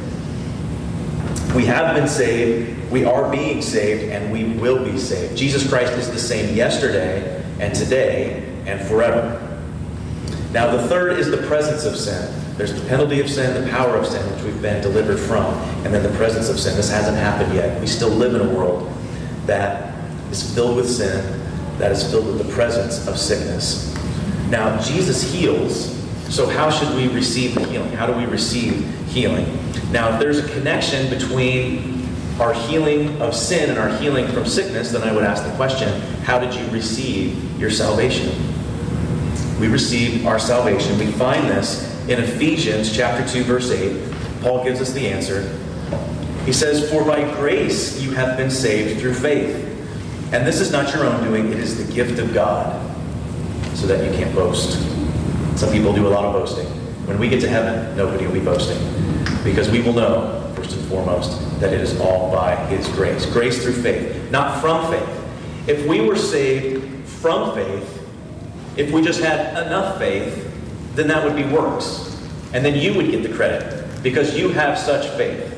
We 1.54 1.66
have 1.66 1.98
been 1.98 2.08
saved, 2.08 2.90
we 2.90 3.04
are 3.04 3.30
being 3.30 3.62
saved, 3.62 4.10
and 4.10 4.32
we 4.32 4.58
will 4.58 4.86
be 4.86 4.98
saved. 4.98 5.36
Jesus 5.36 5.68
Christ 5.68 5.92
is 5.94 6.10
the 6.10 6.18
same 6.18 6.56
yesterday 6.56 7.44
and 7.60 7.76
today 7.76 8.50
and 8.66 8.80
forever. 8.88 9.60
Now, 10.54 10.74
the 10.78 10.88
third 10.88 11.20
is 11.20 11.30
the 11.30 11.46
presence 11.46 11.84
of 11.84 11.98
sin. 11.98 12.34
There's 12.56 12.74
the 12.74 12.88
penalty 12.88 13.20
of 13.20 13.30
sin, 13.30 13.66
the 13.66 13.70
power 13.70 13.98
of 13.98 14.08
sin, 14.08 14.26
which 14.34 14.46
we've 14.46 14.62
been 14.62 14.82
delivered 14.82 15.20
from, 15.20 15.44
and 15.84 15.94
then 15.94 16.04
the 16.04 16.18
presence 16.18 16.48
of 16.48 16.58
sin. 16.58 16.74
This 16.78 16.90
hasn't 16.90 17.18
happened 17.18 17.54
yet. 17.54 17.82
We 17.82 17.88
still 17.88 18.12
live 18.12 18.34
in 18.34 18.40
a 18.40 18.50
world 18.50 18.90
that 19.46 19.95
is 20.44 20.54
filled 20.54 20.76
with 20.76 20.90
sin, 20.90 21.42
that 21.78 21.92
is 21.92 22.10
filled 22.10 22.28
with 22.28 22.38
the 22.38 22.54
presence 22.54 23.08
of 23.08 23.18
sickness. 23.18 23.94
Now, 24.50 24.80
Jesus 24.82 25.32
heals, 25.32 25.94
so 26.30 26.48
how 26.48 26.70
should 26.70 26.96
we 26.96 27.08
receive 27.08 27.56
the 27.56 27.66
healing? 27.68 27.92
How 27.94 28.06
do 28.06 28.14
we 28.14 28.26
receive 28.26 28.86
healing? 29.08 29.46
Now, 29.92 30.14
if 30.14 30.20
there's 30.20 30.40
a 30.40 30.50
connection 30.54 31.10
between 31.10 32.08
our 32.40 32.54
healing 32.54 33.22
of 33.22 33.34
sin 33.34 33.70
and 33.70 33.80
our 33.80 33.96
healing 33.98 34.28
from 34.28 34.46
sickness, 34.46 34.92
then 34.92 35.04
I 35.04 35.14
would 35.14 35.24
ask 35.24 35.44
the 35.46 35.56
question 35.56 35.90
how 36.24 36.38
did 36.38 36.54
you 36.54 36.68
receive 36.70 37.60
your 37.60 37.70
salvation? 37.70 38.30
We 39.60 39.68
receive 39.68 40.28
our 40.28 40.38
salvation. 40.38 40.98
We 41.00 41.08
find 41.14 41.50
this 41.50 41.94
in 42.10 42.20
Ephesians 42.20 42.94
chapter 42.94 43.28
2, 43.32 43.44
verse 43.44 43.72
8. 43.72 44.42
Paul 44.42 44.66
gives 44.66 44.82
us 44.82 44.92
the 44.92 45.08
answer. 45.08 45.58
He 46.46 46.52
says, 46.52 46.92
For 46.92 47.06
by 47.06 47.24
grace 47.36 48.02
you 48.02 48.12
have 48.12 48.38
been 48.38 48.52
saved 48.52 49.00
through 49.00 49.14
faith. 49.14 49.75
And 50.32 50.46
this 50.46 50.60
is 50.60 50.72
not 50.72 50.94
your 50.94 51.06
own 51.06 51.24
doing, 51.24 51.52
it 51.52 51.60
is 51.60 51.86
the 51.86 51.94
gift 51.94 52.20
of 52.20 52.34
God, 52.34 52.82
so 53.76 53.88
that 53.88 54.04
you 54.04 54.18
can't 54.18 54.34
boast. 54.34 54.80
Some 55.58 55.72
people 55.72 55.94
do 55.94 56.08
a 56.08 56.10
lot 56.10 56.26
of 56.26 56.34
boasting. 56.34 56.68
When 57.08 57.20
we 57.20 57.30
get 57.30 57.40
to 57.42 57.48
heaven, 57.48 57.96
nobody 57.96 58.26
will 58.26 58.34
be 58.34 58.40
boasting. 58.40 58.78
Because 59.44 59.70
we 59.70 59.82
will 59.82 59.94
know, 59.94 60.52
first 60.56 60.76
and 60.76 60.86
foremost, 60.88 61.60
that 61.60 61.72
it 61.72 61.80
is 61.80 62.00
all 62.00 62.32
by 62.32 62.56
His 62.66 62.88
grace. 62.90 63.26
Grace 63.28 63.64
through 63.64 63.82
faith, 63.82 64.32
not 64.32 64.60
from 64.60 64.92
faith. 64.92 65.70
If 65.70 65.86
we 65.88 66.02
were 66.02 66.16
saved 66.16 67.08
from 67.08 67.54
faith, 67.56 68.02
if 68.76 68.92
we 68.92 69.02
just 69.02 69.22
had 69.22 69.66
enough 69.66 69.98
faith, 69.98 70.52
then 70.96 71.08
that 71.08 71.24
would 71.24 71.36
be 71.36 71.44
works. 71.44 72.20
And 72.54 72.66
then 72.66 72.76
you 72.76 72.94
would 72.96 73.12
get 73.12 73.24
the 73.24 73.34
credit 73.34 74.04
because 74.04 74.38
you 74.38 74.50
have 74.50 74.78
such 74.78 75.08
faith. 75.18 75.52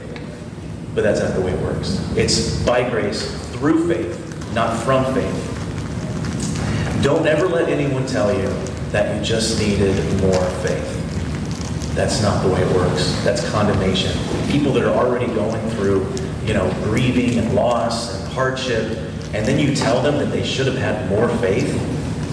But 0.94 1.04
that's 1.04 1.20
not 1.20 1.34
the 1.34 1.42
way 1.42 1.52
it 1.52 1.62
works. 1.62 2.04
It's 2.16 2.64
by 2.64 2.88
grace 2.90 3.36
through 3.52 3.88
faith, 3.88 4.27
not 4.58 4.76
from 4.84 5.14
faith. 5.14 7.04
Don't 7.04 7.28
ever 7.28 7.48
let 7.48 7.70
anyone 7.70 8.08
tell 8.08 8.36
you 8.36 8.50
that 8.90 9.16
you 9.16 9.24
just 9.24 9.60
needed 9.60 9.96
more 10.20 10.44
faith. 10.66 11.94
That's 11.94 12.24
not 12.24 12.42
the 12.44 12.52
way 12.52 12.62
it 12.64 12.76
works. 12.76 13.24
That's 13.24 13.48
condemnation. 13.52 14.18
People 14.50 14.74
that 14.74 14.84
are 14.84 14.96
already 14.96 15.28
going 15.28 15.62
through, 15.70 16.12
you 16.44 16.56
know, 16.56 16.68
grieving 16.86 17.38
and 17.38 17.54
loss 17.54 18.20
and 18.20 18.34
hardship, 18.34 18.98
and 19.36 19.46
then 19.46 19.60
you 19.60 19.76
tell 19.76 20.02
them 20.02 20.18
that 20.18 20.32
they 20.32 20.44
should 20.44 20.66
have 20.66 20.78
had 20.78 21.08
more 21.08 21.30
faith. 21.38 21.72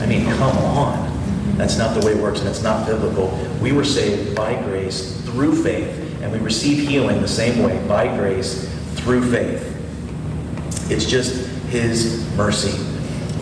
I 0.01 0.07
mean, 0.07 0.25
come 0.25 0.57
on. 0.57 1.59
That's 1.59 1.77
not 1.77 1.93
the 1.93 2.07
way 2.07 2.13
it 2.13 2.23
works, 2.23 2.41
and 2.41 2.49
it's 2.49 2.63
not 2.63 2.87
biblical. 2.87 3.39
We 3.61 3.73
were 3.73 3.85
saved 3.85 4.35
by 4.35 4.55
grace 4.63 5.21
through 5.27 5.63
faith, 5.63 6.23
and 6.23 6.33
we 6.33 6.39
receive 6.39 6.89
healing 6.89 7.21
the 7.21 7.29
same 7.29 7.63
way 7.63 7.87
by 7.87 8.07
grace 8.17 8.67
through 8.95 9.31
faith. 9.31 9.74
It's 10.91 11.07
just 11.07 11.47
His 11.69 12.27
mercy. 12.37 12.79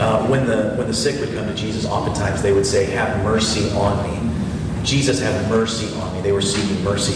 Uh, 0.00 0.26
when 0.26 0.46
the 0.46 0.74
when 0.76 0.86
the 0.86 0.94
sick 0.94 1.20
would 1.20 1.34
come 1.34 1.46
to 1.46 1.54
Jesus, 1.54 1.84
oftentimes 1.84 2.42
they 2.42 2.52
would 2.52 2.66
say, 2.66 2.86
"Have 2.86 3.22
mercy 3.24 3.70
on 3.70 4.02
me." 4.10 4.22
Jesus 4.84 5.20
had 5.20 5.48
mercy 5.48 5.94
on 6.00 6.14
me. 6.14 6.20
They 6.22 6.32
were 6.32 6.42
seeking 6.42 6.82
mercy. 6.82 7.14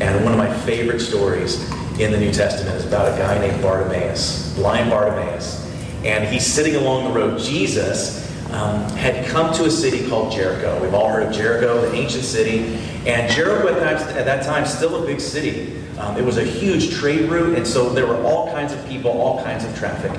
And 0.00 0.24
one 0.24 0.32
of 0.32 0.38
my 0.38 0.52
favorite 0.60 1.00
stories 1.00 1.68
in 1.98 2.12
the 2.12 2.18
New 2.18 2.32
Testament 2.32 2.76
is 2.76 2.86
about 2.86 3.12
a 3.12 3.18
guy 3.18 3.38
named 3.38 3.60
Bartimaeus, 3.60 4.54
blind 4.54 4.90
Bartimaeus, 4.90 5.68
and 6.04 6.28
he's 6.28 6.46
sitting 6.46 6.76
along 6.76 7.12
the 7.12 7.18
road. 7.18 7.40
Jesus 7.40 8.28
um, 8.52 8.88
had 8.90 9.26
come 9.26 9.52
to 9.54 9.64
a 9.64 9.70
city 9.70 10.08
called 10.08 10.32
Jericho. 10.32 10.80
We've 10.80 10.94
all 10.94 11.10
heard 11.10 11.24
of 11.24 11.32
Jericho, 11.32 11.80
the 11.80 11.96
ancient 11.96 12.24
city. 12.24 12.76
And 13.04 13.30
Jericho 13.32 13.68
at 13.68 13.80
that, 13.80 14.16
at 14.16 14.24
that 14.24 14.44
time, 14.44 14.64
still 14.64 15.02
a 15.02 15.06
big 15.06 15.20
city. 15.20 15.74
Um, 15.98 16.16
it 16.16 16.24
was 16.24 16.38
a 16.38 16.44
huge 16.44 16.94
trade 16.94 17.28
route, 17.28 17.56
and 17.56 17.66
so 17.66 17.90
there 17.90 18.06
were 18.06 18.22
all 18.22 18.52
kinds 18.52 18.72
of 18.72 18.86
people, 18.86 19.10
all 19.10 19.42
kinds 19.42 19.64
of 19.64 19.76
traffic. 19.76 20.12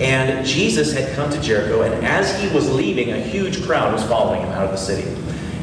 And 0.00 0.46
Jesus 0.46 0.92
had 0.92 1.14
come 1.14 1.30
to 1.30 1.40
Jericho, 1.40 1.82
and 1.82 2.04
as 2.06 2.40
he 2.40 2.48
was 2.54 2.72
leaving, 2.72 3.12
a 3.12 3.20
huge 3.20 3.64
crowd 3.64 3.92
was 3.92 4.04
following 4.04 4.40
him 4.40 4.50
out 4.50 4.64
of 4.64 4.70
the 4.70 4.76
city. 4.76 5.08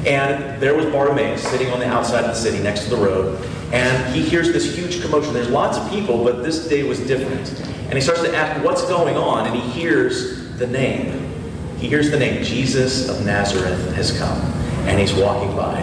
And 0.06 0.62
there 0.62 0.76
was 0.76 0.86
Bartimaeus 0.88 1.42
sitting 1.42 1.70
on 1.72 1.80
the 1.80 1.88
outside 1.88 2.26
of 2.26 2.32
the 2.32 2.36
city 2.36 2.62
next 2.62 2.84
to 2.84 2.90
the 2.92 2.98
road. 2.98 3.42
And 3.72 4.14
he 4.14 4.22
hears 4.22 4.54
this 4.54 4.76
huge 4.76 5.02
commotion. 5.02 5.34
There's 5.34 5.50
lots 5.50 5.78
of 5.78 5.90
people, 5.90 6.24
but 6.24 6.44
this 6.44 6.68
day 6.68 6.84
was 6.84 7.00
different. 7.00 7.50
And 7.86 7.94
he 7.94 8.02
starts 8.02 8.22
to 8.22 8.36
ask 8.36 8.64
what's 8.64 8.86
going 8.88 9.18
on, 9.18 9.48
and 9.48 9.56
he 9.56 9.62
hears 9.72 10.52
the 10.58 10.68
name. 10.68 11.32
He 11.78 11.88
hears 11.88 12.12
the 12.12 12.20
name 12.20 12.44
Jesus 12.44 13.10
of 13.10 13.26
Nazareth 13.26 13.94
has 13.96 14.18
come, 14.18 14.40
and 14.88 15.00
he's 15.00 15.14
walking 15.14 15.56
by. 15.56 15.82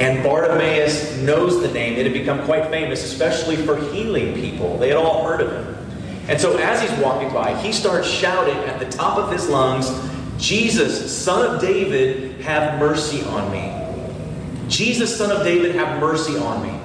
And 0.00 0.22
Bartimaeus 0.22 1.16
knows 1.18 1.60
the 1.60 1.72
name. 1.72 1.94
It 1.94 2.04
had 2.04 2.12
become 2.12 2.44
quite 2.44 2.70
famous, 2.70 3.04
especially 3.04 3.56
for 3.56 3.76
healing 3.90 4.34
people. 4.34 4.78
They 4.78 4.88
had 4.88 4.96
all 4.96 5.24
heard 5.24 5.40
of 5.40 5.50
him. 5.50 5.74
And 6.28 6.40
so 6.40 6.56
as 6.58 6.80
he's 6.80 6.98
walking 7.00 7.32
by, 7.32 7.58
he 7.60 7.72
starts 7.72 8.06
shouting 8.06 8.56
at 8.68 8.78
the 8.78 8.86
top 8.86 9.18
of 9.18 9.32
his 9.32 9.48
lungs, 9.48 9.90
Jesus, 10.36 11.16
son 11.16 11.54
of 11.54 11.60
David, 11.60 12.40
have 12.42 12.78
mercy 12.78 13.22
on 13.24 13.50
me. 13.50 13.74
Jesus, 14.68 15.16
son 15.16 15.32
of 15.32 15.42
David, 15.42 15.74
have 15.74 15.98
mercy 16.00 16.36
on 16.36 16.62
me. 16.62 16.78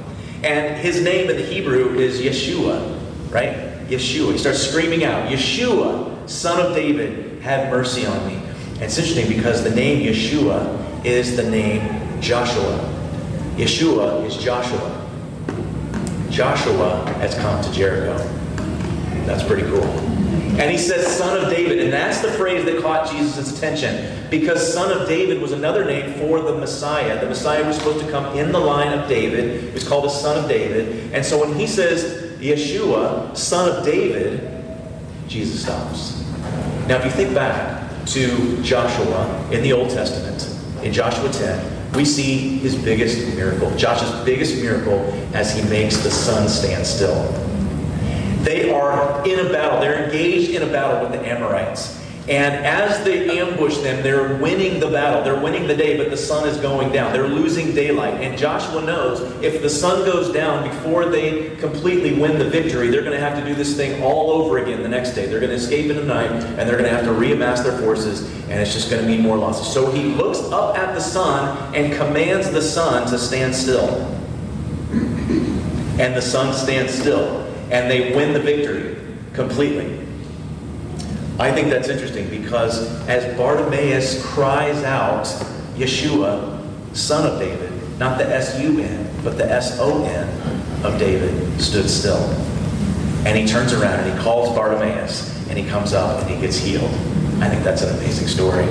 And 0.43 0.75
his 0.77 1.01
name 1.01 1.29
in 1.29 1.37
the 1.37 1.43
Hebrew 1.43 1.95
is 1.99 2.19
Yeshua, 2.19 2.99
right? 3.31 3.55
Yeshua. 3.87 4.31
He 4.31 4.37
starts 4.37 4.59
screaming 4.59 5.03
out, 5.03 5.29
Yeshua, 5.29 6.27
son 6.27 6.65
of 6.65 6.73
David, 6.73 7.41
have 7.43 7.69
mercy 7.69 8.05
on 8.05 8.27
me. 8.27 8.35
And 8.73 8.83
it's 8.83 8.97
interesting 8.97 9.27
because 9.27 9.63
the 9.63 9.75
name 9.75 10.01
Yeshua 10.01 11.05
is 11.05 11.35
the 11.35 11.49
name 11.49 12.21
Joshua. 12.21 12.92
Yeshua 13.55 14.25
is 14.25 14.37
Joshua. 14.37 14.99
Joshua 16.29 17.05
has 17.19 17.35
come 17.35 17.63
to 17.63 17.71
Jericho. 17.71 18.17
That's 19.25 19.43
pretty 19.43 19.63
cool. 19.63 19.83
And 20.59 20.69
he 20.69 20.77
says, 20.77 21.07
Son 21.07 21.43
of 21.43 21.49
David. 21.49 21.79
And 21.79 21.91
that's 21.91 22.21
the 22.21 22.31
phrase 22.31 22.65
that 22.65 22.81
caught 22.81 23.11
Jesus' 23.11 23.57
attention 23.57 24.27
because 24.29 24.73
Son 24.73 24.91
of 24.91 25.07
David 25.07 25.41
was 25.41 25.51
another 25.51 25.85
name 25.85 26.13
for 26.13 26.41
the 26.41 26.55
Messiah. 26.55 27.19
The 27.19 27.27
Messiah 27.27 27.65
was 27.65 27.77
supposed 27.77 28.03
to 28.05 28.11
come 28.11 28.37
in 28.37 28.51
the 28.51 28.59
line 28.59 28.97
of 28.97 29.07
David. 29.07 29.63
He 29.63 29.71
was 29.71 29.87
called 29.87 30.05
the 30.05 30.09
Son 30.09 30.43
of 30.43 30.49
David. 30.49 31.13
And 31.13 31.25
so 31.25 31.39
when 31.39 31.57
he 31.57 31.65
says, 31.65 32.39
Yeshua, 32.39 33.35
Son 33.35 33.77
of 33.77 33.85
David, 33.85 34.47
Jesus 35.27 35.63
stops. 35.63 36.23
Now, 36.87 36.97
if 36.97 37.05
you 37.05 37.11
think 37.11 37.33
back 37.33 38.05
to 38.07 38.61
Joshua 38.61 39.49
in 39.51 39.63
the 39.63 39.73
Old 39.73 39.89
Testament, 39.89 40.49
in 40.83 40.91
Joshua 40.91 41.31
10, 41.31 41.72
we 41.95 42.05
see 42.05 42.57
his 42.57 42.75
biggest 42.75 43.35
miracle. 43.35 43.69
Joshua's 43.75 44.23
biggest 44.25 44.61
miracle 44.61 44.99
as 45.33 45.55
he 45.55 45.61
makes 45.69 45.97
the 45.97 46.09
sun 46.09 46.49
stand 46.49 46.85
still. 46.85 47.31
They 48.43 48.73
are 48.73 49.25
in 49.27 49.45
a 49.45 49.49
battle. 49.51 49.79
They're 49.79 50.03
engaged 50.05 50.51
in 50.51 50.63
a 50.63 50.71
battle 50.71 51.01
with 51.01 51.11
the 51.17 51.27
Amorites. 51.27 52.02
And 52.29 52.65
as 52.65 53.03
they 53.03 53.37
ambush 53.37 53.79
them, 53.79 54.01
they're 54.01 54.37
winning 54.37 54.79
the 54.79 54.87
battle. 54.87 55.23
They're 55.25 55.41
winning 55.41 55.67
the 55.67 55.75
day, 55.75 55.97
but 55.97 56.09
the 56.09 56.15
sun 56.15 56.47
is 56.47 56.55
going 56.55 56.93
down. 56.93 57.11
They're 57.11 57.27
losing 57.27 57.75
daylight. 57.75 58.13
And 58.21 58.37
Joshua 58.37 58.81
knows 58.81 59.19
if 59.43 59.61
the 59.61 59.69
sun 59.69 60.05
goes 60.05 60.31
down 60.31 60.69
before 60.69 61.05
they 61.05 61.53
completely 61.57 62.17
win 62.17 62.39
the 62.39 62.49
victory, 62.49 62.87
they're 62.87 63.01
going 63.01 63.11
to 63.11 63.19
have 63.19 63.37
to 63.37 63.45
do 63.45 63.53
this 63.53 63.75
thing 63.75 64.01
all 64.01 64.31
over 64.31 64.59
again 64.59 64.81
the 64.83 64.87
next 64.87 65.15
day. 65.15 65.25
They're 65.25 65.41
going 65.41 65.49
to 65.49 65.57
escape 65.57 65.91
in 65.91 65.97
the 65.97 66.05
night, 66.05 66.31
and 66.31 66.59
they're 66.59 66.77
going 66.77 66.89
to 66.89 66.95
have 66.95 67.03
to 67.03 67.11
reamass 67.11 67.61
their 67.61 67.77
forces, 67.79 68.31
and 68.43 68.53
it's 68.53 68.71
just 68.71 68.89
going 68.89 69.01
to 69.01 69.07
mean 69.07 69.21
more 69.21 69.37
losses. 69.37 69.67
So 69.73 69.91
he 69.91 70.03
looks 70.03 70.39
up 70.53 70.77
at 70.77 70.95
the 70.95 71.01
sun 71.01 71.75
and 71.75 71.91
commands 71.93 72.49
the 72.51 72.61
sun 72.61 73.05
to 73.09 73.19
stand 73.19 73.53
still. 73.53 73.89
And 75.99 76.15
the 76.15 76.21
sun 76.21 76.53
stands 76.53 76.93
still, 76.93 77.45
and 77.69 77.91
they 77.91 78.15
win 78.15 78.31
the 78.31 78.39
victory 78.39 78.95
completely. 79.33 80.02
I 81.39 81.51
think 81.51 81.69
that's 81.69 81.89
interesting 81.89 82.29
because 82.29 82.87
as 83.07 83.35
Bartimaeus 83.35 84.23
cries 84.23 84.83
out, 84.83 85.25
Yeshua, 85.75 86.63
son 86.95 87.25
of 87.31 87.39
David, 87.39 87.71
not 87.97 88.19
the 88.19 88.27
S-U-N, 88.27 89.09
but 89.23 89.37
the 89.37 89.51
S-O-N 89.51 90.85
of 90.85 90.99
David, 90.99 91.59
stood 91.59 91.89
still. 91.89 92.21
And 93.25 93.35
he 93.37 93.47
turns 93.47 93.73
around 93.73 94.01
and 94.01 94.15
he 94.15 94.23
calls 94.23 94.55
Bartimaeus 94.55 95.47
and 95.49 95.57
he 95.57 95.67
comes 95.67 95.93
up 95.93 96.21
and 96.21 96.29
he 96.29 96.39
gets 96.39 96.57
healed. 96.57 96.91
I 97.41 97.49
think 97.49 97.63
that's 97.63 97.81
an 97.81 97.97
amazing 97.97 98.27
story. 98.27 98.65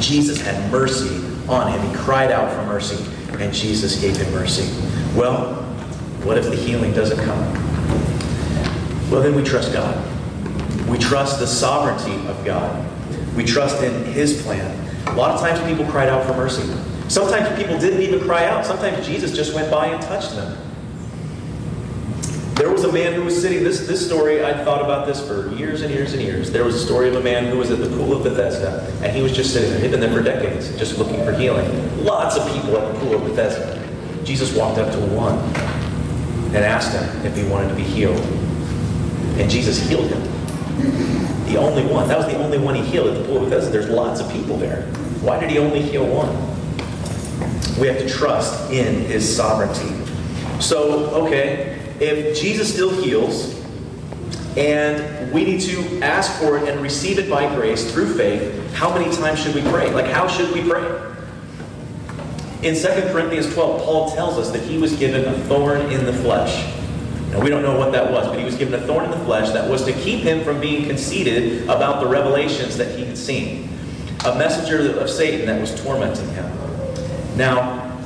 Jesus 0.00 0.40
had 0.40 0.70
mercy 0.70 1.24
on 1.48 1.72
him. 1.72 1.80
He 1.88 1.94
cried 1.96 2.30
out 2.30 2.52
for 2.52 2.62
mercy 2.66 3.02
and 3.38 3.54
Jesus 3.54 3.98
gave 4.00 4.16
him 4.16 4.30
mercy. 4.32 4.70
Well, 5.16 5.54
what 6.24 6.36
if 6.36 6.44
the 6.44 6.56
healing 6.56 6.92
doesn't 6.92 7.24
come? 7.24 7.40
Well, 9.10 9.22
then 9.22 9.34
we 9.34 9.42
trust 9.42 9.72
God. 9.72 10.11
We 10.88 10.98
trust 10.98 11.38
the 11.38 11.46
sovereignty 11.46 12.14
of 12.28 12.44
God. 12.44 12.86
We 13.36 13.44
trust 13.44 13.82
in 13.82 14.04
His 14.12 14.42
plan. 14.42 14.78
A 15.08 15.14
lot 15.14 15.32
of 15.32 15.40
times 15.40 15.60
people 15.68 15.90
cried 15.90 16.08
out 16.08 16.26
for 16.26 16.34
mercy. 16.34 16.62
Sometimes 17.08 17.48
people 17.60 17.78
didn't 17.78 18.00
even 18.00 18.20
cry 18.20 18.46
out. 18.46 18.64
Sometimes 18.64 19.06
Jesus 19.06 19.34
just 19.34 19.54
went 19.54 19.70
by 19.70 19.86
and 19.86 20.02
touched 20.02 20.34
them. 20.34 20.56
There 22.54 22.70
was 22.70 22.84
a 22.84 22.92
man 22.92 23.14
who 23.14 23.24
was 23.24 23.40
sitting, 23.40 23.64
this, 23.64 23.86
this 23.86 24.06
story, 24.06 24.44
I'd 24.44 24.64
thought 24.64 24.82
about 24.82 25.06
this 25.06 25.26
for 25.26 25.52
years 25.54 25.82
and 25.82 25.92
years 25.92 26.12
and 26.12 26.22
years. 26.22 26.50
There 26.52 26.64
was 26.64 26.74
a 26.74 26.84
story 26.84 27.08
of 27.08 27.16
a 27.16 27.20
man 27.20 27.46
who 27.46 27.58
was 27.58 27.70
at 27.70 27.78
the 27.78 27.88
pool 27.88 28.14
of 28.14 28.22
Bethesda, 28.22 28.86
and 29.02 29.14
he 29.14 29.22
was 29.22 29.32
just 29.32 29.52
sitting 29.52 29.70
there. 29.70 29.80
He'd 29.80 29.90
been 29.90 30.00
there 30.00 30.12
for 30.12 30.22
decades, 30.22 30.76
just 30.78 30.98
looking 30.98 31.24
for 31.24 31.32
healing. 31.32 32.04
Lots 32.04 32.36
of 32.36 32.46
people 32.52 32.76
at 32.76 32.92
the 32.92 33.00
pool 33.00 33.14
of 33.14 33.24
Bethesda. 33.24 33.78
Jesus 34.24 34.54
walked 34.54 34.78
up 34.78 34.92
to 34.92 34.98
one 35.14 35.38
and 36.54 36.64
asked 36.64 36.92
him 36.92 37.26
if 37.26 37.36
he 37.36 37.42
wanted 37.44 37.68
to 37.68 37.74
be 37.74 37.82
healed. 37.82 38.20
And 39.38 39.50
Jesus 39.50 39.78
healed 39.88 40.10
him. 40.10 40.31
The 41.46 41.56
only 41.58 41.84
one. 41.84 42.08
That 42.08 42.18
was 42.18 42.26
the 42.26 42.38
only 42.38 42.58
one 42.58 42.74
he 42.74 42.82
healed 42.82 43.08
at 43.08 43.18
the 43.18 43.24
pool 43.24 43.38
of 43.38 43.50
Bethesda. 43.50 43.70
There's 43.70 43.88
lots 43.88 44.20
of 44.20 44.30
people 44.32 44.56
there. 44.56 44.82
Why 45.22 45.38
did 45.38 45.50
he 45.50 45.58
only 45.58 45.82
heal 45.82 46.06
one? 46.06 46.30
We 47.78 47.86
have 47.88 47.98
to 47.98 48.08
trust 48.08 48.70
in 48.70 49.04
his 49.04 49.36
sovereignty. 49.36 49.94
So, 50.60 51.10
okay, 51.26 51.78
if 52.00 52.38
Jesus 52.40 52.72
still 52.72 52.90
heals, 53.02 53.60
and 54.56 55.32
we 55.32 55.44
need 55.44 55.60
to 55.62 56.00
ask 56.00 56.38
for 56.40 56.58
it 56.58 56.68
and 56.68 56.80
receive 56.80 57.18
it 57.18 57.30
by 57.30 57.52
grace 57.54 57.90
through 57.92 58.16
faith, 58.16 58.72
how 58.74 58.96
many 58.96 59.14
times 59.16 59.38
should 59.38 59.54
we 59.54 59.62
pray? 59.62 59.90
Like, 59.92 60.06
how 60.06 60.28
should 60.28 60.52
we 60.52 60.62
pray? 60.68 60.84
In 62.62 62.76
2 62.76 62.82
Corinthians 63.12 63.52
12, 63.52 63.82
Paul 63.82 64.10
tells 64.12 64.38
us 64.38 64.50
that 64.50 64.62
he 64.62 64.78
was 64.78 64.94
given 64.96 65.24
a 65.24 65.38
thorn 65.44 65.90
in 65.90 66.04
the 66.04 66.12
flesh. 66.12 66.72
And 67.32 67.42
we 67.42 67.48
don't 67.48 67.62
know 67.62 67.78
what 67.78 67.92
that 67.92 68.12
was, 68.12 68.28
but 68.28 68.38
he 68.38 68.44
was 68.44 68.56
given 68.56 68.74
a 68.74 68.86
thorn 68.86 69.06
in 69.06 69.10
the 69.10 69.24
flesh 69.24 69.50
that 69.52 69.68
was 69.68 69.84
to 69.86 69.92
keep 69.92 70.20
him 70.20 70.44
from 70.44 70.60
being 70.60 70.86
conceited 70.86 71.64
about 71.64 72.02
the 72.02 72.06
revelations 72.06 72.76
that 72.76 72.96
he 72.96 73.06
had 73.06 73.16
seen. 73.16 73.70
A 74.26 74.36
messenger 74.36 74.98
of 74.98 75.08
Satan 75.08 75.46
that 75.46 75.58
was 75.58 75.74
tormenting 75.82 76.28
him. 76.34 76.44
Now, 77.36 77.98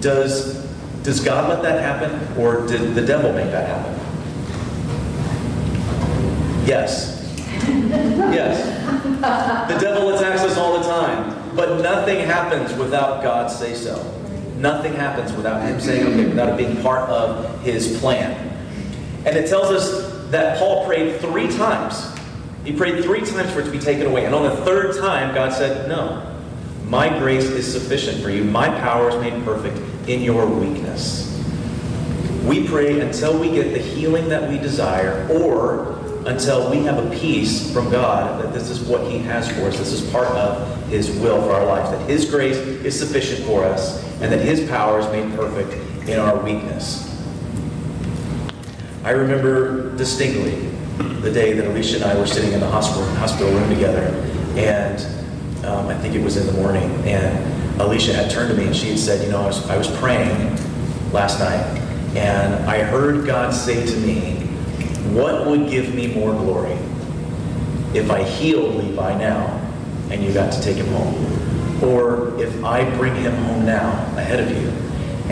does, 0.00 0.66
does 1.02 1.20
God 1.24 1.48
let 1.48 1.62
that 1.62 1.80
happen, 1.80 2.38
or 2.38 2.66
did 2.66 2.94
the 2.94 3.04
devil 3.04 3.32
make 3.32 3.50
that 3.50 3.68
happen? 3.68 3.94
Yes. 6.66 7.14
Yes. 7.66 8.66
The 9.72 9.78
devil 9.78 10.14
attacks 10.14 10.42
us 10.42 10.58
all 10.58 10.78
the 10.78 10.84
time, 10.86 11.56
but 11.56 11.80
nothing 11.80 12.20
happens 12.20 12.74
without 12.74 13.22
God 13.22 13.50
say 13.50 13.74
so. 13.74 13.96
Nothing 14.56 14.94
happens 14.94 15.32
without 15.32 15.62
him 15.62 15.80
saying, 15.80 16.06
okay, 16.06 16.26
without 16.26 16.48
it 16.48 16.56
being 16.56 16.80
part 16.82 17.08
of 17.10 17.62
his 17.62 17.98
plan. 17.98 18.34
And 19.26 19.36
it 19.36 19.48
tells 19.48 19.70
us 19.70 20.30
that 20.30 20.58
Paul 20.58 20.86
prayed 20.86 21.20
three 21.20 21.48
times. 21.56 22.12
He 22.64 22.72
prayed 22.72 23.02
three 23.04 23.20
times 23.20 23.52
for 23.52 23.60
it 23.60 23.64
to 23.64 23.70
be 23.70 23.78
taken 23.78 24.06
away. 24.06 24.24
And 24.24 24.34
on 24.34 24.42
the 24.44 24.56
third 24.64 24.96
time, 24.98 25.34
God 25.34 25.52
said, 25.52 25.88
no, 25.88 26.34
my 26.84 27.08
grace 27.18 27.44
is 27.44 27.70
sufficient 27.70 28.22
for 28.22 28.30
you. 28.30 28.44
My 28.44 28.68
power 28.68 29.10
is 29.10 29.16
made 29.16 29.44
perfect 29.44 29.76
in 30.08 30.22
your 30.22 30.46
weakness. 30.46 31.24
We 32.44 32.66
pray 32.66 33.00
until 33.00 33.38
we 33.38 33.50
get 33.50 33.72
the 33.72 33.80
healing 33.80 34.28
that 34.28 34.48
we 34.48 34.58
desire 34.58 35.28
or 35.28 35.95
until 36.26 36.68
we 36.70 36.78
have 36.78 36.98
a 36.98 37.16
peace 37.16 37.72
from 37.72 37.88
God 37.90 38.42
that 38.42 38.52
this 38.52 38.68
is 38.68 38.80
what 38.80 39.10
He 39.10 39.18
has 39.18 39.48
for 39.52 39.62
us. 39.62 39.78
This 39.78 39.92
is 39.92 40.10
part 40.10 40.26
of 40.28 40.88
His 40.88 41.10
will 41.18 41.40
for 41.42 41.52
our 41.52 41.64
lives. 41.64 41.90
That 41.90 42.10
His 42.10 42.28
grace 42.28 42.56
is 42.56 42.98
sufficient 42.98 43.46
for 43.46 43.64
us 43.64 44.02
and 44.20 44.32
that 44.32 44.40
His 44.40 44.68
power 44.68 44.98
is 44.98 45.06
made 45.06 45.32
perfect 45.36 45.72
in 46.08 46.18
our 46.18 46.36
weakness. 46.42 47.04
I 49.04 49.10
remember 49.10 49.96
distinctly 49.96 50.68
the 51.20 51.30
day 51.30 51.52
that 51.52 51.66
Alicia 51.66 51.96
and 51.96 52.04
I 52.04 52.18
were 52.18 52.26
sitting 52.26 52.52
in 52.52 52.60
the 52.60 52.68
hospital, 52.68 53.06
hospital 53.16 53.52
room 53.52 53.68
together, 53.68 54.06
and 54.56 55.64
um, 55.64 55.86
I 55.86 55.96
think 55.98 56.14
it 56.14 56.22
was 56.22 56.36
in 56.36 56.46
the 56.46 56.52
morning, 56.54 56.90
and 57.04 57.80
Alicia 57.80 58.14
had 58.14 58.30
turned 58.30 58.50
to 58.50 58.56
me 58.56 58.66
and 58.66 58.74
she 58.74 58.88
had 58.88 58.98
said, 58.98 59.24
You 59.24 59.30
know, 59.30 59.42
I 59.42 59.46
was, 59.46 59.68
I 59.68 59.76
was 59.76 59.88
praying 59.98 60.56
last 61.12 61.38
night, 61.38 61.62
and 62.16 62.54
I 62.64 62.82
heard 62.82 63.26
God 63.26 63.54
say 63.54 63.86
to 63.86 63.96
me, 63.98 64.45
What 65.16 65.46
would 65.46 65.70
give 65.70 65.94
me 65.94 66.08
more 66.08 66.32
glory? 66.32 66.76
If 67.94 68.10
I 68.10 68.22
healed 68.22 68.74
Levi 68.74 69.16
now 69.16 69.46
and 70.10 70.22
you 70.22 70.30
got 70.34 70.52
to 70.52 70.60
take 70.60 70.76
him 70.76 70.88
home, 70.88 71.82
or 71.82 72.38
if 72.38 72.62
I 72.62 72.84
bring 72.98 73.14
him 73.14 73.34
home 73.44 73.64
now 73.64 73.92
ahead 74.18 74.40
of 74.40 74.50
you, 74.50 74.68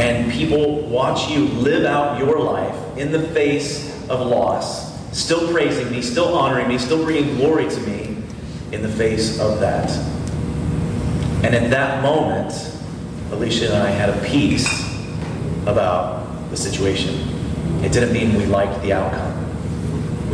and 0.03 0.33
people 0.33 0.81
watch 0.89 1.29
you 1.29 1.45
live 1.49 1.85
out 1.85 2.19
your 2.19 2.41
life 2.41 2.75
in 2.97 3.13
the 3.13 3.29
face 3.29 3.93
of 4.09 4.27
loss, 4.27 4.91
still 5.15 5.53
praising 5.53 5.91
me, 5.91 6.01
still 6.01 6.35
honoring 6.35 6.67
me, 6.67 6.79
still 6.79 7.05
bringing 7.05 7.37
glory 7.37 7.69
to 7.69 7.81
me 7.83 8.17
in 8.73 8.81
the 8.81 8.89
face 8.89 9.39
of 9.39 9.61
that. 9.61 9.91
And 11.45 11.55
in 11.55 11.69
that 11.69 12.03
moment, 12.03 12.55
Alicia 13.33 13.67
and 13.67 13.83
I 13.83 13.91
had 13.91 14.09
a 14.09 14.25
peace 14.25 14.67
about 15.67 16.49
the 16.49 16.57
situation. 16.57 17.17
It 17.85 17.93
didn't 17.93 18.15
mean 18.15 18.35
we 18.35 18.47
liked 18.47 18.81
the 18.81 18.95
outcome. 18.95 19.44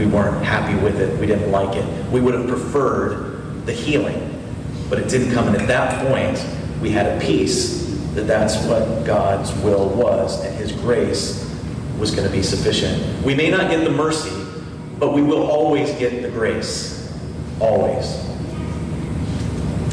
We 0.01 0.07
weren't 0.07 0.42
happy 0.42 0.82
with 0.82 0.98
it. 0.98 1.20
We 1.20 1.26
didn't 1.26 1.53
like 1.53 1.76
it. 1.76 2.11
We 2.11 2.22
would 2.22 2.32
have 2.32 2.48
preferred 2.48 3.66
the 3.66 3.72
healing. 3.74 4.42
But 4.88 4.98
it 4.98 5.11
didn't 5.11 5.34
come. 5.34 5.46
And 5.46 5.55
at 5.59 5.68
that 5.68 6.07
point, 6.09 6.42
we 6.80 6.88
had 6.88 7.05
a 7.05 7.20
peace 7.20 7.84
that 8.14 8.22
that's 8.22 8.57
what 8.64 9.05
God's 9.05 9.53
will 9.57 9.90
was 9.90 10.42
and 10.42 10.57
His 10.57 10.72
grace 10.72 11.55
was 11.98 12.12
going 12.12 12.26
to 12.26 12.32
be 12.32 12.42
sufficient. 12.42 13.22
We 13.26 13.34
may 13.34 13.51
not 13.51 13.70
get 13.70 13.84
the 13.84 13.90
mercy, 13.90 14.32
but 14.98 15.12
we 15.12 15.20
will 15.20 15.42
always 15.42 15.90
get 15.98 16.22
the 16.22 16.30
grace. 16.30 17.14
Always. 17.61 18.26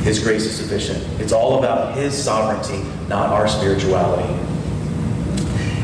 His 0.06 0.24
grace 0.24 0.46
is 0.46 0.56
sufficient. 0.56 1.04
It's 1.20 1.34
all 1.34 1.60
about 1.60 1.98
His 1.98 2.14
sovereignty, 2.16 2.82
not 3.10 3.28
our 3.32 3.46
spirituality. 3.50 4.47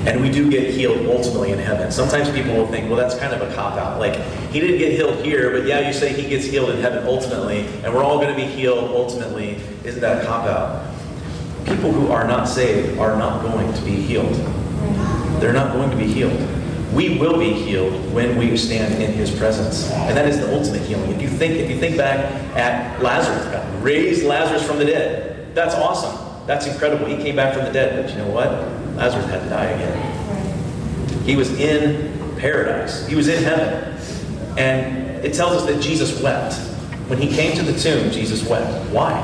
And 0.05 0.21
we 0.21 0.29
do 0.29 0.51
get 0.51 0.73
healed 0.73 1.07
ultimately 1.07 1.51
in 1.51 1.59
heaven. 1.59 1.89
Sometimes 1.89 2.29
people 2.29 2.53
will 2.55 2.67
think, 2.67 2.89
well, 2.89 2.97
that's 2.97 3.17
kind 3.17 3.33
of 3.33 3.41
a 3.41 3.53
cop 3.55 3.77
out. 3.77 3.99
Like, 3.99 4.15
he 4.51 4.59
didn't 4.59 4.77
get 4.77 4.91
healed 4.91 5.23
here, 5.23 5.51
but 5.51 5.65
yeah, 5.65 5.87
you 5.87 5.93
say 5.93 6.11
he 6.11 6.27
gets 6.27 6.45
healed 6.45 6.71
in 6.71 6.81
heaven 6.81 7.07
ultimately, 7.07 7.65
and 7.83 7.93
we're 7.93 8.03
all 8.03 8.17
going 8.17 8.29
to 8.29 8.35
be 8.35 8.45
healed 8.45 8.91
ultimately. 8.91 9.61
Isn't 9.85 10.01
that 10.01 10.21
a 10.21 10.25
cop 10.25 10.45
out? 10.45 10.93
People 11.65 11.93
who 11.93 12.11
are 12.11 12.27
not 12.27 12.49
saved 12.49 12.97
are 12.99 13.15
not 13.15 13.41
going 13.43 13.71
to 13.71 13.81
be 13.83 13.91
healed. 13.91 14.33
They're 15.39 15.53
not 15.53 15.71
going 15.71 15.89
to 15.89 15.97
be 15.97 16.05
healed. 16.05 16.37
We 16.93 17.17
will 17.17 17.39
be 17.39 17.53
healed 17.53 18.13
when 18.13 18.37
we 18.37 18.55
stand 18.57 19.01
in 19.01 19.13
his 19.13 19.31
presence. 19.31 19.89
And 19.91 20.15
that 20.17 20.27
is 20.27 20.39
the 20.39 20.53
ultimate 20.53 20.81
healing. 20.81 21.11
If 21.11 21.21
you 21.21 21.29
think, 21.29 21.53
if 21.53 21.69
you 21.69 21.79
think 21.79 21.97
back 21.97 22.29
at 22.55 23.01
Lazarus, 23.01 23.45
God 23.45 23.83
raised 23.83 24.25
Lazarus 24.25 24.63
from 24.63 24.79
the 24.79 24.85
dead. 24.85 25.55
That's 25.55 25.75
awesome. 25.75 26.32
That's 26.45 26.67
incredible. 26.67 27.05
He 27.05 27.15
came 27.17 27.35
back 27.35 27.53
from 27.53 27.65
the 27.65 27.71
dead. 27.71 28.03
But 28.03 28.11
you 28.11 28.17
know 28.17 28.29
what? 28.29 28.51
Lazarus 28.95 29.25
had 29.25 29.43
to 29.43 29.49
die 29.49 29.65
again. 29.65 31.23
He 31.23 31.35
was 31.35 31.57
in 31.59 32.37
paradise. 32.37 33.07
He 33.07 33.15
was 33.15 33.27
in 33.27 33.43
heaven. 33.43 33.97
And 34.57 35.25
it 35.25 35.33
tells 35.33 35.53
us 35.53 35.65
that 35.65 35.81
Jesus 35.81 36.21
wept. 36.21 36.55
When 37.07 37.19
he 37.19 37.33
came 37.33 37.55
to 37.55 37.63
the 37.63 37.77
tomb, 37.77 38.11
Jesus 38.11 38.47
wept. 38.47 38.89
Why? 38.91 39.21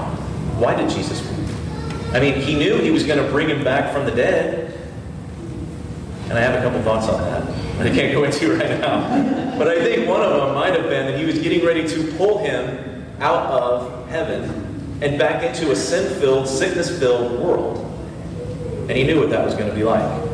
Why 0.57 0.76
did 0.76 0.89
Jesus 0.89 1.22
weep? 1.22 1.47
I 2.13 2.20
mean, 2.20 2.36
he 2.36 2.55
knew 2.55 2.78
he 2.78 2.91
was 2.91 3.03
going 3.03 3.24
to 3.24 3.30
bring 3.32 3.49
him 3.49 3.63
back 3.63 3.93
from 3.93 4.05
the 4.05 4.11
dead. 4.11 4.74
And 6.30 6.38
I 6.38 6.41
have 6.41 6.55
a 6.55 6.61
couple 6.61 6.82
thoughts 6.84 7.07
on 7.07 7.22
that. 7.22 7.43
I 7.80 7.89
can't 7.89 8.13
go 8.13 8.24
into 8.24 8.55
right 8.57 8.80
now. 8.80 9.57
But 9.57 9.67
I 9.67 9.84
think 9.84 10.07
one 10.07 10.22
of 10.22 10.32
them 10.32 10.55
might 10.55 10.74
have 10.74 10.89
been 10.89 11.07
that 11.07 11.20
he 11.20 11.26
was 11.26 11.39
getting 11.39 11.65
ready 11.65 11.88
to 11.88 12.13
pull 12.17 12.39
him 12.39 13.05
out 13.20 13.45
of 13.51 14.09
heaven 14.09 14.68
and 15.01 15.17
back 15.17 15.43
into 15.43 15.71
a 15.71 15.75
sin 15.75 16.19
filled, 16.19 16.47
sickness 16.47 16.97
filled 16.99 17.39
world. 17.39 17.85
And 18.89 18.91
he 18.91 19.03
knew 19.03 19.19
what 19.19 19.29
that 19.29 19.45
was 19.45 19.53
going 19.53 19.69
to 19.69 19.75
be 19.75 19.83
like. 19.83 20.29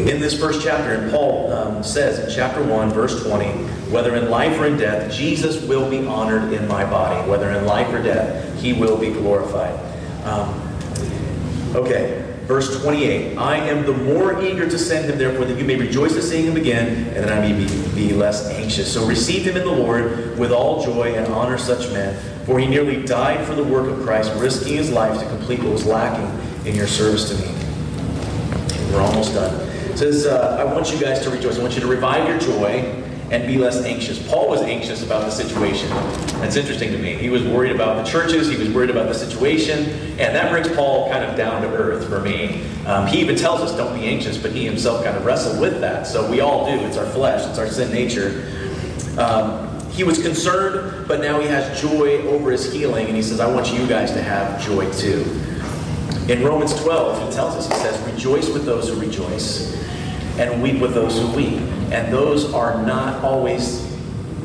In 0.00 0.20
this 0.20 0.38
first 0.38 0.62
chapter, 0.62 0.94
and 0.94 1.10
Paul 1.10 1.52
um, 1.52 1.84
says 1.84 2.18
in 2.18 2.34
chapter 2.34 2.62
1, 2.62 2.90
verse 2.90 3.22
20, 3.24 3.46
whether 3.90 4.16
in 4.16 4.30
life 4.30 4.58
or 4.58 4.66
in 4.66 4.76
death, 4.76 5.12
Jesus 5.12 5.62
will 5.64 5.88
be 5.88 6.06
honored 6.06 6.52
in 6.52 6.66
my 6.68 6.84
body. 6.84 7.28
Whether 7.28 7.50
in 7.50 7.66
life 7.66 7.92
or 7.92 8.02
death, 8.02 8.60
he 8.60 8.72
will 8.72 8.96
be 8.96 9.10
glorified. 9.10 9.78
Um, 10.24 10.48
okay, 11.74 12.24
verse 12.44 12.80
28. 12.82 13.36
I 13.36 13.56
am 13.56 13.84
the 13.84 13.92
more 13.92 14.42
eager 14.42 14.68
to 14.68 14.78
send 14.78 15.10
him, 15.10 15.18
therefore, 15.18 15.44
that 15.44 15.58
you 15.58 15.64
may 15.64 15.76
rejoice 15.76 16.16
at 16.16 16.22
seeing 16.22 16.46
him 16.46 16.56
again, 16.56 17.08
and 17.08 17.24
that 17.24 17.32
I 17.32 17.40
may 17.40 17.52
be, 17.52 17.94
be 17.94 18.12
less 18.12 18.48
anxious. 18.48 18.92
So 18.92 19.06
receive 19.06 19.44
him 19.44 19.56
in 19.56 19.64
the 19.64 19.72
Lord 19.72 20.38
with 20.38 20.52
all 20.52 20.84
joy 20.84 21.14
and 21.14 21.32
honor 21.32 21.58
such 21.58 21.92
men, 21.92 22.16
for 22.50 22.58
he 22.58 22.66
nearly 22.66 23.00
died 23.04 23.46
for 23.46 23.54
the 23.54 23.62
work 23.62 23.88
of 23.88 24.02
Christ, 24.02 24.32
risking 24.34 24.74
his 24.74 24.90
life 24.90 25.16
to 25.20 25.28
complete 25.28 25.60
what 25.60 25.70
was 25.70 25.86
lacking 25.86 26.26
in 26.66 26.74
your 26.74 26.88
service 26.88 27.28
to 27.28 27.36
me. 27.36 27.54
We're 28.92 29.02
almost 29.02 29.34
done. 29.34 29.54
It 29.88 29.96
says, 29.96 30.26
uh, 30.26 30.56
I 30.58 30.64
want 30.64 30.92
you 30.92 30.98
guys 30.98 31.22
to 31.22 31.30
rejoice. 31.30 31.60
I 31.60 31.62
want 31.62 31.74
you 31.74 31.80
to 31.80 31.86
revive 31.86 32.28
your 32.28 32.40
joy 32.40 32.80
and 33.30 33.46
be 33.46 33.56
less 33.56 33.84
anxious. 33.84 34.20
Paul 34.28 34.48
was 34.48 34.62
anxious 34.62 35.04
about 35.04 35.26
the 35.26 35.30
situation. 35.30 35.90
That's 36.40 36.56
interesting 36.56 36.90
to 36.90 36.98
me. 36.98 37.14
He 37.14 37.30
was 37.30 37.44
worried 37.44 37.70
about 37.70 38.04
the 38.04 38.10
churches, 38.10 38.48
he 38.48 38.56
was 38.56 38.68
worried 38.68 38.90
about 38.90 39.06
the 39.06 39.14
situation, 39.14 39.84
and 40.18 40.34
that 40.34 40.50
brings 40.50 40.66
Paul 40.74 41.08
kind 41.08 41.22
of 41.22 41.36
down 41.36 41.62
to 41.62 41.68
earth 41.68 42.08
for 42.08 42.18
me. 42.18 42.64
Um, 42.84 43.06
he 43.06 43.20
even 43.20 43.36
tells 43.36 43.60
us 43.60 43.76
don't 43.76 43.94
be 43.94 44.06
anxious, 44.06 44.36
but 44.36 44.50
he 44.50 44.64
himself 44.64 45.04
kind 45.04 45.16
of 45.16 45.24
wrestled 45.24 45.60
with 45.60 45.80
that. 45.82 46.04
So 46.04 46.28
we 46.28 46.40
all 46.40 46.66
do. 46.66 46.84
It's 46.84 46.96
our 46.96 47.06
flesh, 47.06 47.48
it's 47.48 47.60
our 47.60 47.68
sin 47.68 47.92
nature. 47.92 48.52
Um, 49.16 49.69
he 50.00 50.04
was 50.04 50.22
concerned, 50.22 51.06
but 51.06 51.20
now 51.20 51.38
he 51.38 51.46
has 51.46 51.78
joy 51.78 52.22
over 52.22 52.50
his 52.50 52.72
healing, 52.72 53.08
and 53.08 53.14
he 53.14 53.20
says, 53.20 53.38
I 53.38 53.54
want 53.54 53.70
you 53.70 53.86
guys 53.86 54.10
to 54.12 54.22
have 54.22 54.58
joy 54.58 54.90
too. 54.92 55.20
In 56.26 56.42
Romans 56.42 56.74
12, 56.80 57.28
he 57.28 57.34
tells 57.34 57.54
us, 57.54 57.68
he 57.68 57.74
says, 57.74 58.00
Rejoice 58.10 58.48
with 58.48 58.64
those 58.64 58.88
who 58.88 58.98
rejoice, 58.98 59.76
and 60.38 60.62
weep 60.62 60.80
with 60.80 60.94
those 60.94 61.18
who 61.18 61.30
weep. 61.36 61.60
And 61.92 62.10
those 62.10 62.50
are 62.54 62.82
not 62.82 63.22
always 63.22 63.84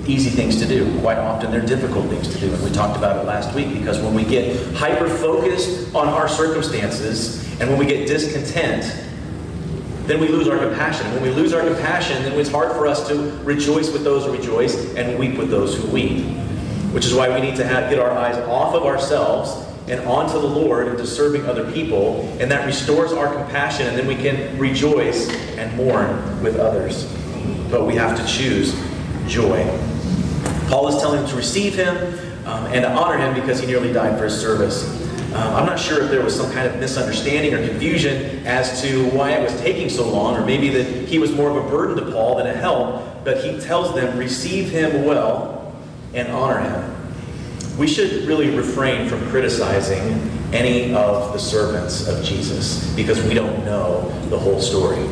easy 0.05 0.29
things 0.29 0.59
to 0.59 0.67
do. 0.67 0.99
Quite 0.99 1.19
often 1.19 1.51
they're 1.51 1.65
difficult 1.65 2.09
things 2.09 2.27
to 2.33 2.37
do. 2.37 2.53
And 2.53 2.61
we 2.61 2.69
talked 2.71 2.97
about 2.97 3.23
it 3.23 3.25
last 3.25 3.55
week 3.55 3.71
because 3.71 3.97
when 4.01 4.13
we 4.13 4.25
get 4.25 4.75
hyper 4.75 5.07
focused 5.07 5.95
on 5.95 6.09
our 6.09 6.27
circumstances 6.27 7.49
and 7.61 7.69
when 7.69 7.79
we 7.79 7.85
get 7.85 8.07
discontent, 8.07 8.83
then 10.07 10.19
we 10.19 10.27
lose 10.27 10.47
our 10.47 10.57
compassion. 10.57 11.11
When 11.13 11.23
we 11.23 11.31
lose 11.31 11.53
our 11.53 11.61
compassion, 11.61 12.21
then 12.23 12.39
it's 12.39 12.49
hard 12.49 12.71
for 12.73 12.85
us 12.85 13.07
to 13.07 13.15
rejoice 13.43 13.91
with 13.91 14.03
those 14.03 14.25
who 14.25 14.31
rejoice 14.31 14.95
and 14.95 15.17
weep 15.17 15.37
with 15.37 15.49
those 15.49 15.75
who 15.75 15.87
weep. 15.87 16.25
Which 16.93 17.05
is 17.05 17.13
why 17.13 17.33
we 17.33 17.45
need 17.45 17.55
to 17.57 17.65
have, 17.65 17.89
get 17.89 17.99
our 17.99 18.11
eyes 18.11 18.37
off 18.47 18.75
of 18.75 18.83
ourselves 18.83 19.65
and 19.87 19.99
onto 20.01 20.39
the 20.39 20.47
Lord 20.47 20.87
and 20.87 20.97
to 20.97 21.05
serving 21.05 21.45
other 21.45 21.71
people. 21.71 22.21
And 22.39 22.49
that 22.51 22.65
restores 22.65 23.13
our 23.13 23.33
compassion, 23.33 23.87
and 23.87 23.97
then 23.97 24.07
we 24.07 24.15
can 24.15 24.57
rejoice 24.57 25.29
and 25.57 25.75
mourn 25.75 26.41
with 26.41 26.57
others. 26.57 27.11
But 27.69 27.85
we 27.85 27.95
have 27.95 28.17
to 28.17 28.25
choose 28.25 28.73
joy. 29.27 29.65
Paul 30.67 30.87
is 30.87 30.99
telling 31.01 31.21
them 31.21 31.29
to 31.29 31.35
receive 31.35 31.75
him 31.75 31.97
um, 32.47 32.65
and 32.67 32.81
to 32.81 32.91
honor 32.91 33.17
him 33.17 33.33
because 33.33 33.59
he 33.59 33.67
nearly 33.67 33.91
died 33.91 34.17
for 34.17 34.25
his 34.25 34.39
service. 34.39 35.04
Um, 35.35 35.53
I'm 35.53 35.65
not 35.65 35.77
sure 35.77 36.01
if 36.01 36.09
there 36.09 36.23
was 36.23 36.33
some 36.33 36.49
kind 36.53 36.65
of 36.65 36.77
misunderstanding 36.77 37.53
or 37.53 37.67
confusion 37.67 38.47
as 38.47 38.81
to 38.83 39.09
why 39.09 39.31
it 39.31 39.43
was 39.43 39.59
taking 39.59 39.89
so 39.89 40.09
long, 40.09 40.37
or 40.37 40.45
maybe 40.45 40.69
that 40.69 41.09
he 41.09 41.19
was 41.19 41.33
more 41.33 41.49
of 41.49 41.57
a 41.57 41.69
burden 41.69 41.97
to 41.97 42.09
Paul 42.09 42.37
than 42.37 42.47
a 42.47 42.53
help, 42.53 43.25
but 43.25 43.43
he 43.43 43.59
tells 43.59 43.93
them, 43.93 44.17
receive 44.17 44.69
him 44.69 45.03
well 45.03 45.75
and 46.13 46.29
honor 46.29 46.61
him. 46.61 47.77
We 47.77 47.85
should 47.85 48.25
really 48.25 48.55
refrain 48.55 49.09
from 49.09 49.27
criticizing 49.29 49.99
any 50.53 50.93
of 50.93 51.33
the 51.33 51.39
servants 51.39 52.07
of 52.07 52.23
Jesus 52.23 52.89
because 52.95 53.21
we 53.23 53.33
don't 53.33 53.65
know 53.65 54.09
the 54.29 54.39
whole 54.39 54.61
story. 54.61 55.03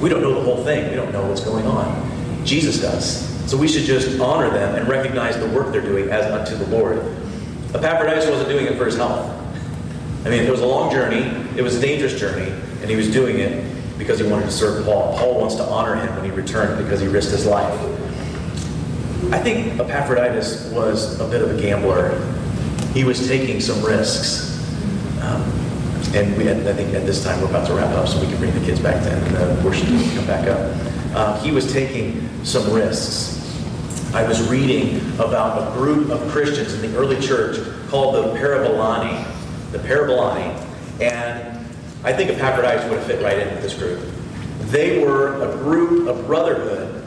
We 0.00 0.08
don't 0.08 0.20
know 0.20 0.34
the 0.34 0.42
whole 0.42 0.62
thing. 0.62 0.88
We 0.90 0.94
don't 0.94 1.10
know 1.10 1.26
what's 1.26 1.44
going 1.44 1.66
on. 1.66 2.46
Jesus 2.46 2.80
does. 2.80 3.26
So 3.50 3.56
we 3.56 3.66
should 3.66 3.82
just 3.82 4.20
honor 4.20 4.48
them 4.48 4.76
and 4.76 4.86
recognize 4.86 5.36
the 5.40 5.48
work 5.48 5.72
they're 5.72 5.80
doing 5.80 6.08
as 6.10 6.30
unto 6.30 6.54
the 6.54 6.70
Lord. 6.70 6.98
Epaphroditus 7.74 8.30
wasn't 8.30 8.48
doing 8.48 8.66
it 8.66 8.78
for 8.78 8.84
his 8.84 8.94
health. 8.94 9.42
I 10.26 10.28
mean, 10.28 10.42
it 10.42 10.50
was 10.50 10.60
a 10.60 10.66
long 10.66 10.90
journey, 10.90 11.22
it 11.56 11.62
was 11.62 11.76
a 11.76 11.80
dangerous 11.80 12.18
journey, 12.18 12.50
and 12.80 12.90
he 12.90 12.96
was 12.96 13.12
doing 13.12 13.38
it 13.38 13.64
because 13.96 14.18
he 14.18 14.26
wanted 14.26 14.46
to 14.46 14.50
serve 14.50 14.84
Paul. 14.84 15.16
Paul 15.16 15.38
wants 15.40 15.54
to 15.54 15.62
honor 15.62 15.94
him 15.94 16.12
when 16.16 16.24
he 16.24 16.32
returned 16.32 16.82
because 16.82 17.00
he 17.00 17.06
risked 17.06 17.30
his 17.30 17.46
life. 17.46 17.72
I 19.32 19.38
think 19.38 19.78
Epaphroditus 19.78 20.72
was 20.72 21.20
a 21.20 21.28
bit 21.28 21.42
of 21.42 21.56
a 21.56 21.60
gambler. 21.60 22.18
He 22.92 23.04
was 23.04 23.28
taking 23.28 23.60
some 23.60 23.80
risks. 23.84 24.58
Um, 25.22 25.42
and 26.12 26.36
we, 26.36 26.50
I 26.50 26.72
think 26.72 26.92
at 26.94 27.06
this 27.06 27.22
time 27.22 27.40
we're 27.40 27.48
about 27.48 27.68
to 27.68 27.74
wrap 27.74 27.94
up 27.94 28.08
so 28.08 28.20
we 28.20 28.26
can 28.26 28.38
bring 28.38 28.52
the 28.52 28.66
kids 28.66 28.80
back 28.80 29.04
then 29.04 29.22
and 29.22 29.58
the 29.58 29.64
worship 29.64 29.86
team 29.86 30.00
can 30.00 30.16
come 30.16 30.26
back 30.26 30.48
up. 30.48 30.76
Uh, 31.14 31.40
he 31.40 31.52
was 31.52 31.72
taking 31.72 32.28
some 32.44 32.68
risks. 32.72 33.36
I 34.12 34.26
was 34.26 34.48
reading 34.48 34.98
about 35.20 35.70
a 35.70 35.78
group 35.78 36.10
of 36.10 36.28
Christians 36.32 36.74
in 36.74 36.90
the 36.90 36.98
early 36.98 37.20
church 37.20 37.58
called 37.88 38.16
the 38.16 38.38
Parabolani. 38.40 39.35
The 39.72 39.78
Parabolani. 39.78 40.64
And 41.00 41.66
I 42.04 42.12
think 42.12 42.30
Epaphroditus 42.30 42.88
would 42.88 42.98
have 42.98 43.06
fit 43.06 43.22
right 43.22 43.38
in 43.38 43.48
with 43.48 43.62
this 43.62 43.74
group. 43.74 44.00
They 44.70 45.04
were 45.04 45.42
a 45.42 45.56
group 45.56 46.08
of 46.08 46.26
brotherhood 46.26 47.02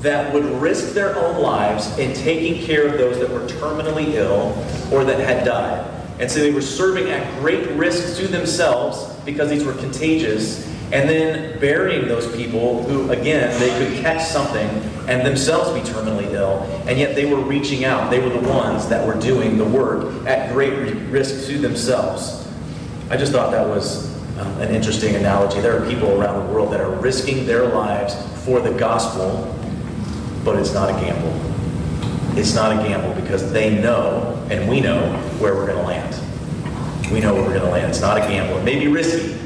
that 0.00 0.32
would 0.32 0.44
risk 0.60 0.94
their 0.94 1.16
own 1.16 1.42
lives 1.42 1.98
in 1.98 2.14
taking 2.14 2.64
care 2.64 2.86
of 2.86 2.98
those 2.98 3.18
that 3.18 3.30
were 3.30 3.46
terminally 3.46 4.14
ill 4.14 4.56
or 4.92 5.04
that 5.04 5.20
had 5.20 5.44
died. 5.44 5.86
And 6.18 6.30
so 6.30 6.40
they 6.40 6.52
were 6.52 6.62
serving 6.62 7.10
at 7.10 7.40
great 7.40 7.68
risk 7.70 8.18
to 8.20 8.28
themselves 8.28 9.14
because 9.24 9.50
these 9.50 9.64
were 9.64 9.74
contagious, 9.74 10.66
and 10.92 11.08
then 11.08 11.58
burying 11.60 12.08
those 12.08 12.34
people 12.36 12.82
who, 12.84 13.10
again, 13.10 13.58
they 13.60 13.68
could 13.78 14.02
catch 14.02 14.26
something 14.26 14.68
and 15.08 15.26
themselves 15.26 15.70
be 15.70 15.80
terminally 15.80 16.30
ill, 16.32 16.62
and 16.86 16.98
yet 16.98 17.14
they 17.14 17.32
were 17.32 17.40
reaching 17.40 17.84
out. 17.84 18.10
They 18.10 18.20
were 18.20 18.30
the 18.30 18.48
ones 18.48 18.88
that 18.88 19.06
were 19.06 19.20
doing 19.20 19.56
the 19.56 19.64
work 19.64 20.26
at 20.26 20.52
great 20.52 20.94
risk 21.10 21.46
to 21.46 21.58
themselves. 21.58 22.48
I 23.08 23.16
just 23.16 23.32
thought 23.32 23.50
that 23.52 23.66
was 23.66 24.10
um, 24.38 24.60
an 24.60 24.74
interesting 24.74 25.16
analogy. 25.16 25.60
There 25.60 25.80
are 25.80 25.88
people 25.88 26.20
around 26.20 26.46
the 26.46 26.52
world 26.52 26.72
that 26.72 26.80
are 26.80 26.90
risking 26.90 27.46
their 27.46 27.66
lives 27.66 28.14
for 28.44 28.60
the 28.60 28.72
gospel 28.72 29.56
but 30.44 30.56
it's 30.56 30.72
not 30.72 30.88
a 30.88 30.92
gamble. 31.04 32.38
It's 32.38 32.54
not 32.54 32.72
a 32.72 32.88
gamble 32.88 33.20
because 33.20 33.52
they 33.52 33.80
know, 33.80 34.46
and 34.50 34.68
we 34.68 34.80
know, 34.80 35.12
where 35.38 35.54
we're 35.54 35.66
going 35.66 35.78
to 35.78 35.84
land. 35.84 37.12
we 37.12 37.20
know 37.20 37.34
where 37.34 37.42
we're 37.42 37.58
going 37.58 37.64
to 37.64 37.70
land. 37.70 37.90
It's 37.90 38.00
not 38.00 38.16
a 38.18 38.20
gamble. 38.20 38.58
It 38.58 38.64
may 38.64 38.78
be 38.78 38.88
risky, 38.88 39.38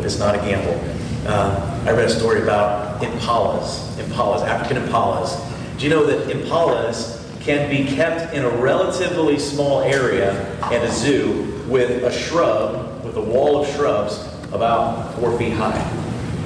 but 0.00 0.06
it's 0.06 0.18
not 0.18 0.34
a 0.34 0.38
gamble. 0.38 0.82
Uh, 1.28 1.84
I 1.86 1.90
read 1.90 2.06
a 2.06 2.08
story 2.08 2.40
about 2.40 3.02
impalas, 3.02 3.92
impalas, 3.98 4.40
African 4.46 4.82
impalas. 4.82 5.38
Do 5.76 5.84
you 5.84 5.90
know 5.90 6.06
that 6.06 6.34
impalas 6.34 7.20
can 7.40 7.68
be 7.68 7.84
kept 7.84 8.32
in 8.32 8.42
a 8.42 8.48
relatively 8.48 9.38
small 9.38 9.82
area 9.82 10.32
at 10.62 10.82
a 10.82 10.90
zoo 10.90 11.62
with 11.68 12.02
a 12.02 12.10
shrub, 12.10 13.04
with 13.04 13.18
a 13.18 13.20
wall 13.20 13.62
of 13.62 13.68
shrubs 13.74 14.26
about 14.54 15.14
four 15.16 15.36
feet 15.36 15.52
high? 15.52 15.76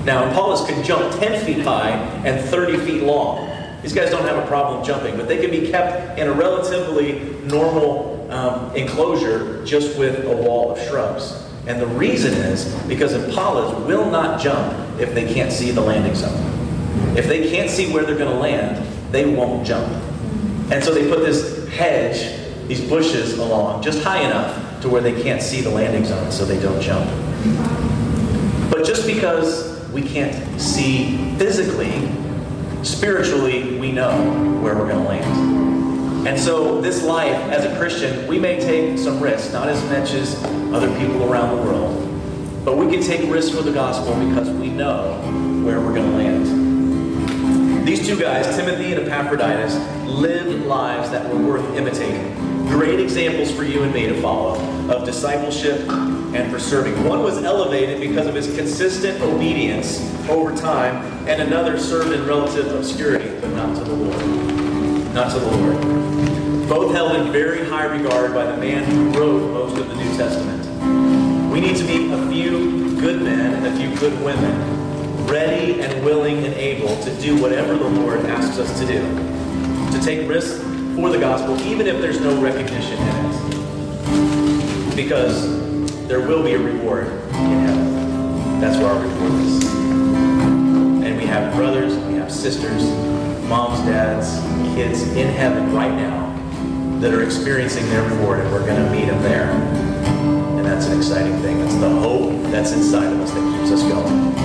Now, 0.05 0.29
impalas 0.29 0.67
can 0.67 0.83
jump 0.83 1.17
10 1.21 1.47
feet 1.47 1.65
high 1.65 1.93
and 2.27 2.45
30 2.45 2.79
feet 2.79 3.05
long. 3.05 3.49
These 3.83 3.95
guys 3.95 4.11
don't 4.11 4.25
have 4.25 4.43
a 4.43 4.47
problem 4.49 4.85
jumping, 4.85 5.17
but 5.17 5.29
they 5.29 5.41
can 5.41 5.53
be 5.53 5.71
kept 5.71 6.19
in 6.19 6.27
a 6.27 6.33
relatively 6.33 7.21
normal 7.45 8.29
um, 8.33 8.75
enclosure 8.75 9.65
just 9.65 9.97
with 9.97 10.25
a 10.27 10.37
wall 10.37 10.73
of 10.73 10.89
shrubs. 10.89 11.44
And 11.67 11.81
the 11.81 11.87
reason 11.87 12.35
is 12.35 12.75
because 12.87 13.15
impalas 13.15 13.87
will 13.87 14.11
not 14.11 14.41
jump 14.41 15.01
if 15.01 15.15
they 15.15 15.33
can't 15.33 15.53
see 15.53 15.71
the 15.71 15.81
landing 15.81 16.15
zone. 16.15 16.55
If 17.17 17.27
they 17.27 17.51
can't 17.51 17.71
see 17.71 17.93
where 17.93 18.05
they're 18.05 18.19
going 18.19 18.33
to 18.33 18.39
land, 18.39 18.87
they 19.11 19.35
won't 19.35 19.67
jump. 19.67 19.91
And 20.71 20.83
so 20.83 20.93
they 20.93 21.09
put 21.09 21.21
this 21.21 21.67
hedge, 21.69 22.39
these 22.69 22.87
bushes 22.89 23.39
along, 23.39 23.83
just 23.83 24.03
high 24.03 24.21
enough 24.21 24.81
to 24.83 24.89
where 24.89 25.01
they 25.01 25.23
can't 25.23 25.41
see 25.41 25.61
the 25.61 25.71
landing 25.71 26.05
zone 26.05 26.31
so 26.31 26.45
they 26.45 26.61
don't 26.61 26.81
jump. 26.81 27.09
But 28.71 28.85
just 28.85 29.07
because 29.07 29.89
we 29.91 30.03
can't 30.03 30.61
see 30.61 31.17
physically, 31.37 32.11
spiritually, 32.83 33.79
we 33.79 33.93
know 33.93 34.11
where 34.61 34.75
we're 34.75 34.89
going 34.89 35.03
to 35.03 35.09
land. 35.09 35.54
And 36.27 36.41
so, 36.41 36.81
this 36.81 37.03
life 37.03 37.37
as 37.53 37.67
a 37.67 37.77
Christian, 37.77 38.27
we 38.27 38.39
may 38.39 38.59
take 38.59 38.99
some 38.99 39.21
risks, 39.21 39.53
not 39.53 39.69
as 39.69 39.83
much 39.91 40.13
as 40.13 40.43
other 40.73 40.89
people 40.99 41.31
around 41.31 41.55
the 41.55 41.63
world, 41.63 42.65
but 42.65 42.79
we 42.79 42.91
can 42.91 43.03
take 43.03 43.31
risks 43.31 43.55
for 43.55 43.63
the 43.63 43.73
gospel 43.73 44.15
because 44.27 44.49
we 44.49 44.71
know 44.71 45.21
where 45.63 45.81
we're 45.81 45.95
going 45.95 46.11
to 46.11 46.17
land. 46.17 47.87
These 47.87 48.07
two 48.07 48.19
guys, 48.19 48.57
Timothy 48.57 48.95
and 48.95 49.07
Epaphroditus, 49.07 49.75
lived 50.09 50.65
lives 50.65 51.11
that 51.11 51.29
were 51.29 51.39
worth 51.39 51.77
imitating. 51.77 52.35
Great 52.69 53.01
examples 53.01 53.51
for 53.51 53.63
you 53.63 53.83
and 53.83 53.93
me 53.93 54.07
to 54.07 54.19
follow 54.23 54.59
of 54.91 55.05
discipleship 55.05 55.87
and 55.91 56.51
for 56.51 56.59
serving. 56.59 57.05
One 57.05 57.23
was 57.23 57.45
elevated 57.45 58.01
because 58.01 58.27
of 58.27 58.35
his 58.35 58.47
consistent 58.57 59.21
obedience 59.21 60.01
over 60.31 60.57
time, 60.57 61.05
and 61.29 61.43
another 61.43 61.79
served 61.79 62.13
in 62.13 62.27
relative 62.27 62.75
obscurity, 62.75 63.29
but 63.43 63.51
not 63.51 63.77
to 63.77 63.85
the 63.85 63.93
Lord. 63.93 64.44
Not 65.15 65.31
to 65.31 65.39
the 65.39 65.47
Lord. 65.47 66.69
Both 66.69 66.93
held 66.93 67.15
in 67.15 67.31
very 67.31 67.65
high 67.65 67.85
regard 67.85 68.35
by 68.35 68.47
the 68.47 68.57
man 68.57 68.83
who 68.83 69.11
wrote 69.17 69.53
most 69.53 69.79
of 69.79 69.89
the 69.89 69.95
New 69.95 70.17
Testament. 70.17 70.67
We 71.53 71.61
need 71.61 71.77
to 71.77 71.85
be 71.85 72.11
a 72.11 72.29
few 72.29 72.99
good 73.01 73.23
men 73.23 73.55
and 73.55 73.65
a 73.65 73.77
few 73.77 73.95
good 74.01 74.21
women, 74.25 75.25
ready 75.29 75.81
and 75.81 76.05
willing 76.05 76.45
and 76.45 76.53
able 76.55 77.01
to 77.05 77.15
do 77.21 77.41
whatever 77.41 77.77
the 77.77 77.89
Lord 77.91 78.27
asks 78.27 78.59
us 78.59 78.77
to 78.81 78.87
do. 78.87 79.01
To 79.93 80.01
take 80.05 80.29
risks 80.29 80.61
for 80.97 81.11
the 81.11 81.21
gospel, 81.21 81.61
even 81.61 81.87
if 81.87 82.01
there's 82.01 82.21
no 82.21 82.43
recognition 82.43 82.99
in 82.99 83.27
it. 83.27 84.97
Because 84.97 85.47
there 86.09 86.23
will 86.23 86.43
be 86.43 86.55
a 86.55 86.59
reward 86.59 87.07
in 87.07 87.61
heaven. 87.61 88.61
That's 88.61 88.77
where 88.79 88.89
our 88.89 89.01
reward 89.01 89.33
is. 89.43 89.65
And 91.05 91.17
we 91.17 91.27
have 91.27 91.55
brothers, 91.55 91.93
and 91.93 92.09
we 92.13 92.19
have 92.19 92.33
sisters, 92.33 92.83
moms, 93.49 93.79
dads, 93.81 94.41
kids 94.75 95.03
in 95.15 95.29
heaven 95.29 95.73
right 95.75 95.95
now 95.95 96.33
that 97.01 97.13
are 97.13 97.23
experiencing 97.23 97.85
their 97.91 98.09
Ford, 98.11 98.41
and 98.41 98.51
we're 98.51 98.67
going 98.67 98.83
to 98.83 98.91
meet 98.91 99.07
them 99.07 99.23
there. 99.23 99.51
And 100.57 100.65
that's 100.65 100.87
an 100.87 100.97
exciting 100.97 101.37
thing. 101.43 101.59
That's 101.59 101.75
the 101.77 101.91
hope 101.91 102.33
that's 102.51 102.73
inside 102.73 103.13
of 103.13 103.21
us 103.21 103.31
that 103.33 103.59
keeps 103.59 103.73
us 103.73 103.83
going. 103.83 104.37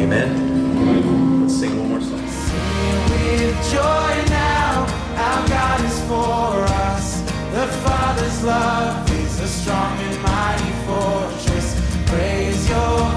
Amen? 0.00 1.40
Let's 1.42 1.58
sing 1.58 1.76
one 1.78 1.88
more 1.88 2.00
song. 2.00 2.20
With 2.20 3.72
joy 3.72 4.30
now, 4.30 4.86
our 5.16 5.48
God 5.48 5.84
is 5.84 6.00
for 6.04 6.64
us. 6.88 7.20
The 7.52 7.66
Father's 7.82 8.44
love 8.44 9.10
is 9.10 9.40
a 9.40 9.48
strong 9.48 9.98
and 9.98 10.22
mighty 10.22 10.72
fortress. 10.86 11.80
Praise 12.06 12.68
your 12.68 13.13